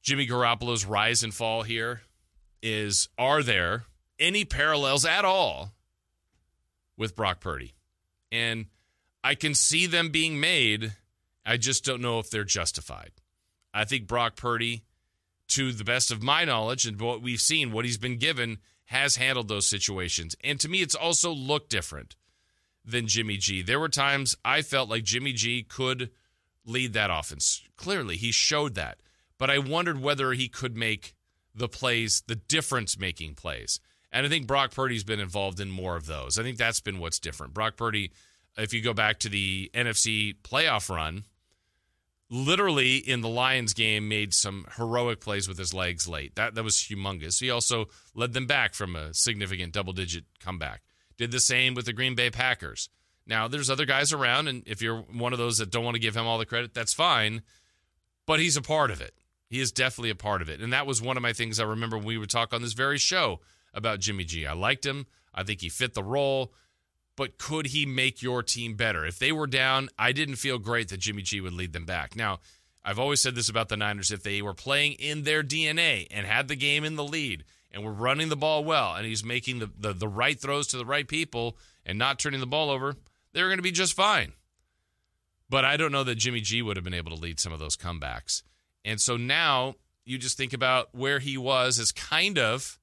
Jimmy 0.03 0.27
Garoppolo's 0.27 0.85
rise 0.85 1.23
and 1.23 1.33
fall 1.33 1.63
here 1.63 2.03
is 2.61 3.09
are 3.17 3.43
there 3.43 3.85
any 4.19 4.45
parallels 4.45 5.05
at 5.05 5.25
all 5.25 5.73
with 6.97 7.15
Brock 7.15 7.41
Purdy? 7.41 7.75
And 8.33 8.67
I 9.23 9.35
can 9.35 9.55
see 9.55 9.87
them 9.87 10.11
being 10.11 10.41
made. 10.41 10.93
I 11.47 11.57
just 11.57 11.85
don't 11.85 12.03
know 12.03 12.19
if 12.19 12.31
they're 12.31 12.45
justified. 12.45 13.13
I 13.73 13.85
think 13.85 14.07
Brock 14.07 14.37
Purdy, 14.37 14.83
to 15.49 15.73
the 15.73 15.85
best 15.85 16.11
of 16.11 16.23
my 16.23 16.45
knowledge 16.45 16.85
and 16.85 17.01
what 17.01 17.23
we've 17.23 17.41
seen, 17.41 17.71
what 17.73 17.85
he's 17.85 17.99
been 17.99 18.19
given, 18.19 18.59
has 18.89 19.17
handled 19.17 19.49
those 19.49 19.67
situations. 19.67 20.35
And 20.43 20.59
to 20.61 20.69
me, 20.69 20.81
it's 20.81 20.95
also 20.95 21.31
looked 21.31 21.69
different 21.69 22.17
than 22.83 23.07
Jimmy 23.07 23.37
G. 23.37 23.61
There 23.61 23.79
were 23.79 23.91
times 23.91 24.35
I 24.47 24.63
felt 24.63 24.89
like 24.89 25.05
Jimmy 25.05 25.35
G 25.35 25.63
could 25.63 26.11
lead 26.65 26.95
that 26.95 27.11
offense. 27.13 27.63
Clearly, 27.77 28.17
he 28.17 28.33
showed 28.33 28.75
that. 28.77 28.99
But 29.37 29.51
I 29.51 29.59
wondered 29.59 30.01
whether 30.01 30.33
he 30.33 30.49
could 30.49 30.75
make 30.75 31.15
the 31.55 31.69
plays, 31.69 32.23
the 32.27 32.37
difference 32.37 32.99
making 32.99 33.35
plays. 33.35 33.79
And 34.11 34.25
I 34.25 34.31
think 34.31 34.47
Brock 34.47 34.75
Purdy's 34.75 35.05
been 35.05 35.21
involved 35.21 35.61
in 35.61 35.71
more 35.71 35.97
of 35.97 36.07
those. 36.07 36.39
I 36.39 36.43
think 36.43 36.57
that's 36.57 36.81
been 36.81 36.99
what's 36.99 37.19
different. 37.19 37.53
Brock 37.53 37.77
Purdy, 37.77 38.11
if 38.57 38.73
you 38.73 38.81
go 38.81 38.95
back 38.95 39.19
to 39.21 39.29
the 39.29 39.71
NFC 39.75 40.35
playoff 40.43 40.89
run, 40.89 41.25
literally 42.31 42.97
in 42.97 43.21
the 43.21 43.29
Lions 43.29 43.73
game 43.73 44.09
made 44.09 44.35
some 44.35 44.67
heroic 44.77 45.21
plays 45.21 45.49
with 45.49 45.59
his 45.59 45.73
legs 45.73 46.07
late. 46.07 46.35
That 46.35 46.55
that 46.55 46.65
was 46.65 46.77
humongous. 46.77 47.41
He 47.41 47.51
also 47.51 47.87
led 48.15 48.33
them 48.33 48.47
back 48.47 48.75
from 48.75 48.97
a 48.97 49.15
significant 49.15 49.73
double 49.73 49.93
digit 49.93 50.25
comeback. 50.41 50.83
Did 51.17 51.31
the 51.31 51.41
same 51.41 51.75
with 51.75 51.87
the 51.87 51.93
Green 51.93 52.15
Bay 52.15 52.31
Packers. 52.31 52.91
Now, 53.27 53.47
there's 53.47 53.69
other 53.69 53.85
guys 53.85 54.13
around 54.13 54.49
and 54.49 54.63
if 54.67 54.81
you're 54.81 55.01
one 55.01 55.33
of 55.33 55.39
those 55.39 55.59
that 55.59 55.71
don't 55.71 55.85
want 55.85 55.95
to 55.95 56.01
give 56.01 56.17
him 56.17 56.27
all 56.27 56.39
the 56.39 56.47
credit, 56.47 56.73
that's 56.75 56.95
fine, 56.95 57.43
but 58.27 58.41
he's 58.41 58.57
a 58.57 58.63
part 58.63 58.91
of 58.91 59.01
it. 59.01 59.15
He 59.51 59.61
is 59.61 59.73
definitely 59.73 60.11
a 60.11 60.15
part 60.15 60.43
of 60.43 60.49
it. 60.49 60.61
And 60.61 60.73
that 60.73 60.87
was 60.87 61.01
one 61.01 61.17
of 61.17 61.23
my 61.23 61.33
things 61.33 61.59
I 61.59 61.65
remember 61.65 61.97
when 61.97 62.07
we 62.07 62.19
would 62.19 62.31
talk 62.31 62.53
on 62.53 62.63
this 62.63 62.75
very 62.75 62.99
show 62.99 63.41
about 63.75 64.01
Jimmy 64.01 64.25
G. 64.25 64.47
I 64.47 64.53
liked 64.53 64.85
him. 64.85 65.07
I 65.35 65.43
think 65.43 65.61
he 65.61 65.69
fit 65.69 65.95
the 65.95 66.03
role. 66.03 66.53
But 67.19 67.37
could 67.37 67.67
he 67.67 67.85
make 67.85 68.23
your 68.23 68.45
team 68.45 68.77
better? 68.77 69.05
If 69.05 69.19
they 69.19 69.33
were 69.33 69.49
down, 69.49 69.89
I 69.99 70.13
didn't 70.13 70.37
feel 70.37 70.61
great 70.61 70.87
that 70.91 71.01
Jimmy 71.01 71.23
G 71.23 71.41
would 71.41 71.53
lead 71.53 71.73
them 71.73 71.85
back. 71.85 72.15
Now, 72.15 72.39
I've 72.85 73.01
always 73.01 73.21
said 73.21 73.35
this 73.35 73.49
about 73.49 73.69
the 73.69 73.77
Niners. 73.77 74.13
If 74.13 74.23
they 74.23 74.41
were 74.41 74.55
playing 74.55 74.93
in 74.93 75.25
their 75.25 75.43
DNA 75.43 76.07
and 76.13 76.29
had 76.29 76.47
the 76.47 76.55
game 76.55 76.85
in 76.85 76.95
the 76.95 77.03
lead 77.03 77.43
and 77.73 77.83
were 77.83 77.93
running 77.93 78.29
the 78.29 78.37
ball 78.37 78.63
well 78.63 78.95
and 78.95 79.05
he's 79.05 79.25
making 79.25 79.59
the, 79.59 79.69
the, 79.77 79.93
the 79.93 80.07
right 80.07 80.39
throws 80.39 80.69
to 80.69 80.77
the 80.77 80.85
right 80.87 81.09
people 81.09 81.57
and 81.85 81.99
not 81.99 82.21
turning 82.21 82.39
the 82.39 82.47
ball 82.47 82.71
over, 82.71 82.95
they're 83.33 83.49
going 83.49 83.59
to 83.59 83.65
be 83.65 83.73
just 83.73 83.95
fine. 83.95 84.33
But 85.51 85.65
I 85.65 85.77
don't 85.77 85.91
know 85.91 86.05
that 86.05 86.19
Jimmy 86.19 86.41
G 86.41 86.63
would 86.63 86.77
have 86.77 86.85
been 86.85 86.95
able 86.95 87.11
to 87.17 87.21
lead 87.21 87.41
some 87.41 87.53
of 87.53 87.59
those 87.59 87.77
comebacks. 87.77 88.45
And 88.85 89.01
so 89.01 89.17
now 89.17 89.75
you 90.05 90.19
just 90.19 90.37
think 90.37 90.53
about 90.53 90.95
where 90.95 91.19
he 91.19 91.37
was 91.37 91.81
as 91.81 91.91
kind 91.91 92.39
of 92.39 92.79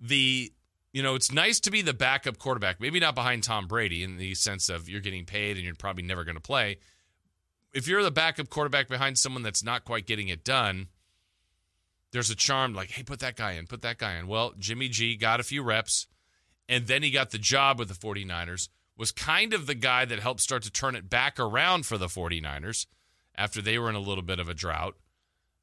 the, 0.00 0.50
you 0.92 1.02
know, 1.02 1.14
it's 1.14 1.32
nice 1.32 1.58
to 1.60 1.70
be 1.70 1.80
the 1.82 1.94
backup 1.94 2.38
quarterback, 2.38 2.80
maybe 2.80 3.00
not 3.00 3.14
behind 3.14 3.42
Tom 3.42 3.66
Brady 3.66 4.02
in 4.02 4.18
the 4.18 4.34
sense 4.34 4.68
of 4.68 4.88
you're 4.88 5.00
getting 5.00 5.24
paid 5.24 5.56
and 5.56 5.64
you're 5.64 5.74
probably 5.74 6.02
never 6.02 6.24
going 6.24 6.36
to 6.36 6.40
play. 6.40 6.78
If 7.72 7.88
you're 7.88 8.02
the 8.02 8.10
backup 8.10 8.50
quarterback 8.50 8.88
behind 8.88 9.18
someone 9.18 9.42
that's 9.42 9.64
not 9.64 9.86
quite 9.86 10.06
getting 10.06 10.28
it 10.28 10.44
done, 10.44 10.88
there's 12.12 12.28
a 12.28 12.36
charm 12.36 12.74
like, 12.74 12.90
hey, 12.90 13.02
put 13.02 13.20
that 13.20 13.36
guy 13.36 13.52
in, 13.52 13.66
put 13.66 13.80
that 13.82 13.96
guy 13.96 14.16
in. 14.16 14.26
Well, 14.26 14.52
Jimmy 14.58 14.88
G 14.88 15.16
got 15.16 15.40
a 15.40 15.44
few 15.44 15.62
reps, 15.62 16.06
and 16.68 16.86
then 16.86 17.02
he 17.02 17.10
got 17.10 17.30
the 17.30 17.38
job 17.38 17.78
with 17.78 17.88
the 17.88 17.94
49ers, 17.94 18.68
was 18.98 19.10
kind 19.10 19.54
of 19.54 19.66
the 19.66 19.74
guy 19.74 20.04
that 20.04 20.20
helped 20.20 20.40
start 20.40 20.62
to 20.64 20.70
turn 20.70 20.94
it 20.94 21.08
back 21.08 21.40
around 21.40 21.86
for 21.86 21.96
the 21.96 22.08
49ers 22.08 22.84
after 23.34 23.62
they 23.62 23.78
were 23.78 23.88
in 23.88 23.94
a 23.94 24.00
little 24.00 24.22
bit 24.22 24.38
of 24.38 24.50
a 24.50 24.54
drought. 24.54 24.94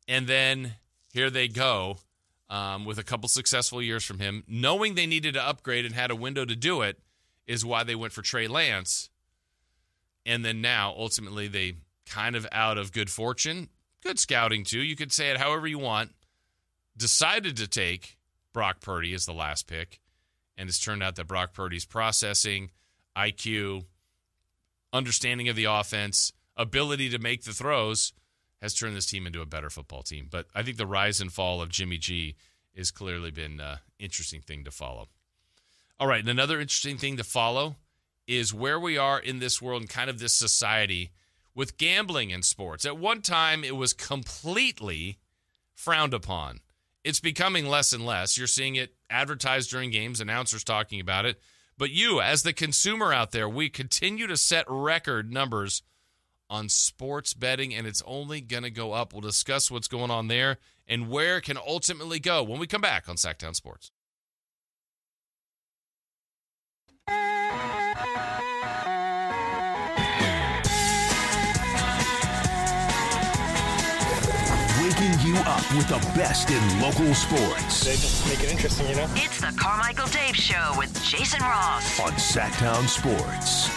And 0.07 0.25
then 0.25 0.73
here 1.13 1.29
they 1.29 1.47
go 1.47 1.99
um, 2.49 2.85
with 2.85 2.97
a 2.97 3.03
couple 3.03 3.29
successful 3.29 3.81
years 3.81 4.03
from 4.03 4.19
him. 4.19 4.43
Knowing 4.47 4.95
they 4.95 5.05
needed 5.05 5.35
to 5.35 5.47
upgrade 5.47 5.85
and 5.85 5.95
had 5.95 6.11
a 6.11 6.15
window 6.15 6.45
to 6.45 6.55
do 6.55 6.81
it 6.81 6.99
is 7.47 7.65
why 7.65 7.83
they 7.83 7.95
went 7.95 8.13
for 8.13 8.21
Trey 8.21 8.47
Lance. 8.47 9.09
And 10.25 10.43
then 10.43 10.61
now, 10.61 10.93
ultimately, 10.97 11.47
they 11.47 11.75
kind 12.05 12.35
of 12.35 12.47
out 12.51 12.77
of 12.77 12.91
good 12.91 13.09
fortune, 13.09 13.69
good 14.03 14.19
scouting 14.19 14.63
too. 14.63 14.79
You 14.79 14.95
could 14.95 15.11
say 15.11 15.29
it 15.29 15.37
however 15.37 15.67
you 15.67 15.79
want. 15.79 16.11
Decided 16.97 17.55
to 17.57 17.67
take 17.67 18.17
Brock 18.51 18.81
Purdy 18.81 19.13
as 19.13 19.25
the 19.25 19.33
last 19.33 19.67
pick. 19.67 19.99
And 20.57 20.67
it's 20.67 20.79
turned 20.79 21.01
out 21.01 21.15
that 21.15 21.27
Brock 21.27 21.53
Purdy's 21.53 21.85
processing, 21.85 22.71
IQ, 23.15 23.85
understanding 24.91 25.47
of 25.47 25.55
the 25.55 25.65
offense, 25.65 26.33
ability 26.57 27.09
to 27.09 27.19
make 27.19 27.43
the 27.43 27.53
throws 27.53 28.11
has 28.61 28.73
turned 28.73 28.95
this 28.95 29.05
team 29.05 29.25
into 29.25 29.41
a 29.41 29.45
better 29.45 29.69
football 29.69 30.03
team. 30.03 30.27
But 30.29 30.47
I 30.53 30.63
think 30.63 30.77
the 30.77 30.85
rise 30.85 31.21
and 31.21 31.31
fall 31.31 31.61
of 31.61 31.69
Jimmy 31.69 31.97
G 31.97 32.35
has 32.75 32.91
clearly 32.91 33.31
been 33.31 33.59
an 33.59 33.79
interesting 33.99 34.41
thing 34.41 34.63
to 34.65 34.71
follow. 34.71 35.07
All 35.99 36.07
right, 36.07 36.19
and 36.19 36.29
another 36.29 36.59
interesting 36.59 36.97
thing 36.97 37.17
to 37.17 37.23
follow 37.23 37.75
is 38.27 38.53
where 38.53 38.79
we 38.79 38.97
are 38.97 39.19
in 39.19 39.39
this 39.39 39.61
world 39.61 39.81
and 39.81 39.89
kind 39.89 40.09
of 40.09 40.19
this 40.19 40.33
society 40.33 41.11
with 41.55 41.77
gambling 41.77 42.29
in 42.29 42.43
sports. 42.43 42.85
At 42.85 42.97
one 42.97 43.21
time, 43.21 43.63
it 43.63 43.75
was 43.75 43.91
completely 43.91 45.17
frowned 45.73 46.13
upon. 46.13 46.59
It's 47.03 47.19
becoming 47.19 47.65
less 47.65 47.91
and 47.91 48.05
less. 48.05 48.37
You're 48.37 48.47
seeing 48.47 48.75
it 48.75 48.93
advertised 49.09 49.71
during 49.71 49.89
games, 49.89 50.21
announcers 50.21 50.63
talking 50.63 50.99
about 50.99 51.25
it. 51.25 51.41
But 51.77 51.91
you, 51.91 52.21
as 52.21 52.43
the 52.43 52.53
consumer 52.53 53.13
out 53.13 53.31
there, 53.31 53.49
we 53.49 53.69
continue 53.69 54.27
to 54.27 54.37
set 54.37 54.65
record 54.67 55.33
numbers 55.33 55.81
on 56.49 56.69
sports 56.69 57.33
betting, 57.33 57.73
and 57.73 57.85
it's 57.85 58.01
only 58.05 58.41
going 58.41 58.63
to 58.63 58.71
go 58.71 58.93
up. 58.93 59.13
We'll 59.13 59.21
discuss 59.21 59.69
what's 59.69 59.87
going 59.87 60.11
on 60.11 60.27
there 60.27 60.57
and 60.87 61.09
where 61.09 61.37
it 61.37 61.43
can 61.43 61.57
ultimately 61.57 62.19
go 62.19 62.43
when 62.43 62.59
we 62.59 62.67
come 62.67 62.81
back 62.81 63.07
on 63.07 63.15
Sactown 63.15 63.55
Sports. 63.55 63.91
Waking 74.81 75.19
you 75.25 75.35
up 75.45 75.63
with 75.75 75.87
the 75.87 75.99
best 76.17 76.49
in 76.49 76.81
local 76.81 77.13
sports. 77.13 77.85
They 77.85 77.91
just 77.91 78.27
make 78.27 78.43
it 78.43 78.51
interesting, 78.51 78.89
you 78.89 78.95
know? 78.95 79.07
It's 79.15 79.39
the 79.39 79.55
Carmichael 79.57 80.07
Dave 80.07 80.35
Show 80.35 80.73
with 80.77 80.91
Jason 81.03 81.41
Ross 81.41 81.99
on 81.99 82.11
Sactown 82.13 82.87
Sports. 82.87 83.69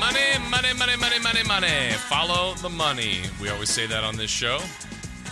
Money, 0.00 0.18
money, 0.50 0.72
money, 0.78 0.96
money, 0.96 1.18
money, 1.20 1.42
money. 1.44 1.90
Follow 2.08 2.54
the 2.54 2.70
money. 2.70 3.18
We 3.40 3.50
always 3.50 3.68
say 3.68 3.86
that 3.86 4.02
on 4.02 4.16
this 4.16 4.30
show. 4.30 4.58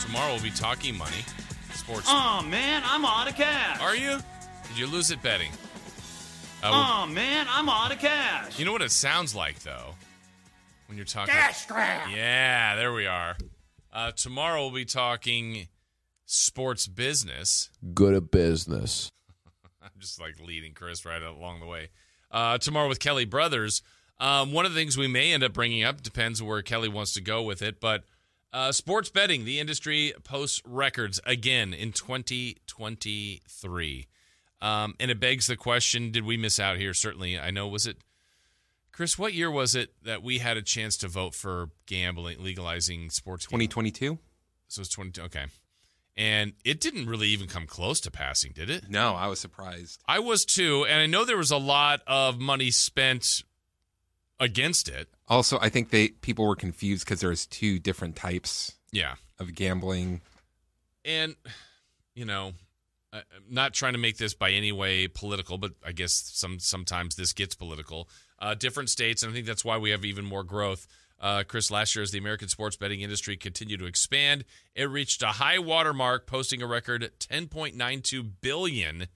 Tomorrow 0.04 0.34
we'll 0.34 0.42
be 0.42 0.50
talking 0.50 0.96
money, 0.96 1.24
sports. 1.72 2.06
Oh 2.06 2.42
man, 2.48 2.82
I'm 2.84 3.04
out 3.04 3.28
of 3.28 3.34
cash. 3.34 3.80
Are 3.80 3.96
you? 3.96 4.18
Did 4.68 4.78
you 4.78 4.86
lose 4.86 5.10
it 5.10 5.22
betting? 5.22 5.50
Uh, 6.62 6.70
we'll- 6.70 6.74
oh 6.74 7.06
man, 7.06 7.46
I'm 7.50 7.68
out 7.68 7.92
of 7.92 7.98
cash. 7.98 8.58
you 8.58 8.64
know 8.66 8.72
what 8.72 8.82
it 8.82 8.90
sounds 8.92 9.34
like 9.34 9.58
though, 9.62 9.94
when 10.86 10.96
you're 10.98 11.06
talking. 11.06 11.32
Cash 11.32 11.66
grab. 11.66 12.10
Yeah, 12.14 12.76
there 12.76 12.92
we 12.92 13.06
are. 13.06 13.36
Uh, 13.92 14.12
tomorrow 14.12 14.60
we'll 14.62 14.70
be 14.74 14.84
talking 14.84 15.68
sports 16.26 16.86
business. 16.86 17.70
Good 17.94 18.14
at 18.14 18.30
business. 18.30 19.10
I'm 19.82 19.90
just 19.98 20.20
like 20.20 20.38
leading 20.46 20.74
Chris 20.74 21.06
right 21.06 21.22
along 21.22 21.60
the 21.60 21.66
way. 21.66 21.88
Uh, 22.30 22.58
tomorrow 22.58 22.88
with 22.88 23.00
Kelly 23.00 23.24
Brothers. 23.24 23.80
Um, 24.20 24.52
one 24.52 24.66
of 24.66 24.74
the 24.74 24.80
things 24.80 24.98
we 24.98 25.06
may 25.06 25.32
end 25.32 25.44
up 25.44 25.52
bringing 25.52 25.84
up 25.84 26.02
depends 26.02 26.42
where 26.42 26.60
Kelly 26.62 26.88
wants 26.88 27.14
to 27.14 27.20
go 27.20 27.42
with 27.42 27.62
it, 27.62 27.80
but 27.80 28.02
uh, 28.52 28.72
sports 28.72 29.10
betting, 29.10 29.44
the 29.44 29.60
industry 29.60 30.12
posts 30.24 30.60
records 30.64 31.20
again 31.24 31.72
in 31.72 31.92
2023. 31.92 34.06
Um, 34.60 34.96
and 34.98 35.08
it 35.10 35.20
begs 35.20 35.46
the 35.46 35.56
question 35.56 36.10
did 36.10 36.24
we 36.24 36.36
miss 36.36 36.58
out 36.58 36.78
here? 36.78 36.92
Certainly. 36.94 37.38
I 37.38 37.50
know, 37.50 37.68
was 37.68 37.86
it, 37.86 37.98
Chris, 38.90 39.16
what 39.18 39.34
year 39.34 39.50
was 39.50 39.76
it 39.76 39.92
that 40.02 40.22
we 40.22 40.38
had 40.38 40.56
a 40.56 40.62
chance 40.62 40.96
to 40.98 41.08
vote 41.08 41.34
for 41.34 41.70
gambling, 41.86 42.42
legalizing 42.42 43.10
sports? 43.10 43.44
2022? 43.44 44.18
So 44.66 44.80
it's 44.80 44.90
20. 44.90 45.20
Okay. 45.22 45.44
And 46.16 46.54
it 46.64 46.80
didn't 46.80 47.06
really 47.06 47.28
even 47.28 47.46
come 47.46 47.66
close 47.66 48.00
to 48.00 48.10
passing, 48.10 48.50
did 48.52 48.68
it? 48.68 48.90
No, 48.90 49.14
I 49.14 49.28
was 49.28 49.38
surprised. 49.38 50.02
I 50.08 50.18
was 50.18 50.44
too, 50.44 50.84
and 50.84 51.00
I 51.00 51.06
know 51.06 51.24
there 51.24 51.36
was 51.36 51.52
a 51.52 51.58
lot 51.58 52.00
of 52.08 52.40
money 52.40 52.72
spent 52.72 53.44
against 54.41 54.89
it. 54.89 55.09
Also, 55.28 55.59
I 55.61 55.68
think 55.68 55.91
they 55.91 56.09
people 56.09 56.47
were 56.47 56.57
confused 56.57 57.05
because 57.05 57.20
there's 57.20 57.47
two 57.47 57.78
different 57.78 58.16
types 58.16 58.74
Yeah, 58.93 59.14
of 59.39 59.55
gambling. 59.55 60.20
and 61.05 61.34
you 62.14 62.24
know, 62.24 62.53
I'm 63.12 63.22
not 63.49 63.74
trying 63.74 63.93
to 63.95 63.99
make 63.99 64.16
this 64.18 64.34
by 64.34 64.51
any 64.51 64.72
way 64.72 65.07
political, 65.09 65.57
but 65.59 65.72
I 65.84 65.93
guess 65.93 66.12
some 66.12 66.59
sometimes 66.59 67.16
this 67.16 67.32
gets 67.32 67.55
political. 67.55 68.09
Uh, 68.39 68.55
different 68.55 68.91
states, 68.91 69.22
and 69.22 69.30
I 69.30 69.34
think 69.34 69.47
that's 69.47 69.64
why 69.64 69.78
we 69.78 69.91
have 69.91 70.05
even 70.05 70.24
more 70.24 70.45
growth. 70.45 70.86
Uh, 71.20 71.43
Chris, 71.47 71.70
last 71.70 71.97
year 71.97 72.03
as 72.05 72.12
the 72.12 72.18
American 72.18 72.47
sports 72.49 72.76
betting 72.76 73.01
industry 73.01 73.36
continued 73.36 73.80
to 73.80 73.86
expand, 73.86 74.45
it 74.76 74.84
reached 74.89 75.20
a 75.22 75.26
high 75.28 75.59
watermark, 75.59 76.26
posting 76.28 76.62
a 76.62 76.66
record 76.66 77.11
10.92 77.18 78.30
billion 78.41 79.07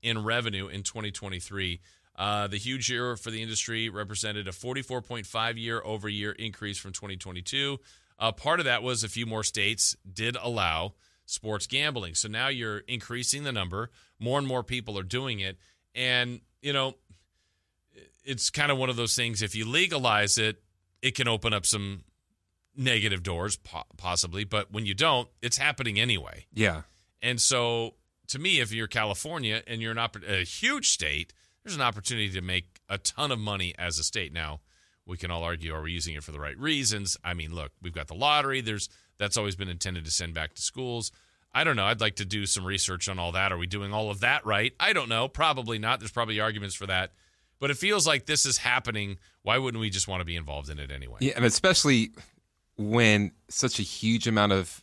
in 0.00 0.22
revenue 0.22 0.68
in 0.68 0.84
2023. 0.84 1.80
Uh, 2.18 2.48
the 2.48 2.58
huge 2.58 2.90
year 2.90 3.16
for 3.16 3.30
the 3.30 3.40
industry 3.40 3.88
represented 3.88 4.48
a 4.48 4.50
44.5 4.50 5.56
year 5.56 5.80
over 5.84 6.08
year 6.08 6.32
increase 6.32 6.76
from 6.76 6.92
2022. 6.92 7.78
Uh, 8.18 8.32
part 8.32 8.58
of 8.58 8.66
that 8.66 8.82
was 8.82 9.04
a 9.04 9.08
few 9.08 9.24
more 9.24 9.44
states 9.44 9.96
did 10.12 10.36
allow 10.42 10.94
sports 11.26 11.68
gambling. 11.68 12.14
So 12.14 12.26
now 12.26 12.48
you're 12.48 12.78
increasing 12.78 13.44
the 13.44 13.52
number. 13.52 13.90
More 14.18 14.38
and 14.38 14.48
more 14.48 14.64
people 14.64 14.98
are 14.98 15.04
doing 15.04 15.38
it. 15.38 15.58
And, 15.94 16.40
you 16.60 16.72
know, 16.72 16.94
it's 18.24 18.50
kind 18.50 18.72
of 18.72 18.78
one 18.78 18.90
of 18.90 18.96
those 18.96 19.14
things. 19.14 19.40
If 19.40 19.54
you 19.54 19.64
legalize 19.64 20.38
it, 20.38 20.60
it 21.00 21.14
can 21.14 21.28
open 21.28 21.52
up 21.52 21.64
some 21.64 22.02
negative 22.76 23.22
doors, 23.22 23.56
po- 23.56 23.84
possibly. 23.96 24.42
But 24.42 24.72
when 24.72 24.86
you 24.86 24.94
don't, 24.94 25.28
it's 25.40 25.56
happening 25.56 26.00
anyway. 26.00 26.46
Yeah. 26.52 26.82
And 27.22 27.40
so, 27.40 27.94
to 28.28 28.38
me, 28.40 28.60
if 28.60 28.72
you're 28.72 28.88
California 28.88 29.62
and 29.66 29.80
you're 29.80 29.96
an 29.96 29.98
a 30.28 30.44
huge 30.44 30.90
state, 30.90 31.32
there's 31.68 31.76
an 31.76 31.82
opportunity 31.82 32.30
to 32.30 32.40
make 32.40 32.80
a 32.88 32.96
ton 32.96 33.30
of 33.30 33.38
money 33.38 33.74
as 33.78 33.98
a 33.98 34.02
state. 34.02 34.32
Now, 34.32 34.60
we 35.04 35.18
can 35.18 35.30
all 35.30 35.44
argue 35.44 35.74
are 35.74 35.82
we 35.82 35.92
using 35.92 36.14
it 36.14 36.24
for 36.24 36.32
the 36.32 36.40
right 36.40 36.58
reasons? 36.58 37.18
I 37.22 37.34
mean, 37.34 37.54
look, 37.54 37.72
we've 37.82 37.92
got 37.92 38.08
the 38.08 38.14
lottery. 38.14 38.62
There's 38.62 38.88
that's 39.18 39.36
always 39.36 39.54
been 39.54 39.68
intended 39.68 40.06
to 40.06 40.10
send 40.10 40.32
back 40.32 40.54
to 40.54 40.62
schools. 40.62 41.12
I 41.52 41.64
don't 41.64 41.76
know. 41.76 41.84
I'd 41.84 42.00
like 42.00 42.16
to 42.16 42.24
do 42.24 42.46
some 42.46 42.64
research 42.64 43.06
on 43.06 43.18
all 43.18 43.32
that. 43.32 43.52
Are 43.52 43.58
we 43.58 43.66
doing 43.66 43.92
all 43.92 44.10
of 44.10 44.20
that 44.20 44.46
right? 44.46 44.72
I 44.80 44.94
don't 44.94 45.10
know. 45.10 45.28
Probably 45.28 45.78
not. 45.78 45.98
There's 45.98 46.10
probably 46.10 46.40
arguments 46.40 46.74
for 46.74 46.86
that. 46.86 47.12
But 47.60 47.70
it 47.70 47.76
feels 47.76 48.06
like 48.06 48.24
this 48.24 48.46
is 48.46 48.56
happening. 48.56 49.18
Why 49.42 49.58
wouldn't 49.58 49.80
we 49.80 49.90
just 49.90 50.08
want 50.08 50.22
to 50.22 50.24
be 50.24 50.36
involved 50.36 50.70
in 50.70 50.78
it 50.78 50.90
anyway? 50.90 51.18
Yeah, 51.20 51.32
and 51.36 51.44
especially 51.44 52.12
when 52.78 53.32
such 53.50 53.78
a 53.78 53.82
huge 53.82 54.26
amount 54.26 54.52
of 54.52 54.82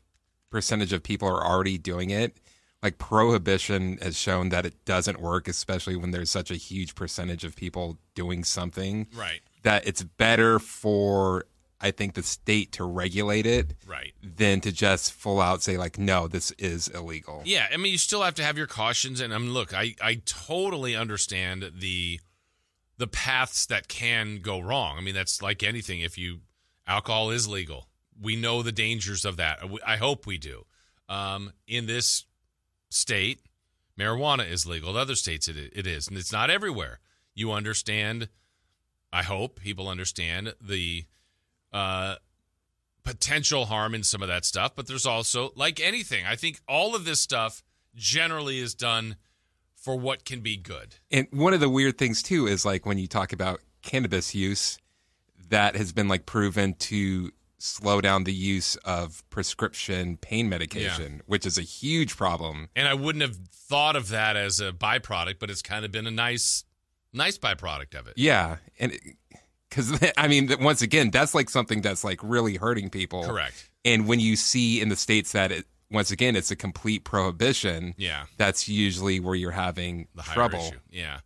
percentage 0.51 0.93
of 0.93 1.01
people 1.01 1.27
are 1.27 1.43
already 1.43 1.79
doing 1.79 2.11
it. 2.11 2.37
Like 2.83 2.97
prohibition 2.97 3.97
has 4.01 4.15
shown 4.17 4.49
that 4.49 4.65
it 4.65 4.85
doesn't 4.85 5.19
work, 5.19 5.47
especially 5.47 5.95
when 5.95 6.11
there's 6.11 6.29
such 6.29 6.51
a 6.51 6.55
huge 6.55 6.93
percentage 6.93 7.43
of 7.43 7.55
people 7.55 7.97
doing 8.13 8.43
something. 8.43 9.07
Right. 9.15 9.41
That 9.63 9.87
it's 9.87 10.03
better 10.03 10.59
for 10.59 11.45
I 11.81 11.91
think 11.91 12.13
the 12.13 12.23
state 12.23 12.71
to 12.73 12.83
regulate 12.85 13.45
it 13.45 13.73
Right. 13.85 14.13
than 14.23 14.61
to 14.61 14.71
just 14.71 15.11
full 15.13 15.41
out 15.41 15.61
say 15.63 15.77
like 15.77 15.97
no, 15.97 16.27
this 16.27 16.51
is 16.51 16.87
illegal. 16.89 17.41
Yeah, 17.45 17.67
I 17.73 17.77
mean, 17.77 17.91
you 17.91 17.97
still 17.97 18.21
have 18.23 18.35
to 18.35 18.43
have 18.43 18.57
your 18.57 18.67
cautions, 18.67 19.19
and 19.19 19.33
I 19.33 19.37
mean, 19.39 19.53
look, 19.53 19.73
I 19.73 19.95
I 20.01 20.21
totally 20.25 20.95
understand 20.95 21.71
the 21.79 22.19
the 22.97 23.07
paths 23.07 23.65
that 23.65 23.87
can 23.87 24.37
go 24.41 24.59
wrong. 24.59 24.97
I 24.97 25.01
mean, 25.01 25.15
that's 25.15 25.41
like 25.41 25.63
anything. 25.63 26.01
If 26.01 26.17
you 26.17 26.41
alcohol 26.87 27.31
is 27.31 27.47
legal, 27.47 27.87
we 28.21 28.35
know 28.35 28.61
the 28.61 28.71
dangers 28.71 29.25
of 29.25 29.37
that. 29.37 29.59
I 29.85 29.97
hope 29.97 30.25
we 30.27 30.37
do. 30.37 30.65
Um, 31.09 31.51
in 31.67 31.87
this 31.87 32.25
state, 32.95 33.41
marijuana 33.99 34.49
is 34.49 34.65
legal. 34.65 34.91
In 34.91 34.97
other 34.97 35.15
states, 35.15 35.47
it 35.47 35.57
it 35.57 35.85
is, 35.85 36.07
and 36.07 36.17
it's 36.17 36.31
not 36.31 36.49
everywhere. 36.49 36.99
You 37.33 37.51
understand. 37.51 38.29
I 39.13 39.23
hope 39.23 39.59
people 39.61 39.87
understand 39.87 40.55
the 40.59 41.05
uh, 41.71 42.15
potential 43.05 43.65
harm 43.65 43.95
in 43.95 44.03
some 44.03 44.21
of 44.21 44.27
that 44.27 44.43
stuff, 44.43 44.73
but 44.75 44.87
there's 44.87 45.05
also, 45.05 45.51
like 45.55 45.79
anything, 45.79 46.25
I 46.25 46.35
think 46.35 46.59
all 46.67 46.95
of 46.95 47.05
this 47.05 47.21
stuff 47.21 47.63
generally 47.95 48.59
is 48.59 48.75
done 48.75 49.15
for 49.73 49.97
what 49.97 50.25
can 50.25 50.41
be 50.41 50.57
good. 50.57 50.95
And 51.11 51.27
one 51.31 51.53
of 51.53 51.61
the 51.61 51.69
weird 51.69 51.97
things 51.97 52.21
too 52.21 52.47
is 52.47 52.65
like 52.65 52.85
when 52.85 52.97
you 52.97 53.07
talk 53.07 53.31
about 53.31 53.61
cannabis 53.83 54.35
use, 54.35 54.79
that 55.49 55.77
has 55.77 55.93
been 55.93 56.09
like 56.09 56.25
proven 56.25 56.73
to 56.73 57.31
slow 57.57 58.01
down 58.01 58.23
the 58.23 58.33
use 58.33 58.75
of 58.77 59.23
prescription 59.29 60.17
pain 60.17 60.49
medication, 60.49 61.21
which 61.25 61.45
is 61.45 61.57
a 61.57 61.61
huge 61.61 62.15
problem. 62.17 62.69
And 62.75 62.87
I 62.87 62.93
wouldn't 62.93 63.21
have 63.21 63.35
thought 63.51 63.95
of 63.95 64.09
that 64.09 64.35
as 64.35 64.59
a 64.59 64.71
byproduct, 64.71 65.39
but 65.39 65.49
it's 65.49 65.61
kind 65.61 65.85
of 65.85 65.91
been 65.91 66.07
a 66.07 66.11
nice, 66.11 66.65
nice 67.13 67.37
byproduct 67.37 67.97
of 67.97 68.07
it. 68.07 68.13
Yeah, 68.17 68.57
and 68.79 68.97
because 69.69 69.99
I 70.17 70.27
mean, 70.27 70.51
once 70.59 70.81
again, 70.81 71.11
that's 71.11 71.33
like 71.33 71.49
something 71.49 71.81
that's 71.81 72.03
like 72.03 72.19
really 72.23 72.55
hurting 72.57 72.89
people. 72.89 73.23
Correct. 73.23 73.69
And 73.83 74.07
when 74.07 74.19
you 74.19 74.35
see 74.35 74.81
in 74.81 74.89
the 74.89 74.95
states 74.95 75.31
that 75.33 75.51
it, 75.51 75.65
once 75.91 76.11
again, 76.11 76.35
it's 76.35 76.51
a 76.51 76.55
complete 76.55 77.03
prohibition. 77.03 77.93
Yeah. 77.97 78.25
that's 78.37 78.67
usually 78.67 79.19
where 79.19 79.35
you're 79.35 79.51
having 79.51 80.07
the 80.15 80.23
trouble. 80.23 80.59
issue. 80.59 80.79
Yeah. 80.89 81.19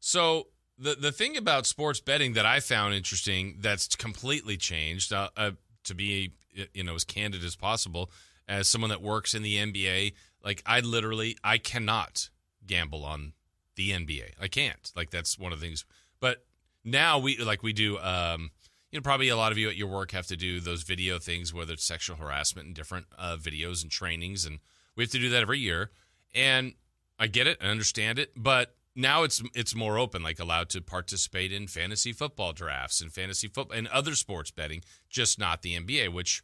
So 0.00 0.48
the 0.78 0.94
the 0.94 1.12
thing 1.12 1.36
about 1.36 1.66
sports 1.66 2.00
betting 2.00 2.34
that 2.34 2.46
I 2.46 2.60
found 2.60 2.94
interesting 2.94 3.56
that's 3.60 3.94
completely 3.96 4.56
changed 4.56 5.12
uh, 5.12 5.30
uh, 5.36 5.52
to 5.84 5.94
be 5.94 6.32
you 6.72 6.84
know 6.84 6.94
as 6.94 7.04
candid 7.04 7.44
as 7.44 7.56
possible 7.56 8.10
as 8.46 8.68
someone 8.68 8.90
that 8.90 9.02
works 9.02 9.34
in 9.34 9.42
the 9.42 9.56
NBA. 9.56 10.14
Like 10.42 10.62
I 10.66 10.80
literally 10.80 11.36
I 11.42 11.58
cannot 11.58 12.30
gamble 12.66 13.04
on 13.04 13.32
the 13.76 13.90
NBA. 13.90 14.32
I 14.40 14.48
can't. 14.48 14.92
Like 14.94 15.10
that's 15.10 15.38
one 15.38 15.52
of 15.52 15.60
the 15.60 15.66
things. 15.66 15.84
But 16.20 16.44
now 16.84 17.18
we 17.18 17.36
like 17.38 17.62
we 17.62 17.72
do. 17.72 17.98
Um, 17.98 18.50
you 18.90 19.00
know, 19.00 19.02
probably 19.02 19.28
a 19.28 19.36
lot 19.36 19.50
of 19.50 19.58
you 19.58 19.68
at 19.68 19.74
your 19.74 19.88
work 19.88 20.12
have 20.12 20.28
to 20.28 20.36
do 20.36 20.60
those 20.60 20.84
video 20.84 21.18
things, 21.18 21.52
whether 21.52 21.72
it's 21.72 21.84
sexual 21.84 22.16
harassment 22.16 22.66
and 22.66 22.76
different 22.76 23.06
uh, 23.18 23.36
videos 23.36 23.82
and 23.82 23.90
trainings, 23.90 24.44
and 24.44 24.60
we 24.94 25.02
have 25.02 25.10
to 25.10 25.18
do 25.18 25.30
that 25.30 25.42
every 25.42 25.58
year. 25.58 25.90
And 26.32 26.74
I 27.18 27.26
get 27.26 27.48
it, 27.48 27.58
I 27.60 27.66
understand 27.66 28.20
it, 28.20 28.32
but 28.36 28.76
now 28.96 29.22
it's 29.22 29.42
it's 29.54 29.74
more 29.74 29.98
open, 29.98 30.22
like 30.22 30.38
allowed 30.38 30.68
to 30.70 30.80
participate 30.80 31.52
in 31.52 31.66
fantasy 31.66 32.12
football 32.12 32.52
drafts 32.52 33.00
and 33.00 33.12
fantasy 33.12 33.48
football 33.48 33.76
and 33.76 33.88
other 33.88 34.14
sports 34.14 34.50
betting, 34.50 34.82
just 35.08 35.38
not 35.38 35.62
the 35.62 35.78
NBA. 35.78 36.12
Which 36.12 36.42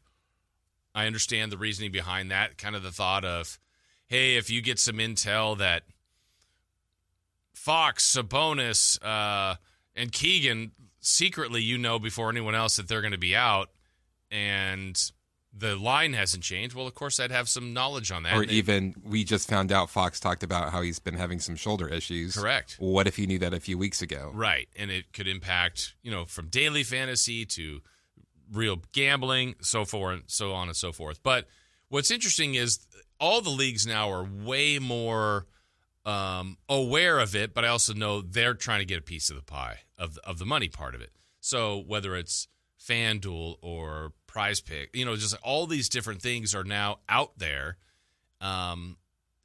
I 0.95 1.07
understand 1.07 1.53
the 1.53 1.59
reasoning 1.59 1.93
behind 1.93 2.31
that. 2.31 2.59
Kind 2.59 2.75
of 2.75 2.83
the 2.83 2.91
thought 2.91 3.25
of, 3.25 3.59
hey, 4.09 4.37
if 4.37 4.51
you 4.51 4.63
get 4.63 4.79
some 4.79 4.97
intel 4.97 5.57
that 5.59 5.85
Fox, 7.53 8.17
Sabonis, 8.17 8.99
uh, 9.05 9.57
and 9.95 10.11
Keegan 10.11 10.73
secretly, 11.01 11.63
you 11.63 11.79
know, 11.79 11.99
before 11.99 12.31
anyone 12.31 12.55
else 12.55 12.77
that 12.77 12.89
they're 12.89 13.03
going 13.03 13.13
to 13.13 13.19
be 13.19 13.37
out, 13.37 13.71
and 14.31 15.13
the 15.53 15.75
line 15.77 16.13
hasn't 16.13 16.45
changed. 16.45 16.75
Well, 16.75 16.87
of 16.87 16.95
course, 16.95 17.19
I'd 17.19 17.33
have 17.33 17.49
some 17.49 17.73
knowledge 17.73 18.13
on 18.13 18.23
that. 18.23 18.37
Or 18.37 18.47
they- 18.47 18.53
even 18.55 18.95
we 19.03 19.25
just 19.25 19.49
found 19.49 19.73
out 19.73 19.91
Fox 19.91 20.21
talked 20.21 20.43
about 20.43 20.71
how 20.73 20.83
he's 20.83 20.99
been 20.99 21.15
having 21.15 21.41
some 21.41 21.57
shoulder 21.57 21.89
issues. 21.89 22.37
Correct. 22.37 22.77
What 22.79 23.07
if 23.07 23.17
he 23.17 23.27
knew 23.27 23.39
that 23.41 23.53
a 23.53 23.61
few 23.61 23.77
weeks 23.77 24.01
ago? 24.01 24.31
Right. 24.33 24.69
And 24.77 24.91
it 24.91 25.13
could 25.13 25.27
impact, 25.27 25.95
you 26.03 26.11
know, 26.11 26.25
from 26.25 26.49
daily 26.49 26.85
fantasy 26.85 27.45
to 27.47 27.81
real 28.53 28.81
gambling, 28.93 29.57
so 29.61 29.85
forth, 29.85 30.15
and 30.15 30.23
so 30.27 30.53
on 30.53 30.69
and 30.69 30.77
so 30.77 30.93
forth. 30.93 31.21
But 31.23 31.47
what's 31.89 32.11
interesting 32.11 32.55
is 32.55 32.87
all 33.19 33.41
the 33.41 33.51
leagues 33.51 33.87
now 33.87 34.11
are 34.11 34.25
way 34.25 34.79
more 34.79 35.47
um, 36.07 36.57
aware 36.69 37.19
of 37.19 37.37
it, 37.37 37.53
but 37.55 37.65
I 37.65 37.69
also 37.69 37.93
know 37.93 38.23
they're 38.23 38.55
trying 38.55 38.81
to 38.81 38.87
get 38.87 38.99
a 38.99 39.03
piece 39.03 39.31
of 39.31 39.37
the 39.37 39.43
pie 39.43 39.81
of 39.99 40.17
of 40.25 40.39
the 40.39 40.47
money 40.47 40.69
part 40.69 40.95
of 40.95 41.01
it. 41.03 41.11
So 41.41 41.79
whether 41.87 42.17
it's 42.17 42.49
FanDuel 42.83 43.57
or 43.61 44.13
Prize 44.31 44.61
Pick, 44.61 44.95
you 44.95 45.05
know, 45.05 45.17
just 45.17 45.37
all 45.43 45.67
these 45.67 45.89
different 45.89 46.23
things 46.23 46.55
are 46.55 46.63
now 46.65 47.01
out 47.09 47.33
there, 47.37 47.77
um, 48.41 48.97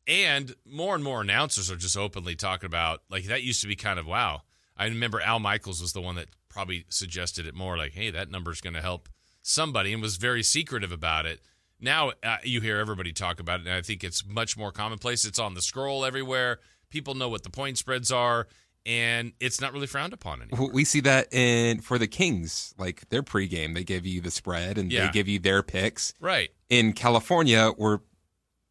And 0.07 0.53
more 0.65 0.93
and 0.93 1.03
more 1.03 1.21
announcers 1.21 1.71
are 1.71 1.75
just 1.75 1.97
openly 1.97 2.35
talking 2.35 2.67
about 2.67 3.01
like 3.09 3.25
that 3.25 3.41
used 3.43 3.61
to 3.61 3.67
be 3.67 3.75
kind 3.75 3.99
of 3.99 4.05
wow. 4.05 4.43
I 4.77 4.85
remember 4.85 5.19
Al 5.21 5.39
Michaels 5.39 5.81
was 5.81 5.93
the 5.93 6.01
one 6.01 6.15
that 6.15 6.27
probably 6.49 6.85
suggested 6.89 7.47
it 7.47 7.55
more 7.55 7.77
like, 7.77 7.93
hey, 7.93 8.11
that 8.11 8.29
number's 8.29 8.61
going 8.61 8.75
to 8.75 8.81
help 8.81 9.09
somebody 9.41 9.93
and 9.93 10.01
was 10.01 10.17
very 10.17 10.43
secretive 10.43 10.91
about 10.91 11.25
it. 11.25 11.41
Now 11.79 12.11
uh, 12.23 12.37
you 12.43 12.61
hear 12.61 12.77
everybody 12.77 13.11
talk 13.11 13.39
about 13.39 13.61
it, 13.61 13.65
and 13.67 13.75
I 13.75 13.81
think 13.81 14.03
it's 14.03 14.25
much 14.25 14.55
more 14.57 14.71
commonplace. 14.71 15.25
It's 15.25 15.39
on 15.39 15.55
the 15.55 15.61
scroll 15.61 16.05
everywhere. 16.05 16.59
People 16.89 17.15
know 17.15 17.29
what 17.29 17.43
the 17.43 17.49
point 17.49 17.77
spreads 17.77 18.11
are, 18.11 18.47
and 18.85 19.33
it's 19.39 19.59
not 19.59 19.73
really 19.73 19.87
frowned 19.87 20.13
upon 20.13 20.41
anymore. 20.41 20.69
We 20.71 20.85
see 20.85 20.99
that 21.01 21.33
in 21.33 21.81
for 21.81 21.97
the 21.97 22.07
Kings, 22.07 22.73
like 22.77 23.09
their 23.09 23.23
pregame, 23.23 23.73
they 23.73 23.83
give 23.83 24.05
you 24.05 24.21
the 24.21 24.31
spread 24.31 24.77
and 24.77 24.91
Yeah. 24.91 25.07
they 25.07 25.11
give 25.11 25.27
you 25.27 25.39
their 25.39 25.63
picks. 25.63 26.13
Right. 26.19 26.49
In 26.69 26.93
California, 26.93 27.69
where 27.77 28.01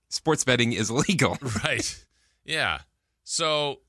sports 0.08 0.44
betting 0.44 0.72
is 0.72 0.90
illegal. 0.90 1.36
Right. 1.64 2.04
Yeah. 2.44 2.80
So, 3.24 3.80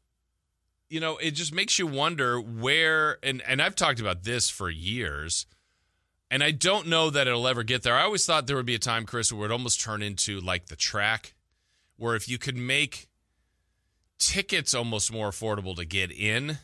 you 0.89 0.99
know, 0.99 1.17
it 1.17 1.31
just 1.31 1.53
makes 1.53 1.77
you 1.77 1.85
wonder 1.87 2.39
where 2.39 3.17
and 3.23 3.41
and 3.47 3.61
I've 3.61 3.75
talked 3.75 3.99
about 3.99 4.23
this 4.23 4.49
for 4.49 4.69
years. 4.69 5.45
And 6.31 6.43
I 6.43 6.49
don't 6.51 6.87
know 6.87 7.11
that 7.11 7.27
it'll 7.27 7.47
ever 7.47 7.61
get 7.63 7.83
there. 7.83 7.95
I 7.95 8.01
always 8.01 8.25
thought 8.25 8.47
there 8.47 8.55
would 8.55 8.65
be 8.65 8.73
a 8.75 8.79
time, 8.79 9.05
Chris, 9.05 9.31
where 9.31 9.45
it 9.47 9.51
almost 9.51 9.79
turn 9.79 10.01
into 10.01 10.39
like 10.41 10.65
the 10.67 10.75
track, 10.75 11.35
where 11.97 12.15
if 12.15 12.27
you 12.27 12.39
could 12.39 12.57
make 12.57 13.07
tickets 14.19 14.73
almost 14.73 15.11
more 15.11 15.29
affordable 15.29 15.75
to 15.75 15.85
get 15.85 16.11
in 16.11 16.59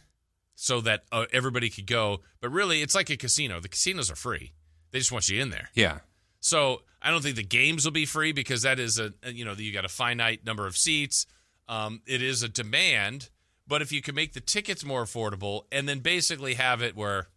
so 0.56 0.82
that 0.82 1.04
uh, 1.12 1.26
everybody 1.34 1.70
could 1.70 1.88
go. 1.88 2.22
But 2.39 2.52
really, 2.52 2.82
it's 2.82 2.95
like 2.95 3.10
a 3.10 3.18
casino. 3.18 3.60
The 3.60 3.70
casinos 3.70 4.12
are 4.12 4.16
free, 4.16 4.54
they 4.91 4.99
just 4.99 5.12
want 5.12 5.30
you 5.30 5.41
in 5.41 5.49
there. 5.49 5.70
Yeah. 5.74 5.99
So 6.39 6.82
I 7.02 7.12
don't 7.12 7.22
think 7.22 7.36
the 7.36 7.43
games 7.43 7.86
will 7.86 7.91
be 7.91 8.06
free 8.06 8.32
because 8.32 8.64
that 8.64 8.80
is 8.80 8.99
a 8.99 9.14
you 9.26 9.45
know 9.45 9.54
you 9.54 9.72
got 9.72 9.86
a 9.86 9.89
finite 9.89 10.45
number 10.45 10.68
of 10.68 10.78
seats. 10.78 11.26
Um, 11.68 12.02
it 12.06 12.22
is 12.22 12.43
a 12.43 12.49
demand, 12.49 13.30
but 13.68 13.82
if 13.82 13.91
you 13.91 14.02
can 14.02 14.16
make 14.16 14.34
the 14.34 14.41
tickets 14.41 14.84
more 14.84 15.04
affordable 15.04 15.64
and 15.72 15.88
then 15.88 15.99
basically 15.99 16.56
have 16.56 16.82
it 16.82 16.95
where 16.95 17.28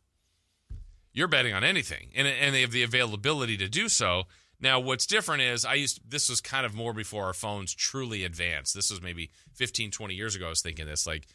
you're 1.13 1.29
betting 1.29 1.55
on 1.55 1.65
anything 1.65 2.09
and 2.15 2.27
and 2.27 2.55
they 2.55 2.63
have 2.63 2.73
the 2.73 2.83
availability 2.83 3.57
to 3.57 3.69
do 3.69 3.89
so. 3.89 4.25
Now, 4.61 4.81
what's 4.81 5.07
different 5.07 5.43
is 5.43 5.65
I 5.65 5.75
used 5.75 6.01
this 6.09 6.29
was 6.29 6.41
kind 6.41 6.65
of 6.65 6.75
more 6.75 6.93
before 6.93 7.25
our 7.25 7.33
phones 7.35 7.75
truly 7.75 8.25
advanced. 8.25 8.75
This 8.75 8.91
was 8.91 9.03
maybe 9.03 9.31
15, 9.55 9.91
20 9.91 10.15
years 10.15 10.35
ago. 10.37 10.47
I 10.47 10.51
was 10.51 10.63
thinking 10.63 10.87
this 10.87 11.07
like 11.07 11.27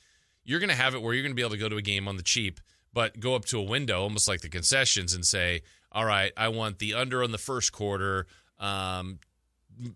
you're 0.44 0.60
going 0.60 0.70
to 0.70 0.76
have 0.76 0.96
it 0.96 1.02
where 1.02 1.14
you're 1.14 1.22
going 1.24 1.32
to 1.32 1.36
be 1.36 1.42
able 1.42 1.52
to 1.52 1.58
go 1.58 1.70
to 1.70 1.78
a 1.78 1.82
game 1.82 2.08
on 2.08 2.18
the 2.18 2.24
cheap, 2.24 2.60
but 2.94 3.20
go 3.20 3.36
up 3.36 3.46
to 3.46 3.60
a 3.60 3.64
window, 3.64 4.02
almost 4.02 4.28
like 4.28 4.42
the 4.42 4.50
concessions, 4.50 5.14
and 5.14 5.26
say, 5.26 5.62
"All 5.92 6.06
right, 6.06 6.32
I 6.38 6.48
want 6.48 6.80
the 6.80 6.94
under 6.96 7.24
on 7.24 7.32
the 7.32 7.38
first 7.38 7.72
quarter, 7.72 8.26
um, 8.60 9.20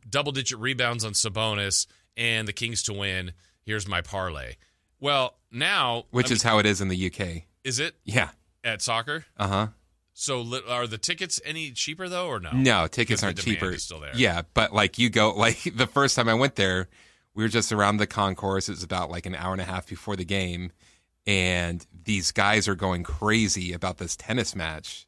double 0.10 0.32
digit 0.32 0.60
rebounds 0.60 1.04
on 1.04 1.14
Sabonis, 1.14 1.88
and 2.16 2.48
the 2.48 2.54
Kings 2.54 2.84
to 2.84 2.94
win. 2.94 3.32
Here's 3.66 3.88
my 3.88 4.02
parlay." 4.02 4.56
Well, 5.00 5.36
now, 5.52 6.06
Which 6.12 6.30
I 6.30 6.34
is 6.36 6.44
mean, 6.46 6.52
how 6.52 6.60
it 6.60 6.66
is 6.66 6.82
in 6.82 6.88
the 6.88 7.08
UK. 7.12 7.46
is 7.64 7.80
it 7.80 7.96
Yeah. 8.06 8.30
at 8.64 8.82
soccer? 8.82 9.26
Uh 9.38 9.48
huh. 9.48 9.68
So 10.14 10.46
are 10.68 10.86
the 10.88 10.98
tickets 10.98 11.42
any 11.44 11.72
cheaper 11.72 12.08
though, 12.08 12.28
or 12.28 12.40
no? 12.40 12.52
No, 12.52 12.88
tickets 12.88 13.24
aren't 13.24 13.40
cheaper. 13.40 13.78
still 13.78 14.00
there. 14.00 14.12
Yeah, 14.16 14.44
but 14.54 14.74
like 14.74 15.00
you 15.00 15.10
go, 15.10 15.32
like 15.36 15.60
the 15.76 15.88
first 15.88 16.16
time 16.16 16.30
I 16.30 16.34
went 16.36 16.56
there, 16.56 16.88
we 17.34 17.44
were 17.44 17.50
just 17.50 17.72
around 17.72 17.98
the 17.98 18.08
concourse. 18.08 18.70
It 18.70 18.74
was 18.74 18.84
about 18.84 19.10
like 19.10 19.26
an 19.26 19.36
hour 19.36 19.52
and 19.54 19.62
a 19.62 19.66
half 19.66 19.88
before 19.88 20.16
the 20.16 20.26
game, 20.26 20.72
and 21.26 21.86
these 22.06 22.32
guys 22.32 22.68
are 22.68 22.76
going 22.76 23.04
crazy 23.04 23.74
about 23.74 23.98
this 23.98 24.16
tennis 24.16 24.56
match. 24.56 25.08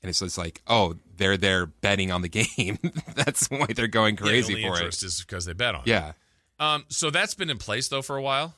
And 0.00 0.08
it's 0.10 0.20
just 0.20 0.38
like, 0.38 0.62
oh, 0.68 0.94
they're 1.16 1.36
there 1.36 1.66
betting 1.66 2.12
on 2.12 2.22
the 2.22 2.28
game. 2.56 2.78
That's 3.16 3.48
why 3.48 3.66
they're 3.74 3.88
going 3.88 4.14
Yeah, 4.14 4.22
the 4.22 4.28
crazy 4.28 4.54
only 4.54 4.68
for 4.68 4.76
interest 4.76 5.02
it. 5.02 5.06
is 5.06 5.20
because 5.20 5.44
they 5.46 5.52
bet 5.54 5.74
on 5.74 5.80
it. 5.82 5.88
Yeah. 5.88 6.12
Um. 6.60 6.84
So 6.88 7.10
that's 7.10 7.34
been 7.34 7.50
in 7.50 7.58
place 7.58 7.88
though 7.88 8.02
for 8.02 8.16
a 8.16 8.22
while. 8.22 8.54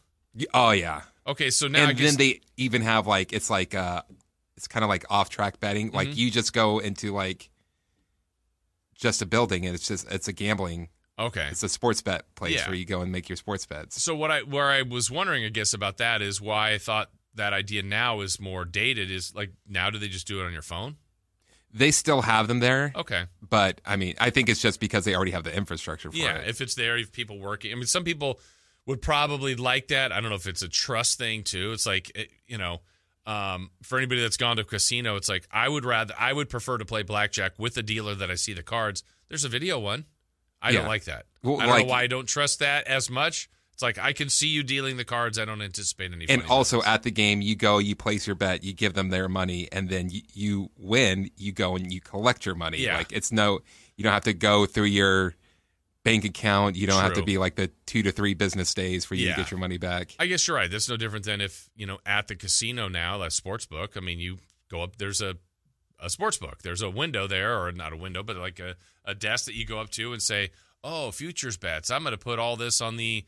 Oh 0.53 0.73
yeah. 0.73 1.03
Okay. 1.27 1.49
So 1.51 1.69
now 1.69 1.89
and 1.89 1.97
guess 1.97 2.11
then 2.11 2.19
they 2.19 2.41
even 2.59 2.83
have 2.83 3.07
like 3.07 3.33
it's 3.33 3.49
like 3.49 3.75
uh 3.75 4.03
it's 4.61 4.69
kind 4.69 4.85
of 4.85 4.91
like 4.91 5.07
off 5.09 5.31
track 5.31 5.59
betting. 5.59 5.91
Like 5.91 6.09
Mhm. 6.09 6.17
you 6.17 6.31
just 6.31 6.53
go 6.53 6.81
into 6.81 7.15
like 7.15 7.49
just 8.95 9.23
a 9.23 9.27
building 9.27 9.65
and 9.65 9.75
it's 9.75 9.89
just 9.89 10.07
it's 10.13 10.29
a 10.29 10.35
gambling. 10.35 10.91
Okay. 11.19 11.49
It's 11.51 11.63
a 11.63 11.69
sports 11.71 12.03
bet 12.03 12.35
place 12.35 12.57
Yeah. 12.57 12.67
where 12.67 12.75
you 12.77 12.85
go 12.85 13.01
and 13.01 13.11
make 13.11 13.29
your 13.31 13.37
sports 13.37 13.65
bets. 13.65 14.03
So 14.03 14.15
what 14.15 14.31
I 14.31 14.43
where 14.43 14.67
I 14.69 14.83
was 14.83 15.11
wondering, 15.11 15.47
I 15.47 15.49
guess, 15.49 15.73
about 15.73 15.97
that 15.97 16.21
is 16.21 16.43
why 16.43 16.73
I 16.73 16.79
thought 16.79 17.11
that 17.37 17.55
idea 17.55 17.83
now 17.83 18.21
is 18.21 18.39
more 18.39 18.67
dated. 18.67 19.11
Is 19.11 19.35
like 19.35 19.53
now 19.67 19.89
do 19.89 19.99
they 19.99 20.09
just 20.09 20.27
do 20.27 20.43
it 20.43 20.45
on 20.45 20.53
your 20.53 20.61
phone? 20.63 20.97
They 21.73 21.91
still 21.91 22.21
have 22.23 22.47
them 22.47 22.59
there. 22.61 22.93
Okay. 22.95 23.25
But 23.41 23.81
I 23.87 23.97
mean, 23.97 24.15
I 24.21 24.29
think 24.29 24.51
it's 24.51 24.61
just 24.61 24.79
because 24.79 25.07
they 25.07 25.15
already 25.15 25.31
have 25.33 25.45
the 25.45 25.57
infrastructure 25.57 26.11
for 26.11 26.19
yeah, 26.19 26.37
it. 26.37 26.49
if 26.49 26.61
it's 26.61 26.75
there, 26.75 26.99
if 26.99 27.13
people 27.13 27.39
working. 27.39 27.73
I 27.73 27.77
mean, 27.77 27.87
some 27.87 28.05
people 28.05 28.39
would 28.85 29.01
probably 29.01 29.55
like 29.55 29.89
that. 29.89 30.13
I 30.13 30.21
don't 30.21 30.29
know 30.29 30.37
if 30.37 30.47
it's 30.47 30.63
a 30.63 30.69
trust 30.69 31.17
thing 31.17 31.45
too. 31.45 31.73
It's 31.73 31.87
like 31.87 32.11
it, 32.15 32.31
you 32.47 32.59
know, 32.59 32.83
um, 33.27 33.71
for 33.83 33.99
anybody 33.99 34.21
that's 34.21 34.37
gone 34.37 34.57
to 34.57 34.63
a 34.63 34.65
casino, 34.65 35.17
it's 35.17 35.29
like 35.29 35.47
I 35.51 35.69
would 35.69 35.85
rather 35.85 36.15
I 36.19 36.33
would 36.33 36.49
prefer 36.49 36.79
to 36.79 36.85
play 36.85 37.03
blackjack 37.03 37.59
with 37.59 37.77
a 37.77 37.83
dealer 37.83 38.15
that 38.15 38.31
I 38.31 38.35
see 38.35 38.53
the 38.53 38.63
cards. 38.63 39.03
There's 39.29 39.45
a 39.45 39.49
video 39.49 39.79
one. 39.79 40.07
I 40.63 40.73
don't 40.73 40.87
like 40.87 41.05
that. 41.05 41.25
Well, 41.43 41.57
I 41.59 41.61
don't 41.65 41.71
like- 41.71 41.87
know 41.87 41.91
why 41.93 42.03
I 42.03 42.07
don't 42.07 42.27
trust 42.27 42.59
that 42.59 42.87
as 42.87 43.09
much. 43.09 43.49
It's 43.73 43.83
like 43.83 43.99
I 43.99 44.13
can 44.13 44.29
see 44.29 44.49
you 44.49 44.63
dealing 44.63 44.99
the 44.99 45.07
cards. 45.07 45.39
I 45.39 45.47
don't 45.47 45.63
anticipate 45.63 46.13
any. 46.13 46.29
And 46.29 46.43
also 46.51 46.83
at 46.83 47.03
the 47.03 47.11
game, 47.11 47.41
you 47.41 47.57
go, 47.57 47.79
you 47.79 47.97
place 47.97 48.27
your 48.27 48.37
bet, 48.37 48.63
you 48.63 48.75
give 48.75 48.93
them 48.93 49.09
their 49.09 49.27
money, 49.27 49.69
and 49.73 49.89
then 49.89 50.11
you, 50.11 50.21
you 50.35 50.71
win. 50.77 51.31
You 51.39 51.53
go 51.53 51.77
and 51.77 51.91
you 51.91 52.03
collect 52.03 52.45
your 52.45 52.55
money. 52.55 52.77
Yeah. 52.77 52.99
Like 52.99 53.11
it's 53.11 53.33
no, 53.33 53.61
you 53.97 54.05
don't 54.05 54.13
have 54.13 54.25
to 54.25 54.35
go 54.35 54.67
through 54.67 54.85
your 54.85 55.35
bank 56.03 56.25
account. 56.25 56.77
You 56.77 56.87
don't 56.87 57.01
have 57.03 57.15
to 57.15 57.23
be 57.23 57.39
like 57.39 57.57
the 57.57 57.71
two 57.87 58.03
to 58.03 58.13
three 58.13 58.35
business 58.35 58.73
days 58.75 59.05
for 59.05 59.15
you 59.15 59.27
Yeah. 59.27 59.37
to 59.37 59.43
get 59.43 59.51
your 59.51 59.61
money 59.61 59.77
back. 59.79 60.15
I 60.19 60.27
guess 60.27 60.47
you're 60.47 60.57
right. 60.57 60.71
That's 60.71 60.89
no 60.89 60.97
different 60.97 61.25
than 61.25 61.41
if 61.41 61.69
you 61.77 61.87
know 61.87 61.99
at 62.07 62.29
the 62.29 62.37
casino 62.37 62.89
now, 62.89 63.19
that 63.19 63.33
sports 63.33 63.67
book. 63.67 63.97
I 63.97 64.01
mean, 64.01 64.19
you 64.19 64.39
go 64.71 64.83
up. 64.83 64.97
There's 64.97 65.21
a 65.21 65.37
a 66.03 66.09
sports 66.09 66.39
book. 66.39 66.63
There's 66.63 66.81
a 66.83 66.89
window 66.91 67.27
there, 67.27 67.63
or 67.63 67.71
not 67.73 67.93
a 67.93 67.97
window, 67.97 68.23
but 68.23 68.37
like 68.37 68.59
a, 68.59 68.75
a 69.05 69.15
desk 69.15 69.45
that 69.45 69.55
you 69.55 69.67
go 69.67 69.79
up 69.81 69.91
to 69.91 70.13
and 70.15 70.23
say, 70.23 70.51
"Oh, 70.83 71.11
futures 71.11 71.59
bets. 71.59 71.91
I'm 71.91 72.03
going 72.03 72.13
to 72.13 72.19
put 72.19 72.39
all 72.39 72.57
this 72.57 72.81
on 72.81 72.97
the 72.97 73.27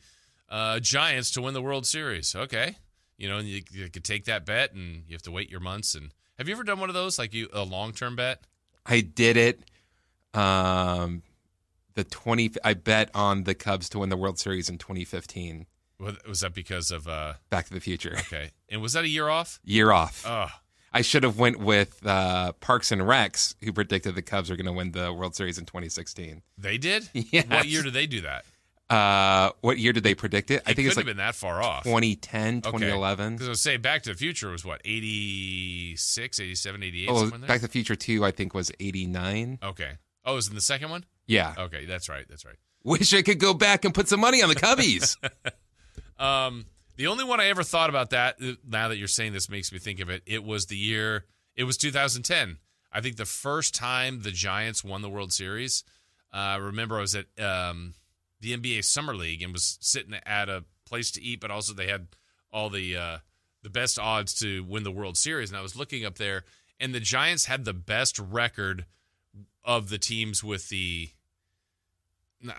uh, 0.49 0.79
Giants 0.79 1.29
to 1.31 1.41
win 1.43 1.53
the 1.53 1.61
World 1.61 1.85
Series." 1.85 2.33
Okay, 2.35 2.75
you 3.17 3.29
know, 3.29 3.37
and 3.37 3.47
you, 3.47 3.61
you 3.71 3.89
could 3.91 4.03
take 4.03 4.25
that 4.25 4.43
bet, 4.47 4.73
and 4.73 5.03
you 5.07 5.13
have 5.13 5.21
to 5.23 5.31
wait 5.31 5.51
your 5.51 5.59
months. 5.59 5.93
And 5.93 6.09
have 6.39 6.47
you 6.47 6.55
ever 6.55 6.63
done 6.63 6.79
one 6.79 6.89
of 6.89 6.95
those, 6.95 7.19
like 7.19 7.31
you 7.35 7.47
a 7.53 7.61
long 7.63 7.91
term 7.91 8.15
bet? 8.15 8.41
I 8.87 9.01
did 9.01 9.37
it. 9.37 9.59
Um, 10.33 11.21
the 11.95 12.03
twenty. 12.03 12.51
I 12.63 12.73
bet 12.73 13.09
on 13.13 13.43
the 13.43 13.53
Cubs 13.53 13.89
to 13.89 13.99
win 13.99 14.09
the 14.09 14.17
World 14.17 14.39
Series 14.39 14.69
in 14.69 14.77
2015. 14.77 15.65
Was 15.99 16.15
was 16.27 16.39
that 16.41 16.53
because 16.53 16.91
of 16.91 17.07
uh, 17.07 17.33
Back 17.49 17.67
to 17.67 17.73
the 17.73 17.79
Future. 17.79 18.15
okay? 18.19 18.51
And 18.69 18.81
was 18.81 18.93
that 18.93 19.03
a 19.03 19.07
year 19.07 19.29
off? 19.29 19.59
Year 19.63 19.91
off. 19.91 20.23
Oh, 20.27 20.49
I 20.91 21.01
should 21.01 21.23
have 21.23 21.37
went 21.39 21.59
with 21.59 22.05
uh, 22.05 22.51
Parks 22.53 22.91
and 22.91 23.07
Rex, 23.07 23.55
who 23.63 23.73
predicted 23.73 24.15
the 24.15 24.21
Cubs 24.21 24.51
are 24.51 24.55
going 24.55 24.65
to 24.67 24.73
win 24.73 24.91
the 24.91 25.11
World 25.13 25.35
Series 25.35 25.57
in 25.57 25.65
2016. 25.65 26.41
they 26.57 26.77
did. 26.77 27.09
Yes. 27.13 27.47
What 27.49 27.67
year 27.67 27.81
did 27.83 27.93
they 27.93 28.05
do 28.07 28.21
that? 28.21 28.45
Uh, 28.89 29.51
what 29.61 29.79
year 29.79 29.91
did 29.93 30.03
they 30.03 30.13
predict 30.13 30.51
it? 30.51 30.61
I 30.67 30.73
think 30.73 30.87
it's 30.87 30.97
like 30.97 31.05
been 31.07 31.17
that 31.17 31.33
far 31.35 31.63
off. 31.63 31.83
2010, 31.83 32.61
2011. 32.61 33.33
Because 33.35 33.47
I 33.47 33.49
was 33.49 33.61
saying 33.61 33.81
Back 33.81 34.03
to 34.03 34.11
the 34.11 34.15
Future 34.15 34.51
was 34.51 34.63
what, 34.63 34.81
86, 34.85 36.39
87, 36.39 36.83
88? 36.83 37.09
Oh, 37.09 37.25
there? 37.25 37.39
Back 37.39 37.57
to 37.57 37.61
the 37.63 37.67
Future 37.69 37.95
2, 37.95 38.23
I 38.23 38.31
think, 38.31 38.53
was 38.53 38.71
89. 38.79 39.59
Okay. 39.63 39.91
Oh, 40.25 40.33
it 40.33 40.35
was 40.35 40.47
in 40.47 40.55
the 40.55 40.61
second 40.61 40.89
one? 40.89 41.05
Yeah. 41.25 41.53
Okay, 41.57 41.85
that's 41.85 42.09
right. 42.09 42.25
That's 42.27 42.45
right. 42.45 42.55
Wish 42.83 43.13
I 43.13 43.21
could 43.21 43.39
go 43.39 43.53
back 43.53 43.85
and 43.85 43.93
put 43.93 44.07
some 44.09 44.19
money 44.19 44.41
on 44.43 44.49
the 44.49 44.55
Cubbies. 44.55 45.17
Um, 46.19 46.67
the 46.95 47.07
only 47.07 47.23
one 47.23 47.39
I 47.39 47.47
ever 47.47 47.63
thought 47.63 47.89
about 47.89 48.11
that, 48.11 48.35
uh, 48.41 48.53
now 48.65 48.87
that 48.89 48.97
you're 48.97 49.07
saying 49.07 49.33
this 49.33 49.49
makes 49.49 49.71
me 49.71 49.79
think 49.79 49.99
of 49.99 50.09
it, 50.09 50.21
it 50.25 50.43
was 50.43 50.67
the 50.67 50.77
year, 50.77 51.25
it 51.55 51.63
was 51.63 51.75
2010. 51.77 52.59
I 52.91 53.01
think 53.01 53.17
the 53.17 53.25
first 53.25 53.73
time 53.73 54.21
the 54.21 54.31
Giants 54.31 54.83
won 54.83 55.01
the 55.01 55.09
World 55.09 55.33
Series. 55.33 55.83
Uh, 56.33 56.37
I 56.37 56.55
remember 56.57 56.97
I 56.97 57.01
was 57.01 57.15
at 57.15 57.25
um, 57.39 57.95
the 58.39 58.55
NBA 58.55 58.85
Summer 58.85 59.15
League 59.15 59.41
and 59.41 59.51
was 59.51 59.77
sitting 59.81 60.13
at 60.25 60.49
a 60.49 60.63
place 60.85 61.09
to 61.11 61.21
eat, 61.21 61.41
but 61.41 61.51
also 61.51 61.73
they 61.73 61.87
had 61.87 62.07
all 62.51 62.69
the 62.69 62.95
uh, 62.95 63.17
the 63.63 63.69
best 63.69 63.97
odds 63.97 64.33
to 64.35 64.63
win 64.63 64.83
the 64.83 64.91
World 64.91 65.17
Series. 65.17 65.49
And 65.49 65.57
I 65.57 65.63
was 65.63 65.75
looking 65.75 66.05
up 66.05 66.17
there, 66.17 66.43
and 66.79 66.93
the 66.93 66.99
Giants 66.99 67.45
had 67.45 67.65
the 67.65 67.73
best 67.73 68.19
record 68.19 68.85
of 69.63 69.89
the 69.89 69.97
teams 69.97 70.43
with 70.43 70.69
the. 70.69 71.09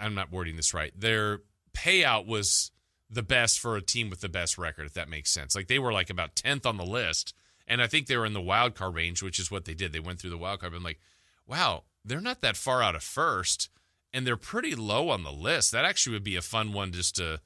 I'm 0.01 0.15
not 0.15 0.33
wording 0.33 0.57
this 0.57 0.73
right. 0.73 0.99
Their 0.99 1.41
payout 1.75 2.27
was 2.27 2.71
the 3.11 3.23
best 3.23 3.61
for 3.61 3.77
a 3.77 3.83
team 3.83 4.09
with 4.09 4.21
the 4.21 4.29
best 4.29 4.57
record, 4.57 4.87
if 4.87 4.95
that 4.95 5.09
makes 5.09 5.31
sense. 5.31 5.55
Like 5.55 5.69
they 5.69 5.79
were 5.79 5.93
like 5.93 6.11
about 6.11 6.35
tenth 6.37 6.65
on 6.65 6.79
the 6.79 6.87
list, 6.87 7.35
and 7.67 7.83
I 7.83 7.87
think 7.87 8.07
they 8.07 8.17
were 8.17 8.27
in 8.27 8.33
the 8.33 8.41
wild 8.41 8.75
card 8.75 8.95
range, 8.95 9.23
which 9.23 9.39
is 9.39 9.51
what 9.51 9.65
they 9.65 9.75
did. 9.75 9.93
They 9.93 10.01
went 10.01 10.21
through 10.21 10.31
the 10.31 10.39
wild 10.39 10.61
card. 10.61 10.75
I'm 10.75 10.83
like, 10.83 11.01
wow, 11.47 11.85
they're 12.05 12.21
not 12.21 12.41
that 12.41 12.57
far 12.57 12.83
out 12.83 12.95
of 12.95 13.03
first, 13.03 13.69
and 14.13 14.27
they're 14.27 14.37
pretty 14.37 14.75
low 14.75 15.11
on 15.11 15.23
the 15.23 15.33
list. 15.33 15.73
That 15.73 15.85
actually 15.85 16.15
would 16.15 16.25
be 16.25 16.37
a 16.37 16.43
fun 16.43 16.73
one 16.73 16.93
just 16.93 17.17
to 17.17 17.41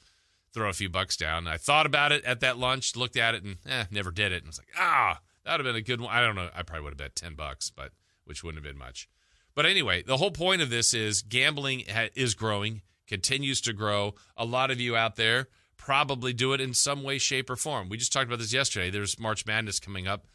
throw 0.53 0.69
a 0.69 0.75
few 0.75 0.89
bucks 0.89 1.17
down. 1.17 1.47
I 1.47 1.57
thought 1.57 1.87
about 1.87 2.13
it 2.13 2.25
at 2.25 2.41
that 2.41 2.59
lunch, 2.59 2.97
looked 2.97 3.17
at 3.17 3.35
it, 3.35 3.43
and 3.45 3.57
eh, 3.69 3.85
never 3.91 4.11
did 4.11 4.33
it. 4.33 4.43
And 4.43 4.47
I 4.47 4.49
was 4.49 4.59
like, 4.59 4.73
ah, 4.79 5.21
that 5.45 5.53
would 5.53 5.67
have 5.67 5.75
been 5.75 5.81
a 5.81 5.85
good 5.85 6.01
one. 6.01 6.15
I 6.15 6.21
don't 6.21 6.37
know. 6.37 6.51
I 6.55 6.63
probably 6.63 6.85
would 6.85 6.93
have 6.93 6.99
bet 6.99 7.17
ten 7.17 7.35
bucks, 7.35 7.71
but 7.71 7.93
which 8.25 8.43
wouldn't 8.43 8.65
have 8.65 8.71
been 8.73 8.79
much. 8.79 9.09
But 9.55 9.67
anyway, 9.67 10.03
the 10.03 10.17
whole 10.17 10.31
point 10.31 10.63
of 10.63 10.71
this 10.71 10.95
is 10.95 11.23
gambling 11.23 11.85
ha- 11.91 12.09
is 12.15 12.35
growing. 12.35 12.83
continues 13.07 13.61
to 13.63 13.73
grow. 13.73 14.15
A 14.37 14.45
lot 14.45 14.71
of 14.71 14.81
you 14.81 14.95
out 14.97 15.17
there 15.17 15.49
probably 15.77 16.33
do 16.33 16.53
it 16.53 16.61
in 16.61 16.75
some 16.75 17.03
way, 17.03 17.17
shape, 17.19 17.49
or 17.49 17.57
form. 17.57 17.89
We 17.89 17.97
just 17.97 18.13
talked 18.13 18.27
about 18.27 18.39
this 18.39 18.53
yesterday. 18.53 18.91
There's 18.91 19.19
March 19.19 19.47
Madness 19.47 19.81
coming 19.81 20.07
up. 20.07 20.27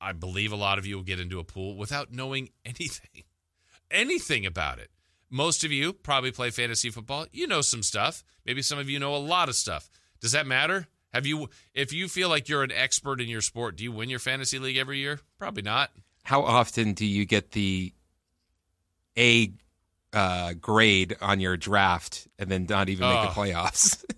I 0.00 0.12
believe 0.12 0.52
a 0.52 0.56
lot 0.56 0.78
of 0.78 0.86
you 0.86 0.96
will 0.96 1.02
get 1.02 1.18
into 1.18 1.40
a 1.40 1.44
pool 1.44 1.76
without 1.76 2.12
knowing 2.12 2.50
anything, 2.64 3.24
anything 3.90 4.46
about 4.46 4.78
it. 4.78 4.90
Most 5.30 5.64
of 5.64 5.72
you 5.72 5.92
probably 5.92 6.30
play 6.30 6.50
fantasy 6.50 6.90
football. 6.90 7.26
You 7.32 7.46
know 7.48 7.60
some 7.60 7.82
stuff. 7.82 8.22
Maybe 8.46 8.62
some 8.62 8.78
of 8.78 8.88
you 8.88 8.98
know 9.00 9.16
a 9.16 9.18
lot 9.18 9.48
of 9.48 9.56
stuff. 9.56 9.90
Does 10.20 10.32
that 10.32 10.46
matter? 10.46 10.86
Have 11.12 11.26
you 11.26 11.48
if 11.74 11.92
you 11.92 12.06
feel 12.08 12.28
like 12.28 12.48
you're 12.48 12.62
an 12.62 12.72
expert 12.72 13.20
in 13.20 13.28
your 13.28 13.40
sport, 13.40 13.76
do 13.76 13.84
you 13.84 13.92
win 13.92 14.10
your 14.10 14.18
fantasy 14.18 14.58
league 14.58 14.76
every 14.76 14.98
year? 14.98 15.20
Probably 15.38 15.62
not. 15.62 15.90
How 16.22 16.42
often 16.42 16.92
do 16.92 17.04
you 17.06 17.24
get 17.24 17.52
the 17.52 17.92
A 19.18 19.52
uh, 20.12 20.54
grade 20.54 21.16
on 21.20 21.40
your 21.40 21.56
draft 21.56 22.28
and 22.38 22.50
then 22.50 22.66
not 22.68 22.88
even 22.88 23.08
make 23.08 23.18
Oh. 23.18 23.22
the 23.22 23.28
playoffs? 23.28 24.04